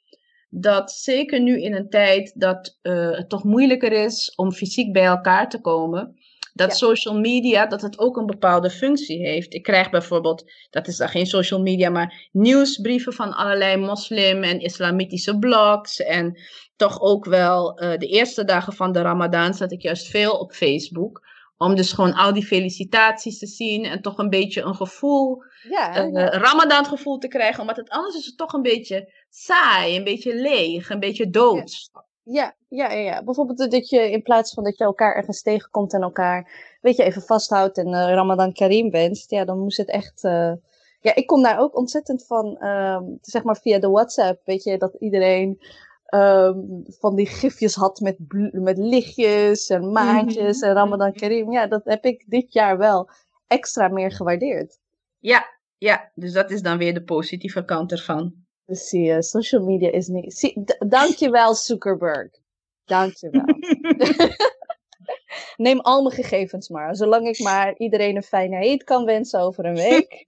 Dat 0.48 0.90
zeker 0.92 1.40
nu 1.40 1.60
in 1.62 1.74
een 1.74 1.88
tijd 1.90 2.32
dat 2.34 2.78
eh, 2.82 3.10
het 3.10 3.28
toch 3.28 3.44
moeilijker 3.44 3.92
is 3.92 4.32
om 4.34 4.52
fysiek 4.52 4.92
bij 4.92 5.04
elkaar 5.04 5.48
te 5.48 5.60
komen. 5.60 6.14
Dat 6.54 6.70
Ja. 6.70 6.76
social 6.76 7.18
media, 7.18 7.66
dat 7.66 7.82
het 7.82 7.98
ook 7.98 8.16
een 8.16 8.26
bepaalde 8.26 8.70
functie 8.70 9.18
heeft. 9.18 9.54
Ik 9.54 9.62
krijg 9.62 9.90
bijvoorbeeld, 9.90 10.44
dat 10.70 10.86
is 10.86 10.96
dan 10.96 11.08
geen 11.08 11.26
social 11.26 11.60
media, 11.60 11.90
maar 11.90 12.28
nieuwsbrieven 12.32 13.12
van 13.12 13.32
allerlei 13.32 13.76
moslim 13.76 14.42
en 14.42 14.60
islamitische 14.60 15.38
blogs. 15.38 16.00
En 16.00 16.38
toch 16.76 17.00
ook 17.00 17.24
wel 17.24 17.78
eh, 17.78 17.98
de 17.98 18.06
eerste 18.06 18.44
dagen 18.44 18.72
van 18.72 18.92
de 18.92 19.00
ramadan 19.00 19.54
zat 19.54 19.72
ik 19.72 19.82
juist 19.82 20.06
veel 20.06 20.32
op 20.38 20.52
Facebook. 20.52 21.24
Om 21.56 21.74
dus 21.74 21.92
gewoon 21.92 22.14
al 22.14 22.32
die 22.32 22.46
felicitaties 22.46 23.38
te 23.38 23.46
zien 23.46 23.84
en 23.84 24.02
toch 24.02 24.18
een 24.18 24.30
beetje 24.30 24.62
een 24.62 24.74
gevoel 24.74 25.42
Ja, 25.70 25.94
eh, 25.94 26.12
ja. 26.12 26.26
Ramadan 26.28 26.84
gevoel 26.84 27.18
te 27.18 27.28
krijgen. 27.28 27.60
Omdat 27.60 27.76
het 27.76 27.88
anders 27.90 28.16
is 28.16 28.26
het 28.26 28.36
toch 28.36 28.52
een 28.52 28.62
beetje 28.62 29.12
saai, 29.30 29.96
een 29.96 30.04
beetje 30.04 30.34
leeg, 30.34 30.90
een 30.90 31.00
beetje 31.00 31.30
doods. 31.30 31.90
Ja, 32.22 32.54
ja, 32.68 32.90
ja, 32.90 32.98
ja. 33.00 33.22
Bijvoorbeeld 33.22 33.70
dat 33.70 33.88
je 33.88 34.10
in 34.10 34.22
plaats 34.22 34.54
van 34.54 34.64
dat 34.64 34.78
je 34.78 34.84
elkaar 34.84 35.14
ergens 35.14 35.42
tegenkomt 35.42 35.92
en 35.92 36.02
elkaar, 36.02 36.50
weet 36.80 36.96
je, 36.96 37.02
even 37.02 37.22
vasthoudt 37.22 37.78
en 37.78 37.86
eh, 37.86 38.14
Ramadan 38.14 38.52
Karim 38.52 38.90
wenst, 38.90 39.30
ja, 39.30 39.44
dan 39.44 39.58
moest 39.58 39.76
het 39.76 39.88
echt. 39.90 40.24
eh, 40.24 40.52
Ja, 41.00 41.14
ik 41.14 41.26
kom 41.26 41.42
daar 41.42 41.58
ook 41.58 41.76
ontzettend 41.76 42.26
van, 42.26 42.56
ehm, 42.58 43.04
zeg 43.20 43.42
maar 43.42 43.56
via 43.56 43.78
de 43.78 43.88
WhatsApp, 43.90 44.40
weet 44.44 44.62
je, 44.62 44.78
dat 44.78 44.94
iedereen 44.98 45.60
ehm, 46.06 46.58
van 46.98 47.14
die 47.16 47.26
gifjes 47.26 47.74
had 47.74 48.00
met, 48.00 48.16
met 48.52 48.78
lichtjes 48.78 49.68
en 49.68 49.92
maantjes 49.92 50.60
en 50.60 50.72
Ramadan 50.72 51.12
Karim. 51.12 51.52
Ja, 51.52 51.66
dat 51.66 51.84
heb 51.84 52.04
ik 52.04 52.24
dit 52.26 52.52
jaar 52.52 52.78
wel 52.78 53.08
extra 53.46 53.88
meer 53.88 54.12
gewaardeerd. 54.12 54.78
Ja, 55.18 55.46
ja, 55.78 56.10
dus 56.14 56.32
dat 56.32 56.50
is 56.50 56.62
dan 56.62 56.78
weer 56.78 56.94
de 56.94 57.02
positieve 57.02 57.64
kant 57.64 57.92
ervan. 57.92 58.34
Dus 58.64 58.88
zie 58.88 59.02
je, 59.02 59.22
social 59.22 59.64
media 59.64 59.90
is 59.90 60.06
niet. 60.06 60.34
Zie, 60.34 60.64
dankjewel, 60.86 61.54
Zuckerberg. 61.54 62.30
Dankjewel. 62.84 63.44
Neem 65.56 65.80
al 65.80 66.02
mijn 66.02 66.14
gegevens 66.14 66.68
maar. 66.68 66.96
Zolang 66.96 67.26
ik 67.28 67.38
maar 67.38 67.76
iedereen 67.76 68.16
een 68.16 68.22
fijne 68.22 68.64
eet 68.64 68.84
kan 68.84 69.04
wensen 69.04 69.40
over 69.40 69.64
een 69.64 69.74
week. 69.74 70.24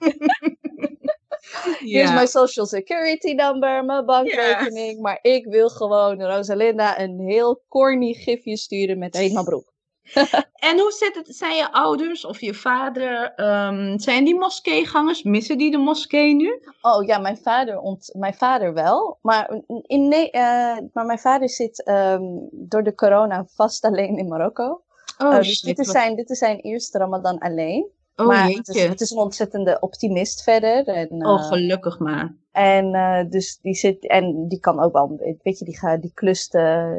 Hier 1.79 2.03
is 2.03 2.13
mijn 2.13 2.29
social 2.29 2.67
security 2.67 3.33
number, 3.33 3.85
mijn 3.85 4.05
bankrekening. 4.05 5.01
Maar 5.01 5.19
ik 5.23 5.47
wil 5.47 5.69
gewoon 5.69 6.23
Rosalinda 6.23 7.01
een 7.01 7.21
heel 7.21 7.63
corny 7.69 8.13
gifje 8.13 8.57
sturen 8.57 8.99
met 8.99 9.17
helemaal 9.17 9.45
broek. 9.53 9.73
En 10.69 10.79
hoe 10.79 10.93
zit 10.93 11.15
het? 11.15 11.37
Zijn 11.37 11.57
je 11.57 11.73
ouders 11.73 12.25
of 12.25 12.41
je 12.41 12.55
vader, 12.55 13.33
ehm, 13.35 13.99
zijn 13.99 14.25
die 14.25 14.35
moskeegangers? 14.39 15.23
Missen 15.23 15.59
die 15.59 15.71
de 15.71 15.77
moskee 15.79 16.35
nu? 16.35 16.61
Oh 16.81 17.05
ja, 17.07 17.19
mijn 17.19 17.37
vader, 17.37 17.79
ont 17.79 18.15
mijn 18.19 18.35
vader 18.35 18.75
wel. 18.75 19.19
Maar, 19.23 19.61
in 19.87 20.09
nee, 20.09 20.31
eh, 20.31 20.77
maar 20.93 21.07
mijn 21.07 21.19
vader 21.19 21.49
zit 21.51 21.85
ehm, 21.85 22.23
door 22.53 22.83
de 22.83 22.95
corona 22.95 23.45
vast 23.55 23.85
alleen 23.85 24.17
in 24.19 24.29
Marokko. 24.29 24.83
Oh, 25.19 25.35
Eh, 25.35 25.43
dus 25.43 25.61
dit 25.61 25.79
is, 25.79 25.91
zijn, 25.91 26.17
dit 26.17 26.31
is 26.31 26.39
zijn 26.39 26.59
eerste 26.61 26.99
Ramadan 26.99 27.39
alleen. 27.39 27.89
oh 28.17 28.27
maar 28.27 28.49
het 28.49 28.69
is, 28.69 28.83
het 28.83 29.01
is 29.01 29.11
een 29.11 29.19
ontzettende 29.19 29.77
optimist 29.81 30.43
verder. 30.43 30.87
En, 30.87 31.09
eh, 31.09 31.29
Oh, 31.31 31.43
gelukkig 31.47 31.99
maar. 31.99 32.35
en, 32.53 32.95
eh, 32.95 33.31
dus 33.31 33.59
die 33.63 33.75
zit, 33.75 34.07
en 34.07 34.49
die 34.49 34.61
kan 34.61 34.81
ook 34.81 34.93
wel, 34.93 35.17
weet 35.43 35.59
je, 35.59 35.65
die, 35.65 35.79
gaat, 35.79 36.01
die 36.03 36.13
klust 36.15 36.55
eh, 36.55 36.93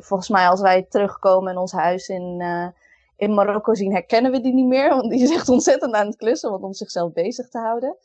volgens 0.00 0.28
mij 0.28 0.48
als 0.48 0.60
wij 0.60 0.86
terugkomen 0.88 1.52
in 1.52 1.58
ons 1.58 1.72
huis 1.72 2.08
in, 2.08 2.42
in 3.16 3.34
Marokko 3.34 3.74
zien, 3.74 3.92
herkennen 3.92 4.30
we 4.30 4.40
die 4.40 4.54
niet 4.54 4.66
meer. 4.66 4.88
Want 4.88 5.10
die 5.10 5.22
is 5.22 5.32
echt 5.32 5.48
ontzettend 5.48 5.94
aan 5.94 6.06
het 6.06 6.16
klussen, 6.16 6.50
want 6.50 6.62
om 6.62 6.72
zichzelf 6.72 7.12
bezig 7.12 7.48
te 7.48 7.58
houden. 7.58 7.96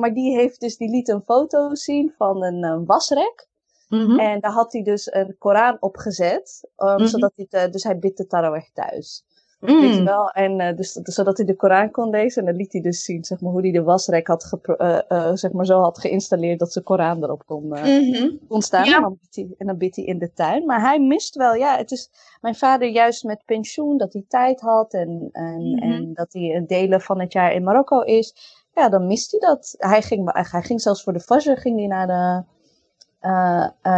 maar 0.00 0.14
die 0.14 0.36
heeft 0.36 0.60
dus, 0.60 0.76
die 0.76 0.90
liet 0.90 1.08
een 1.08 1.22
foto 1.22 1.74
zien 1.74 2.14
van 2.16 2.42
een 2.42 2.84
wasrek. 2.84 3.48
Mhm. 3.88 4.18
En 4.18 4.40
daar 4.40 4.52
had 4.52 4.72
hij 4.72 4.82
dus 4.82 5.12
een 5.12 5.36
Koran 5.38 5.76
opgezet, 5.80 6.68
um, 6.76 7.06
zodat 7.06 7.32
hij, 7.36 7.70
dus 7.70 7.82
hij 7.82 7.98
bidt 7.98 8.16
de 8.16 8.26
tarawih 8.26 8.68
thuis. 8.72 9.24
Mm. 9.60 9.80
Weet 9.80 9.94
je 9.94 10.02
wel? 10.02 10.30
En 10.30 10.60
uh, 10.60 10.76
dus, 10.76 10.92
zodat 10.92 11.36
hij 11.36 11.46
de 11.46 11.56
Koran 11.56 11.90
kon 11.90 12.10
lezen. 12.10 12.40
En 12.40 12.48
dan 12.48 12.56
liet 12.56 12.72
hij 12.72 12.80
dus 12.80 13.04
zien 13.04 13.24
zeg 13.24 13.40
maar, 13.40 13.52
hoe 13.52 13.60
hij 13.60 13.70
de 13.70 13.82
wasrek 13.82 14.26
had 14.26 14.58
uh, 14.62 14.98
uh, 15.08 15.30
zeg 15.32 15.52
maar, 15.52 15.66
zo 15.66 15.80
had 15.80 15.98
geïnstalleerd 15.98 16.58
dat 16.58 16.72
ze 16.72 16.82
Koran 16.82 17.24
erop 17.24 17.46
kon, 17.46 17.66
mm 17.66 18.38
kon 18.48 18.62
staan. 18.62 18.84
En, 18.84 19.00
dan 19.00 19.18
bidt 19.20 19.36
hij, 19.36 19.54
en 19.58 19.66
dan 19.66 19.76
hij 19.78 20.04
in 20.04 20.18
de 20.18 20.32
tuin. 20.32 20.66
Maar 20.66 20.80
hij 20.80 21.00
mist 21.00 21.34
wel, 21.34 21.54
ja, 21.54 21.76
het 21.76 21.90
is 21.90 22.10
mijn 22.40 22.54
vader 22.54 22.88
juist 22.88 23.24
met 23.24 23.42
pensioen, 23.44 23.96
dat 23.96 24.12
hij 24.12 24.24
tijd 24.28 24.60
had 24.60 24.92
en, 24.92 25.28
en, 25.32 25.60
mm 25.60 25.78
-hmm. 25.78 25.92
en 25.92 26.14
dat 26.14 26.32
hij 26.32 26.54
een 26.54 26.66
delen 26.66 27.00
van 27.00 27.20
het 27.20 27.32
jaar 27.32 27.52
in 27.52 27.64
Marokko 27.64 28.00
is. 28.00 28.34
Ja, 28.74 28.88
dan 28.88 29.06
mist 29.06 29.30
hij 29.30 29.40
dat. 29.40 29.74
Hij 29.78 30.02
ging, 30.02 30.32
hij 30.32 30.62
ging 30.62 30.80
zelfs 30.80 31.02
voor 31.02 31.12
de 31.12 31.20
Fajr 31.20 31.58
ging 31.58 31.78
hij 31.78 31.86
naar 31.86 32.06
de, 32.06 32.44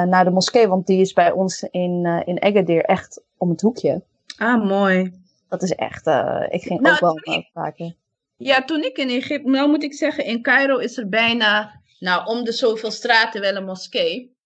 naar 0.07 0.25
de 0.25 0.31
moskee, 0.31 0.69
want 0.69 0.87
die 0.87 1.01
is 1.01 1.13
bij 1.13 1.31
ons 1.33 1.63
in, 1.63 2.23
in 2.25 2.43
Agadir 2.43 2.85
echt 2.85 3.23
om 3.37 3.51
het 3.51 3.61
hoekje. 3.61 4.03
Ah, 4.37 4.65
mooi. 4.69 5.27
Dat 5.49 5.63
is 5.63 5.73
echt, 5.73 6.07
uh, 6.07 6.45
ik 6.49 6.63
ging 6.63 6.81
nou, 6.81 6.95
ook 6.95 7.01
wel 7.01 7.37
ik, 7.37 7.51
vaker. 7.53 7.95
Ja, 8.37 8.65
toen 8.65 8.83
ik 8.83 8.97
in 8.97 9.09
Egypte, 9.09 9.51
nou 9.51 9.69
moet 9.69 9.83
ik 9.83 9.95
zeggen, 9.95 10.25
in 10.25 10.43
Cairo 10.43 10.77
is 10.77 10.97
er 10.97 11.09
bijna, 11.09 11.81
nou 11.99 12.27
om 12.27 12.45
de 12.45 12.53
zoveel 12.53 12.91
straten 12.91 13.41
wel 13.41 13.57
een 13.57 13.65
moskee. 13.65 14.37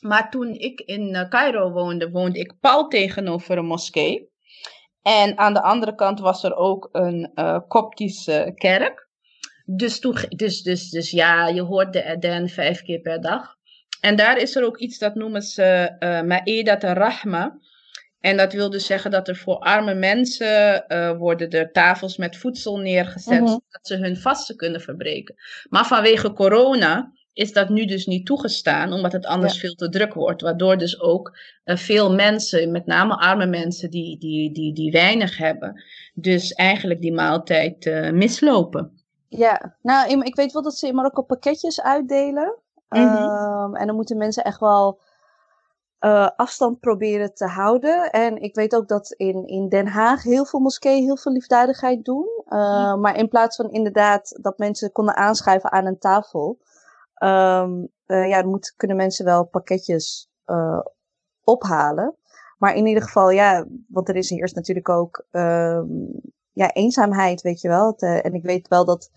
Maar 0.00 0.30
toen 0.30 0.54
ik 0.54 0.80
in 0.80 1.14
uh, 1.14 1.28
Cairo 1.28 1.70
woonde, 1.70 2.10
woonde 2.10 2.38
ik 2.38 2.54
pal 2.60 2.88
tegenover 2.88 3.58
een 3.58 3.66
moskee. 3.66 4.28
En 5.02 5.38
aan 5.38 5.54
de 5.54 5.62
andere 5.62 5.94
kant 5.94 6.20
was 6.20 6.44
er 6.44 6.54
ook 6.54 6.88
een 6.92 7.30
uh, 7.34 7.58
Koptische 7.68 8.52
kerk. 8.54 9.08
Dus, 9.64 10.00
toen, 10.00 10.16
dus, 10.28 10.62
dus, 10.62 10.90
dus 10.90 11.10
ja, 11.10 11.48
je 11.48 11.62
hoort 11.62 11.92
de 11.92 12.04
Eden 12.04 12.48
vijf 12.48 12.82
keer 12.82 13.00
per 13.00 13.20
dag. 13.20 13.56
En 14.00 14.16
daar 14.16 14.36
is 14.36 14.56
er 14.56 14.64
ook 14.64 14.78
iets 14.78 14.98
dat 14.98 15.14
noemen 15.14 15.42
ze 15.42 15.96
uh, 16.00 16.20
Ma'edat 16.20 16.82
Rahma. 16.82 17.58
En 18.20 18.36
dat 18.36 18.52
wil 18.52 18.70
dus 18.70 18.86
zeggen 18.86 19.10
dat 19.10 19.28
er 19.28 19.36
voor 19.36 19.58
arme 19.58 19.94
mensen 19.94 20.84
uh, 20.88 21.18
worden 21.18 21.50
er 21.50 21.72
tafels 21.72 22.16
met 22.16 22.36
voedsel 22.36 22.78
neergezet, 22.78 23.40
mm 23.40 23.46
zodat 23.46 23.86
ze 23.86 23.96
hun 23.96 24.16
vasten 24.16 24.56
kunnen 24.56 24.80
verbreken. 24.80 25.34
Maar 25.68 25.86
vanwege 25.86 26.32
corona 26.32 27.12
is 27.32 27.52
dat 27.52 27.68
nu 27.68 27.84
dus 27.84 28.06
niet 28.06 28.26
toegestaan, 28.26 28.92
omdat 28.92 29.12
het 29.12 29.26
anders 29.26 29.58
veel 29.58 29.74
te 29.74 29.88
druk 29.88 30.14
wordt. 30.14 30.42
Waardoor 30.42 30.78
dus 30.78 31.00
ook 31.00 31.38
uh, 31.64 31.76
veel 31.76 32.14
mensen, 32.14 32.70
met 32.70 32.86
name 32.86 33.16
arme 33.16 33.46
mensen 33.46 33.90
die, 33.90 34.18
die, 34.18 34.52
die, 34.52 34.74
die 34.74 34.90
weinig 34.90 35.36
hebben, 35.36 35.82
dus 36.14 36.52
eigenlijk 36.52 37.00
die 37.00 37.12
maaltijd 37.12 37.86
uh, 37.86 38.10
mislopen. 38.10 38.92
Ja, 39.28 39.76
nou 39.82 40.20
ik 40.22 40.34
weet 40.34 40.52
wel 40.52 40.62
dat 40.62 40.74
ze 40.74 40.86
in 40.86 40.94
Marokko 40.94 41.22
pakketjes 41.22 41.82
uitdelen. 41.82 42.58
Mm 42.88 43.06
-hmm. 43.06 43.62
um, 43.62 43.76
en 43.76 43.86
dan 43.86 43.96
moeten 43.96 44.16
mensen 44.16 44.44
echt 44.44 44.60
wel 44.60 45.00
uh, 46.00 46.28
afstand 46.36 46.80
proberen 46.80 47.34
te 47.34 47.46
houden. 47.46 48.10
En 48.10 48.36
ik 48.42 48.54
weet 48.54 48.74
ook 48.74 48.88
dat 48.88 49.12
in, 49.12 49.46
in 49.46 49.68
Den 49.68 49.86
Haag 49.86 50.22
heel 50.22 50.44
veel 50.44 50.60
moskeeën 50.60 51.04
heel 51.04 51.16
veel 51.16 51.32
liefdadigheid 51.32 52.04
doen. 52.04 52.28
Uh, 52.48 52.94
maar 52.94 53.16
in 53.16 53.28
plaats 53.28 53.56
van 53.56 53.70
inderdaad 53.70 54.38
dat 54.42 54.58
mensen 54.58 54.92
konden 54.92 55.16
aanschuiven 55.16 55.72
aan 55.72 55.86
een 55.86 55.98
tafel, 55.98 56.58
um, 57.22 57.88
uh, 58.06 58.28
ja, 58.28 58.42
dan 58.42 58.50
moet, 58.50 58.74
kunnen 58.76 58.96
mensen 58.96 59.24
wel 59.24 59.44
pakketjes 59.44 60.28
ophalen. 61.44 62.16
Maar 62.58 62.74
in 62.74 62.86
ieder 62.86 63.02
geval, 63.02 63.30
ja, 63.30 63.66
want 63.88 64.08
er 64.08 64.16
is 64.16 64.30
eerst 64.30 64.54
natuurlijk 64.54 64.88
ook 64.88 65.24
um, 65.30 66.20
ja, 66.52 66.72
eenzaamheid, 66.72 67.42
weet 67.42 67.60
je 67.60 67.68
wel. 67.68 67.96
en 67.96 68.34
ik 68.34 68.42
weet 68.42 68.68
wel 68.68 68.84
dat 68.84 69.10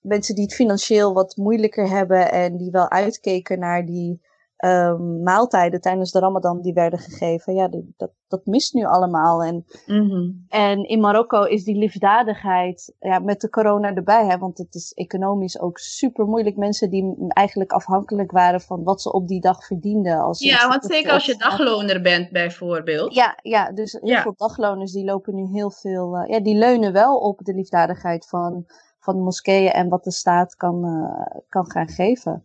mensen 0.00 0.34
die 0.34 0.44
het 0.44 0.54
financieel 0.54 1.14
wat 1.14 1.36
moeilijker 1.36 1.88
hebben 1.88 2.32
en 2.32 2.56
die 2.56 2.70
wel 2.70 2.90
uitkeken 2.90 3.58
naar 3.58 3.84
die 3.84 4.20
um, 4.64 5.22
maaltijden 5.22 5.80
tijdens 5.80 6.10
de 6.10 6.18
Ramadan 6.18 6.60
die 6.60 6.72
werden 6.72 6.98
gegeven. 6.98 7.54
Ja, 7.54 7.68
die, 7.68 7.94
dat, 7.96 8.10
dat 8.28 8.46
mist 8.46 8.74
nu 8.74 8.84
allemaal. 8.84 9.42
En, 9.42 9.64
mm-hmm. 9.86 10.44
en 10.48 10.88
in 10.88 11.00
Marokko 11.00 11.42
is 11.42 11.64
die 11.64 11.76
liefdadigheid, 11.76 12.94
ja, 12.98 13.18
met 13.18 13.40
de 13.40 13.50
corona 13.50 13.94
erbij, 13.94 14.26
hè, 14.26 14.38
want 14.38 14.58
het 14.58 14.74
is 14.74 14.92
economisch 14.92 15.60
ook 15.60 15.78
super 15.78 16.26
moeilijk. 16.26 16.56
Mensen 16.56 16.90
die 16.90 17.14
eigenlijk 17.28 17.72
afhankelijk 17.72 18.30
waren 18.30 18.60
van 18.60 18.82
wat 18.82 19.02
ze 19.02 19.12
op 19.12 19.28
die 19.28 19.40
dag 19.40 19.66
verdienden. 19.66 20.20
Als 20.20 20.40
ja, 20.40 20.68
want 20.68 20.84
zeker 20.84 21.12
als 21.12 21.26
je 21.26 21.36
dagloner 21.36 22.00
bent, 22.02 22.30
bijvoorbeeld. 22.30 23.14
Ja, 23.14 23.38
ja 23.42 23.72
dus 23.72 23.98
heel 24.00 24.20
veel 24.20 24.34
dagloners 24.36 24.92
die 24.92 25.04
lopen 25.04 25.34
nu 25.34 25.46
heel 25.52 25.70
veel, 25.70 26.16
uh, 26.16 26.28
ja, 26.28 26.40
die 26.40 26.56
leunen 26.56 26.92
wel 26.92 27.18
op 27.18 27.38
de 27.38 27.54
liefdadigheid 27.54 28.26
van, 28.28 28.64
van 28.98 29.16
de 29.16 29.22
moskeeën 29.22 29.70
en 29.70 29.88
wat 29.88 30.04
de 30.04 30.12
staat 30.12 30.56
kan, 30.56 30.84
uh, 30.84 31.40
kan 31.48 31.70
gaan 31.70 31.88
geven. 31.88 32.44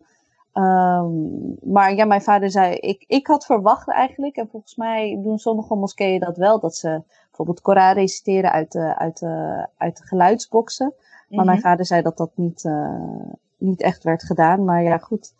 Um, 0.54 1.56
maar 1.62 1.94
ja, 1.94 2.04
mijn 2.04 2.22
vader 2.22 2.50
zei, 2.50 2.74
ik, 2.74 3.04
ik 3.06 3.26
had 3.26 3.46
verwacht 3.46 3.88
eigenlijk, 3.88 4.36
en 4.36 4.48
volgens 4.48 4.76
mij 4.76 5.18
doen 5.22 5.38
sommige 5.38 5.74
moskeeën 5.74 6.20
dat 6.20 6.36
wel, 6.36 6.60
dat 6.60 6.76
ze 6.76 7.02
bijvoorbeeld 7.26 7.60
Koran 7.60 7.94
reciteren 7.94 8.52
uit 8.52 8.72
de, 8.72 8.96
uit 8.96 9.18
de, 9.18 9.66
uit 9.76 9.96
de 9.96 10.06
geluidsboxen. 10.06 10.94
Maar 11.28 11.44
mijn 11.44 11.58
mhm. 11.58 11.66
vader 11.66 11.86
zei 11.86 12.02
dat 12.02 12.16
dat 12.16 12.30
niet, 12.34 12.64
uh, 12.64 13.24
niet 13.58 13.80
echt 13.80 14.04
werd 14.04 14.22
gedaan. 14.22 14.64
Maar 14.64 14.82
ja, 14.82 14.98
goed. 14.98 15.34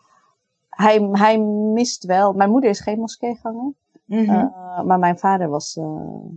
Hij, 0.68 1.08
hij 1.12 1.38
mist 1.72 2.04
wel. 2.04 2.32
Mijn 2.32 2.50
moeder 2.50 2.70
is 2.70 2.80
geen 2.80 2.98
moskeeganger. 2.98 3.72
Mm 4.04 4.24
-hmm. 4.24 4.28
uh, 4.28 4.82
maar 4.82 4.98
mijn 4.98 5.18
vader 5.18 5.48
was, 5.48 5.76
uh, 5.76 6.30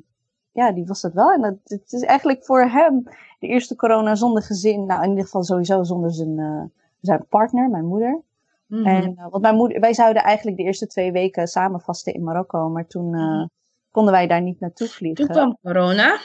ja, 0.52 0.72
die 0.72 0.86
was 0.86 1.02
dat 1.02 1.14
wel. 1.14 1.32
En 1.32 1.42
dat, 1.42 1.56
het 1.64 1.94
is 1.94 2.02
eigenlijk 2.02 2.46
voor 2.46 2.62
hem 2.62 3.04
de 3.40 3.48
eerste 3.48 3.76
corona 3.76 4.16
zonder 4.16 4.44
gezin. 4.44 4.86
Nou, 4.86 5.04
in 5.04 5.10
ieder 5.10 5.24
geval 5.24 5.44
sowieso 5.44 5.84
zonder 5.84 6.14
zijn, 6.14 6.72
zijn 7.02 7.26
partner, 7.30 7.70
mijn 7.70 7.86
moeder. 7.86 8.22
Mm 8.68 8.86
En, 8.86 9.12
uh, 9.12 9.28
want 9.30 9.42
mijn 9.42 9.56
moeder, 9.56 9.80
wij 9.80 9.94
zouden 9.94 10.24
eigenlijk 10.24 10.58
de 10.58 10.64
eerste 10.64 10.88
twee 10.88 11.12
weken 11.12 11.48
samen 11.48 11.82
vasten 11.82 12.14
in 12.14 12.24
Marokko, 12.24 12.70
maar 12.70 12.88
toen 12.88 13.14
uh, 13.14 13.46
konden 13.92 14.14
wij 14.14 14.28
daar 14.28 14.42
niet 14.42 14.60
naartoe 14.60 14.88
vliegen. 14.88 15.26
Toen 15.26 15.36
kwam 15.36 15.58
corona. 15.62 16.20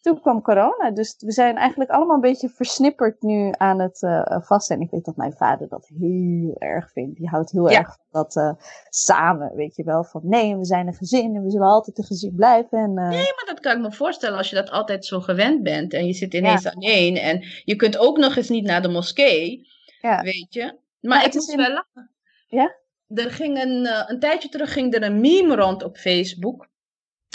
Toen 0.00 0.20
kwam 0.20 0.42
corona, 0.42 0.90
dus 0.90 1.14
we 1.18 1.32
zijn 1.32 1.56
eigenlijk 1.56 1.90
allemaal 1.90 2.14
een 2.14 2.20
beetje 2.20 2.48
versnipperd 2.48 3.22
nu 3.22 3.52
aan 3.56 3.80
het 3.80 4.02
uh, 4.02 4.40
vasten. 4.40 4.76
En 4.76 4.82
ik 4.82 4.90
weet 4.90 5.04
dat 5.04 5.16
mijn 5.16 5.32
vader 5.32 5.68
dat 5.68 5.90
heel 5.98 6.56
erg 6.58 6.90
vindt. 6.92 7.16
Die 7.16 7.28
houdt 7.28 7.50
heel 7.50 7.70
erg 7.70 7.86
van 7.86 8.04
dat 8.10 8.56
samen, 8.88 9.54
weet 9.54 9.76
je 9.76 9.84
wel. 9.84 10.04
Van 10.04 10.20
nee, 10.24 10.56
we 10.56 10.64
zijn 10.64 10.86
een 10.86 10.94
gezin 10.94 11.36
en 11.36 11.42
we 11.42 11.50
zullen 11.50 11.66
altijd 11.66 11.98
een 11.98 12.04
gezin 12.04 12.34
blijven. 12.34 12.78
En, 12.78 12.94
Nee, 12.94 13.10
maar 13.10 13.44
dat 13.46 13.60
kan 13.60 13.76
ik 13.76 13.82
me 13.82 13.92
voorstellen 13.92 14.38
als 14.38 14.50
je 14.50 14.56
dat 14.56 14.70
altijd 14.70 15.06
zo 15.06 15.20
gewend 15.20 15.62
bent. 15.62 15.92
En 15.92 16.06
je 16.06 16.12
zit 16.12 16.34
ineens 16.34 16.62
ja. 16.62 16.70
alleen 16.70 17.16
en 17.16 17.44
je 17.64 17.76
kunt 17.76 17.98
ook 17.98 18.18
nog 18.18 18.36
eens 18.36 18.48
niet 18.48 18.64
naar 18.64 18.82
de 18.82 18.88
moskee, 18.88 19.66
ja. 20.00 20.22
weet 20.22 20.54
je. 20.54 20.80
Maar 21.02 21.18
ja, 21.18 21.26
ik 21.26 21.34
moest 21.34 21.50
in... 21.50 21.56
wel 21.56 21.72
lachen. 21.72 22.10
Ja? 22.48 22.76
Er 23.14 23.30
ging 23.30 23.62
een, 23.62 23.84
uh, 23.84 24.04
een 24.06 24.18
tijdje 24.20 24.48
terug 24.48 24.72
ging 24.72 24.94
er 24.94 25.02
een 25.02 25.20
meme 25.20 25.56
rond 25.56 25.82
op 25.82 25.96
Facebook. 25.96 26.70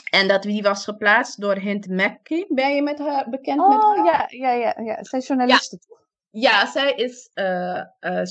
En 0.09 0.28
dat 0.28 0.43
die 0.43 0.61
was 0.61 0.84
geplaatst 0.84 1.41
door 1.41 1.55
Hint 1.55 1.88
Mackie. 1.88 2.53
Ben 2.53 2.76
je 2.76 2.82
met 2.82 2.99
haar 2.99 3.30
bekend? 3.30 3.59
Oh, 3.59 3.70
met 3.70 3.82
haar? 3.84 4.05
ja, 4.05 4.28
ja, 4.30 4.51
ja, 4.51 4.82
ja. 4.84 5.03
Zij 5.03 5.20
is 5.20 5.28
journaliste, 5.28 5.78
ja. 5.80 5.88
toch? 5.88 6.05
Ja, 6.30 6.65
zij 6.65 6.93
is 6.93 7.30
uh, 7.34 7.82
uh, 7.99 8.24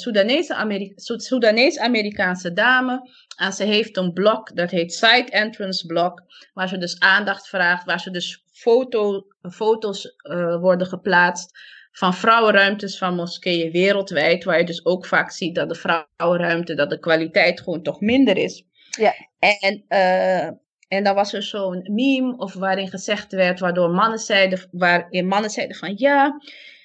Soedanees-Amerikaanse 1.12 2.52
dame. 2.52 3.10
En 3.36 3.52
ze 3.52 3.64
heeft 3.64 3.96
een 3.96 4.12
blog, 4.12 4.42
dat 4.42 4.70
heet 4.70 4.92
Side 4.92 5.30
Entrance 5.30 5.86
Blog. 5.86 6.12
Waar 6.52 6.68
ze 6.68 6.78
dus 6.78 7.00
aandacht 7.00 7.48
vraagt, 7.48 7.84
waar 7.84 8.00
ze 8.00 8.10
dus 8.10 8.44
foto, 8.52 9.26
foto's 9.50 10.14
uh, 10.22 10.60
worden 10.60 10.86
geplaatst 10.86 11.58
van 11.98 12.14
vrouwenruimtes 12.14 12.98
van 12.98 13.14
moskeeën 13.14 13.70
wereldwijd, 13.70 14.44
waar 14.44 14.58
je 14.58 14.64
dus 14.64 14.84
ook 14.84 15.06
vaak 15.06 15.30
ziet 15.30 15.54
dat 15.54 15.68
de 15.68 15.74
vrouwenruimte, 15.74 16.74
dat 16.74 16.90
de 16.90 16.98
kwaliteit 16.98 17.60
gewoon 17.60 17.82
toch 17.82 18.00
minder 18.00 18.36
is. 18.36 18.64
Ja. 18.98 19.14
En, 19.38 19.84
uh, 19.88 20.44
en 20.88 21.04
dan 21.04 21.14
was 21.14 21.32
er 21.32 21.42
zo'n 21.42 21.88
meme 21.92 22.36
of 22.36 22.54
waarin 22.54 22.88
gezegd 22.88 23.32
werd, 23.32 23.60
waardoor 23.60 23.90
mannen 23.90 24.18
zeiden, 24.18 24.68
waarin 24.70 25.26
mannen 25.26 25.50
zeiden 25.50 25.76
van 25.76 25.92
ja, 25.96 26.40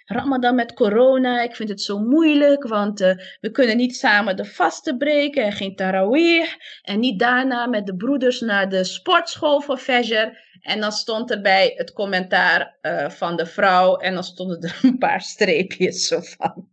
Ramadan 0.06 0.56
met 0.56 0.74
corona, 0.74 1.42
ik 1.42 1.56
vind 1.56 1.70
het 1.70 1.82
zo 1.82 2.00
moeilijk, 2.00 2.68
want 2.68 3.02
uh, 3.02 3.12
we 3.40 3.52
kunnen 3.52 3.78
niet 3.78 3.96
samen 3.96 4.36
de 4.36 4.46
vasten 4.46 4.98
breken 4.98 5.44
en 5.44 5.52
geen 5.52 5.76
tarawih. 5.76 6.48
En 6.82 7.00
niet 7.00 7.20
daarna 7.20 7.68
met 7.68 7.86
de 7.86 7.96
broeders 7.96 8.40
naar 8.40 8.70
de 8.70 8.84
sportschool 8.84 9.62
voor 9.62 9.78
Fajr. 9.78 10.50
En 10.62 10.80
dan 10.80 10.92
stond 10.92 11.32
erbij 11.32 11.74
het 11.76 11.94
commentaar 11.94 12.78
uh, 12.82 13.10
van 13.10 13.36
de 13.36 13.46
vrouw 13.46 13.98
en 13.98 14.14
dan 14.14 14.24
stonden 14.24 14.62
er 14.62 14.80
een 14.82 14.98
paar 14.98 15.22
streepjes 15.22 16.08
zo 16.08 16.20
van. 16.22 16.70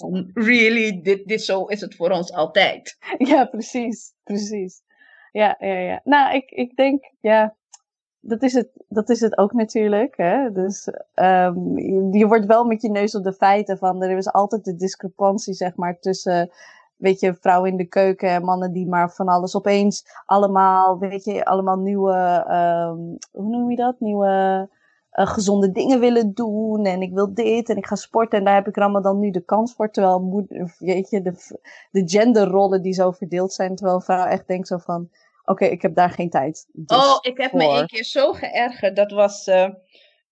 van 0.00 0.30
really, 0.34 1.00
dit, 1.02 1.28
dit 1.28 1.42
zo 1.42 1.64
is 1.64 1.80
het 1.80 1.94
voor 1.94 2.10
ons 2.10 2.32
altijd. 2.32 2.96
Ja, 3.18 3.44
precies, 3.44 4.12
precies. 4.22 4.82
Ja, 5.32 5.56
ja, 5.58 5.78
ja. 5.78 6.00
Nou, 6.04 6.34
ik, 6.34 6.50
ik 6.50 6.76
denk, 6.76 7.12
ja, 7.20 7.56
dat 8.20 8.42
is 8.42 8.52
het, 8.52 8.68
dat 8.88 9.10
is 9.10 9.20
het 9.20 9.38
ook 9.38 9.52
natuurlijk. 9.52 10.16
Hè? 10.16 10.52
Dus 10.52 10.88
um, 11.14 11.78
je, 11.78 12.08
je, 12.18 12.26
wordt 12.26 12.46
wel 12.46 12.64
met 12.64 12.82
je 12.82 12.90
neus 12.90 13.14
op 13.14 13.24
de 13.24 13.32
feiten 13.32 13.78
van. 13.78 14.02
Er 14.02 14.16
is 14.16 14.32
altijd 14.32 14.64
de 14.64 14.76
discrepantie, 14.76 15.54
zeg 15.54 15.76
maar, 15.76 15.98
tussen 15.98 16.50
weet 17.04 17.20
je, 17.20 17.34
vrouwen 17.40 17.70
in 17.70 17.76
de 17.76 17.88
keuken 17.88 18.28
en 18.28 18.44
mannen 18.44 18.72
die 18.72 18.86
maar 18.86 19.12
van 19.12 19.28
alles 19.28 19.56
opeens 19.56 20.06
allemaal, 20.26 20.98
weet 20.98 21.24
je, 21.24 21.44
allemaal 21.44 21.76
nieuwe, 21.76 22.44
um, 22.48 23.18
hoe 23.32 23.50
noem 23.50 23.70
je 23.70 23.76
dat? 23.76 24.00
Nieuwe 24.00 24.28
uh, 25.12 25.26
gezonde 25.26 25.70
dingen 25.70 26.00
willen 26.00 26.34
doen 26.34 26.84
en 26.84 27.02
ik 27.02 27.12
wil 27.12 27.34
dit 27.34 27.68
en 27.68 27.76
ik 27.76 27.86
ga 27.86 27.94
sporten 27.94 28.38
en 28.38 28.44
daar 28.44 28.54
heb 28.54 28.68
ik 28.68 28.76
Ramadan 28.76 29.18
nu 29.18 29.30
de 29.30 29.44
kans 29.44 29.74
voor. 29.74 29.90
Terwijl, 29.90 30.20
moeder, 30.20 30.74
weet 30.78 31.10
je, 31.10 31.22
de, 31.22 31.32
de 31.90 32.02
genderrollen 32.08 32.82
die 32.82 32.92
zo 32.92 33.10
verdeeld 33.10 33.52
zijn, 33.52 33.74
terwijl 33.74 33.96
een 33.96 34.04
vrouw 34.04 34.24
echt 34.26 34.46
denkt 34.46 34.68
zo 34.68 34.76
van, 34.76 35.08
oké, 35.44 35.64
ik 35.64 35.82
heb 35.82 35.94
daar 35.94 36.10
geen 36.10 36.30
tijd. 36.30 36.68
Dus 36.72 36.96
oh, 36.96 37.18
ik 37.20 37.36
heb 37.36 37.52
me 37.52 37.64
één 37.64 37.86
keer 37.86 38.04
zo 38.04 38.32
geërgerd. 38.32 38.96
Dat 38.96 39.10
was, 39.10 39.46
uh, 39.46 39.68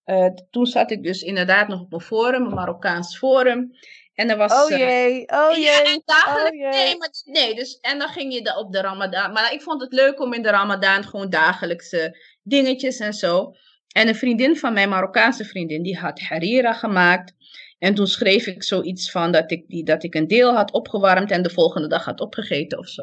uh, 0.06 0.26
toen 0.50 0.66
zat 0.66 0.90
ik 0.90 1.02
dus 1.02 1.22
inderdaad 1.22 1.68
nog 1.68 1.80
op 1.80 1.92
een 1.92 2.00
forum, 2.00 2.46
een 2.46 2.54
Marokkaans 2.54 3.18
forum. 3.18 3.72
En 4.14 4.30
er 4.30 4.36
was. 4.36 4.52
Oh 4.52 4.68
jee, 4.68 5.28
oh 5.28 5.54
jee. 5.54 5.62
Ja, 5.62 6.00
dagelijks. 6.04 6.50
Oh 6.50 6.56
jee. 6.56 6.70
Nee, 6.70 6.96
maar, 6.96 7.10
nee, 7.24 7.54
dus. 7.54 7.78
En 7.80 7.98
dan 7.98 8.08
ging 8.08 8.34
je 8.34 8.56
op 8.56 8.72
de 8.72 8.80
Ramadan. 8.80 9.32
Maar 9.32 9.52
ik 9.52 9.62
vond 9.62 9.80
het 9.80 9.92
leuk 9.92 10.20
om 10.20 10.32
in 10.32 10.42
de 10.42 10.50
Ramadan 10.50 11.04
gewoon 11.04 11.30
dagelijkse 11.30 12.18
dingetjes 12.42 12.98
en 12.98 13.12
zo. 13.12 13.52
En 13.92 14.08
een 14.08 14.14
vriendin 14.14 14.56
van 14.56 14.72
mij, 14.72 14.88
Marokkaanse 14.88 15.44
vriendin, 15.44 15.82
die 15.82 15.98
had 15.98 16.20
harira 16.20 16.72
gemaakt. 16.72 17.34
En 17.78 17.94
toen 17.94 18.06
schreef 18.06 18.46
ik 18.46 18.62
zoiets 18.62 19.10
van 19.10 19.32
dat 19.32 19.50
ik, 19.50 19.68
die, 19.68 19.84
dat 19.84 20.02
ik 20.02 20.14
een 20.14 20.28
deel 20.28 20.54
had 20.54 20.72
opgewarmd 20.72 21.30
en 21.30 21.42
de 21.42 21.50
volgende 21.50 21.88
dag 21.88 22.04
had 22.04 22.20
opgegeten 22.20 22.78
of 22.78 22.88
zo. 22.88 23.02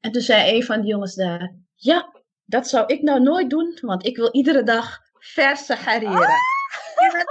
En 0.00 0.12
toen 0.12 0.22
zei 0.22 0.56
een 0.56 0.62
van 0.62 0.80
die 0.80 0.90
jongens 0.90 1.14
daar, 1.14 1.54
ja, 1.74 2.12
dat 2.44 2.68
zou 2.68 2.84
ik 2.86 3.02
nou 3.02 3.20
nooit 3.22 3.50
doen, 3.50 3.78
want 3.80 4.06
ik 4.06 4.16
wil 4.16 4.28
iedere 4.32 4.62
dag 4.62 4.98
verse 5.18 5.74
harira. 5.74 6.12
Ah! 6.12 6.54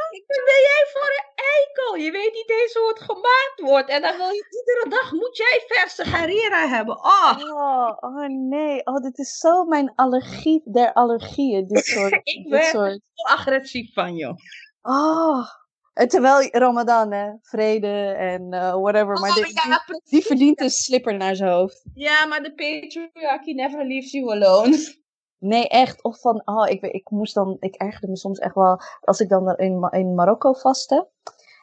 ik 0.10 0.26
ben 0.50 0.62
jij 0.70 0.86
voor 0.94 1.35
eikel? 1.58 1.96
Je 1.96 2.12
weet 2.12 2.34
niet 2.34 2.50
eens 2.50 2.74
hoe 2.74 2.88
het 2.88 3.00
gemaakt 3.00 3.62
wordt. 3.62 3.90
En 3.90 4.02
dan 4.02 4.18
wil 4.18 4.30
je 4.30 4.46
iedere 4.50 4.90
dag, 4.90 5.12
moet 5.12 5.38
jij 5.38 5.64
verse 5.68 6.04
harira 6.04 6.68
hebben. 6.68 6.98
Oh. 6.98 7.38
oh, 7.40 7.98
oh 8.00 8.28
nee. 8.28 8.86
Oh, 8.86 8.96
dit 8.96 9.18
is 9.18 9.38
zo 9.38 9.66
mijn 9.66 9.92
allergie 9.96 10.62
der 10.66 10.94
allergieën. 10.94 11.68
Dit 11.68 11.86
soort. 11.96 12.20
ik 12.24 12.50
ben 12.50 12.64
soort... 12.64 13.00
agressief 13.14 13.94
van 13.94 14.16
je. 14.16 14.36
Oh. 14.82 15.48
En 15.94 16.08
terwijl 16.08 16.48
Ramadan, 16.52 17.12
hè, 17.12 17.32
vrede 17.42 17.88
en 18.18 18.54
uh, 18.54 18.74
whatever. 18.74 19.20
Maar 19.20 19.30
oh, 19.30 19.36
die, 19.36 19.54
ja, 19.54 19.84
die, 19.86 20.02
die, 20.04 20.26
verdient 20.26 20.62
een 20.62 20.70
slipper 20.70 21.18
naar 21.18 21.36
zijn 21.36 21.52
hoofd. 21.52 21.84
Ja, 21.94 22.26
maar 22.26 22.44
de 22.44 22.54
patriarchy 22.54 23.52
never 23.54 23.86
leaves 23.86 24.12
you 24.12 24.32
alone. 24.32 25.04
Nee, 25.40 25.68
echt. 25.68 26.04
Of 26.04 26.20
van, 26.20 26.42
oh, 26.46 26.70
ik, 26.70 26.82
ik 26.82 27.10
moest 27.10 27.34
dan, 27.34 27.58
ik 27.60 27.76
ergerde 27.76 28.08
me 28.08 28.18
soms 28.18 28.40
echt 28.40 28.56
wel, 28.56 28.82
als 29.02 29.20
ik 29.20 29.30
dan 29.30 29.56
in, 29.56 29.88
in 29.92 30.16
Marokko 30.16 30.54
vastte. 30.54 31.10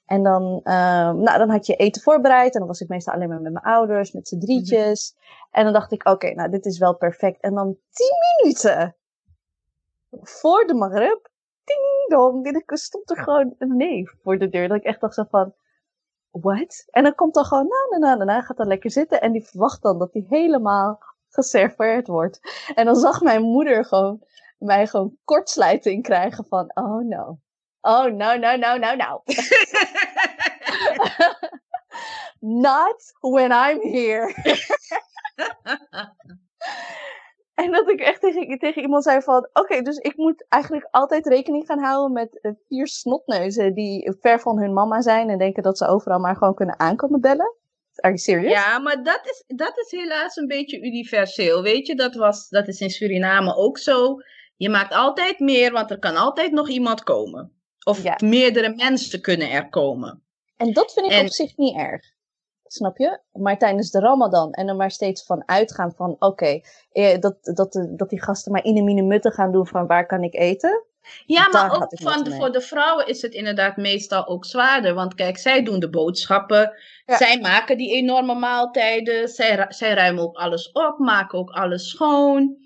En 0.07 0.23
dan, 0.23 0.61
uh, 0.65 1.11
nou, 1.13 1.39
dan 1.39 1.51
had 1.51 1.67
je 1.67 1.77
eten 1.77 2.03
voorbereid. 2.03 2.53
En 2.53 2.59
dan 2.59 2.69
was 2.69 2.81
ik 2.81 2.89
meestal 2.89 3.15
alleen 3.15 3.29
maar 3.29 3.41
met 3.41 3.53
mijn 3.53 3.65
ouders, 3.65 4.13
met 4.13 4.29
z'n 4.29 4.39
drietjes. 4.39 5.15
En 5.51 5.65
dan 5.65 5.73
dacht 5.73 5.93
ik, 5.93 6.09
oké, 6.09 6.35
nou, 6.35 6.51
dit 6.51 6.67
is 6.67 6.79
wel 6.79 6.97
perfect. 6.97 7.41
En 7.41 7.55
dan 7.55 7.77
tien 7.91 8.43
minuten 8.43 8.97
voor 10.11 10.67
de 10.67 10.75
Maghreb, 10.75 11.29
ding 11.65 12.09
dong, 12.09 12.63
stond 12.67 13.11
er 13.11 13.17
gewoon 13.17 13.55
een 13.59 13.77
nee 13.77 14.11
voor 14.23 14.39
de 14.39 14.49
deur. 14.49 14.69
Dat 14.69 14.77
ik 14.77 14.85
echt 14.85 15.01
dacht 15.01 15.15
zo 15.15 15.25
van, 15.31 15.55
what? 16.31 16.85
En 16.91 17.03
dan 17.03 17.15
komt 17.15 17.35
dan 17.35 17.45
gewoon, 17.45 17.69
na, 17.69 17.99
na, 17.99 18.15
na, 18.15 18.25
na, 18.25 18.41
gaat 18.41 18.57
dan 18.57 18.67
lekker 18.67 18.91
zitten. 18.91 19.21
En 19.21 19.33
die 19.33 19.47
verwacht 19.47 19.83
dan 19.83 19.99
dat 19.99 20.13
hij 20.13 20.27
helemaal 20.29 20.99
geserveerd 21.29 22.07
wordt. 22.07 22.41
En 22.75 22.85
dan 22.85 22.97
zag 22.97 23.21
mijn 23.21 23.43
moeder 23.43 23.85
gewoon 23.85 24.23
mij 24.59 24.87
gewoon 24.87 25.17
kortsluiting 25.25 26.03
krijgen 26.03 26.45
van, 26.45 26.71
oh 26.75 27.05
no. 27.05 27.39
Oh 27.85 28.05
no, 28.05 28.37
no, 28.37 28.57
no, 28.57 28.77
no, 28.77 28.95
no. 28.95 29.23
Not 32.41 33.03
when 33.21 33.53
I'm 33.53 33.81
here. 33.81 34.35
en 37.55 37.71
dat 37.71 37.89
ik 37.89 38.01
echt 38.01 38.21
tegen, 38.21 38.59
tegen 38.59 38.83
iemand 38.83 39.03
zei 39.05 39.23
van, 39.23 39.49
oké, 39.53 39.83
dus 39.83 39.97
ik 39.97 40.17
moet 40.17 40.47
eigenlijk 40.49 40.89
altijd 40.91 41.27
rekening 41.27 41.67
gaan 41.67 41.79
houden 41.79 42.13
met 42.13 42.39
uh, 42.43 42.53
vier 42.69 42.87
snotneuzen 42.87 43.75
die 43.75 44.17
ver 44.21 44.41
van 44.41 44.59
hun 44.59 44.73
mama 44.73 45.01
zijn 45.01 45.29
en 45.29 45.39
denken 45.39 45.63
dat 45.63 45.79
ze 45.79 45.87
overal 45.87 46.19
maar 46.19 46.37
gewoon 46.37 46.55
kunnen 46.55 46.79
aankomen 46.79 47.21
bellen. 47.21 47.57
Are 47.95 48.15
you 48.15 48.19
serious? 48.19 48.53
Ja, 48.53 48.79
maar 48.79 49.03
dat 49.03 49.21
is, 49.25 49.45
dat 49.57 49.79
is 49.79 49.91
helaas 49.91 50.37
een 50.37 50.47
beetje 50.47 50.81
universeel. 50.81 51.63
Weet 51.63 51.87
je, 51.87 51.95
dat, 51.95 52.15
was, 52.15 52.49
dat 52.49 52.69
is 52.69 52.81
in 52.81 52.91
Suriname 52.91 53.57
ook 53.57 53.79
zo. 53.79 54.17
Je 54.57 54.69
maakt 54.69 54.95
altijd 54.95 55.39
meer, 55.39 55.73
want 55.73 55.91
er 55.91 55.99
kan 55.99 56.17
altijd 56.17 56.53
nog 56.53 56.69
iemand 56.69 57.03
komen. 57.03 57.62
Of 57.85 58.21
meerdere 58.21 58.75
mensen 58.75 59.21
kunnen 59.21 59.51
er 59.51 59.69
komen. 59.69 60.23
En 60.57 60.73
dat 60.73 60.93
vind 60.93 61.13
ik 61.13 61.21
op 61.21 61.29
zich 61.29 61.57
niet 61.57 61.77
erg. 61.77 62.11
Snap 62.67 62.99
je? 62.99 63.21
Maar 63.33 63.59
tijdens 63.59 63.91
de 63.91 64.01
Ramadan 64.01 64.53
en 64.53 64.69
er 64.69 64.77
maar 64.77 64.91
steeds 64.91 65.25
van 65.25 65.43
uitgaan 65.47 65.93
van 65.97 66.17
oké, 66.19 66.61
eh, 66.93 67.21
dat, 67.21 67.37
dat, 67.43 67.87
dat 67.91 68.11
die 68.11 68.23
gasten 68.23 68.53
maar 68.53 68.65
in 68.65 68.85
mine 68.85 69.03
mutten 69.03 69.33
gaan 69.33 69.53
doen 69.53 69.67
van 69.67 69.87
waar 69.87 70.07
kan 70.07 70.23
ik 70.23 70.35
eten. 70.35 70.85
Ja, 71.27 71.49
maar 71.49 71.75
ook 71.75 71.89
van 71.89 72.25
de, 72.25 72.31
voor 72.31 72.53
de 72.53 72.61
vrouwen 72.61 73.07
is 73.07 73.23
het 73.23 73.35
inderdaad 73.35 73.77
meestal 73.77 74.27
ook 74.27 74.45
zwaarder. 74.45 74.95
Want 74.95 75.15
kijk, 75.15 75.39
zij 75.39 75.63
doen 75.63 75.81
de 75.81 75.91
boodschappen. 75.91 76.73
Zij 77.07 77.41
maken 77.41 77.77
die 77.77 77.95
enorme 77.95 78.35
maaltijden. 78.35 79.29
Zij, 79.29 79.67
zij 79.69 79.95
ruimen 79.95 80.23
ook 80.23 80.37
alles 80.37 80.73
op, 80.73 80.99
maken 80.99 81.39
ook 81.39 81.51
alles 81.51 81.89
schoon. 81.89 82.57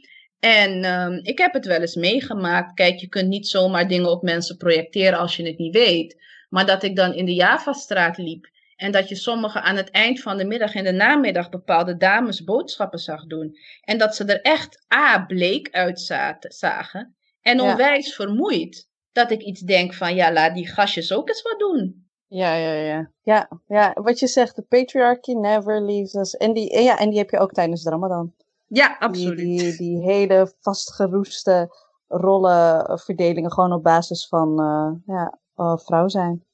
En 0.40 0.84
um, 0.84 1.20
ik 1.22 1.38
heb 1.38 1.52
het 1.52 1.66
wel 1.66 1.80
eens 1.80 1.94
meegemaakt. 1.94 2.74
Kijk, 2.74 2.98
je 2.98 3.08
kunt 3.08 3.28
niet 3.28 3.48
zomaar 3.48 3.88
dingen 3.88 4.10
op 4.10 4.22
mensen 4.22 4.56
projecteren 4.56 5.18
als 5.18 5.36
je 5.36 5.46
het 5.46 5.58
niet 5.58 5.74
weet. 5.74 6.24
Maar 6.48 6.66
dat 6.66 6.82
ik 6.82 6.96
dan 6.96 7.14
in 7.14 7.24
de 7.24 7.34
Javastraat 7.34 8.18
liep. 8.18 8.54
En 8.76 8.92
dat 8.92 9.08
je 9.08 9.14
sommigen 9.14 9.62
aan 9.62 9.76
het 9.76 9.90
eind 9.90 10.20
van 10.20 10.36
de 10.36 10.44
middag 10.44 10.74
en 10.74 10.84
de 10.84 10.92
namiddag 10.92 11.48
bepaalde 11.48 11.96
dames 11.96 12.44
boodschappen 12.44 12.98
zag 12.98 13.26
doen. 13.26 13.56
En 13.80 13.98
dat 13.98 14.16
ze 14.16 14.24
er 14.24 14.40
echt 14.40 14.86
A, 14.94 15.24
bleek 15.24 15.68
uitzagen. 15.70 17.16
En 17.40 17.60
onwijs 17.60 18.14
vermoeid. 18.14 18.88
Dat 19.12 19.30
ik 19.30 19.42
iets 19.42 19.60
denk 19.60 19.94
van, 19.94 20.14
ja, 20.14 20.32
laat 20.32 20.54
die 20.54 20.68
gastjes 20.68 21.12
ook 21.12 21.28
eens 21.28 21.42
wat 21.42 21.58
doen. 21.58 22.06
Ja, 22.28 22.54
ja, 22.54 22.72
ja. 22.72 23.10
Ja, 23.22 23.48
ja. 23.66 23.92
wat 24.02 24.18
je 24.18 24.26
zegt, 24.26 24.56
de 24.56 24.62
patriarchy 24.62 25.32
never 25.32 25.82
leaves 25.82 26.14
us. 26.14 26.34
En 26.34 26.52
die, 26.52 26.82
ja, 26.82 26.98
en 26.98 27.08
die 27.10 27.18
heb 27.18 27.30
je 27.30 27.38
ook 27.38 27.52
tijdens 27.52 27.82
de 27.82 27.90
Ramadan. 27.90 28.34
Ja, 28.66 28.96
absoluut. 28.98 29.36
Die, 29.36 29.58
die, 29.58 29.76
die 29.76 30.02
hele 30.02 30.54
vastgeroeste 30.60 31.74
rollenverdelingen 32.08 33.52
gewoon 33.52 33.72
op 33.72 33.82
basis 33.82 34.28
van 34.28 34.60
uh, 34.60 35.16
ja, 35.16 35.38
uh, 35.56 35.76
vrouw 35.76 36.08
zijn. 36.08 36.44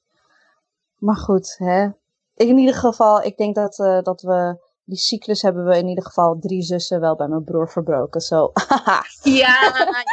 Maar 0.97 1.17
goed, 1.17 1.55
hè. 1.57 1.89
In 2.35 2.57
ieder 2.57 2.75
geval, 2.75 3.21
ik 3.21 3.37
denk 3.37 3.55
dat, 3.55 3.79
uh, 3.79 4.01
dat 4.01 4.21
we 4.21 4.57
die 4.85 4.97
cyclus 4.97 5.41
hebben 5.41 5.65
we 5.65 5.77
in 5.77 5.87
ieder 5.87 6.03
geval 6.03 6.39
drie 6.39 6.61
zussen 6.61 6.99
wel 6.99 7.15
bij 7.15 7.27
mijn 7.27 7.43
broer 7.43 7.69
verbroken. 7.69 8.21
Zo. 8.21 8.51
ja, 9.41 9.57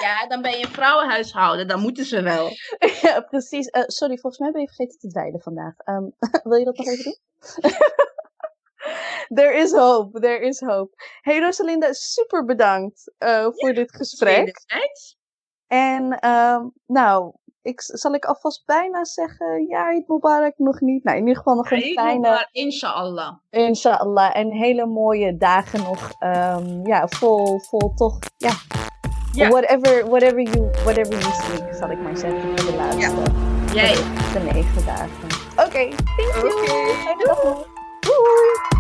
ja, 0.03 0.27
dan 0.29 0.43
ben 0.43 0.59
je 0.59 0.65
een 0.65 0.73
vrouwenhuishouden. 0.73 1.69
Dan 1.69 1.81
moeten 1.81 2.05
ze 2.05 2.23
wel. 2.23 2.49
ja, 3.03 3.21
precies. 3.21 3.67
Uh, 3.67 3.83
sorry, 3.87 4.17
volgens 4.17 4.43
mij 4.43 4.51
ben 4.51 4.61
je 4.61 4.67
vergeten 4.67 4.99
te 4.99 5.09
dweilen 5.09 5.41
vandaag. 5.41 5.75
Um, 5.85 6.13
wil 6.51 6.59
je 6.59 6.65
dat 6.65 6.77
nog 6.77 6.87
even 6.87 7.05
doen? 7.05 7.19
There 9.39 9.55
is 9.55 9.73
hope, 9.73 10.21
there 10.21 10.47
is 10.47 10.61
hope. 10.61 10.93
Hey 11.21 11.41
Rosalinda, 11.41 11.93
super 11.93 12.45
bedankt 12.45 13.13
uh, 13.19 13.43
voor 13.43 13.69
ja, 13.69 13.75
dit 13.75 13.97
gesprek. 13.97 14.65
En 15.67 16.29
um, 16.29 16.73
nou, 16.87 17.33
ik, 17.63 17.81
zal 17.81 18.15
ik 18.15 18.25
alvast 18.25 18.67
bijna 18.67 19.05
zeggen, 19.05 19.67
ja, 19.67 19.93
het 19.93 20.09
Mubarak 20.09 20.55
nog 20.57 20.81
niet. 20.81 21.05
Nou, 21.05 21.17
in 21.17 21.23
ieder 21.23 21.37
geval 21.37 21.55
nog 21.55 21.71
een 21.71 21.79
ja, 21.79 22.03
fijne... 22.03 22.49
Inshallah. 22.53 23.37
Inshallah. 23.51 24.37
En 24.37 24.53
hele 24.53 24.87
mooie 24.87 25.37
dagen 25.37 25.83
nog. 25.83 26.11
Um, 26.21 26.87
ja, 26.87 27.09
vol, 27.09 27.59
vol 27.59 27.95
toch, 27.95 28.19
ja. 28.37 28.53
ja. 29.33 29.49
Whatever, 29.49 30.09
whatever, 30.09 30.41
you, 30.41 30.71
whatever 30.71 31.19
you 31.19 31.33
speak, 31.33 31.75
zal 31.75 31.91
ik 31.91 31.99
maar 31.99 32.17
zeggen, 32.17 32.59
voor 32.59 32.71
de 32.71 32.77
laatste. 32.77 33.01
Ja. 33.01 33.83
Jij. 33.83 33.95
De, 33.95 34.31
de 34.33 34.53
negen 34.53 34.87
dagen. 34.87 35.29
Oké, 35.53 35.63
okay, 35.63 35.89
thank 36.17 36.35
you. 36.35 36.55
Okay. 37.23 37.79
Bye. 38.23 38.80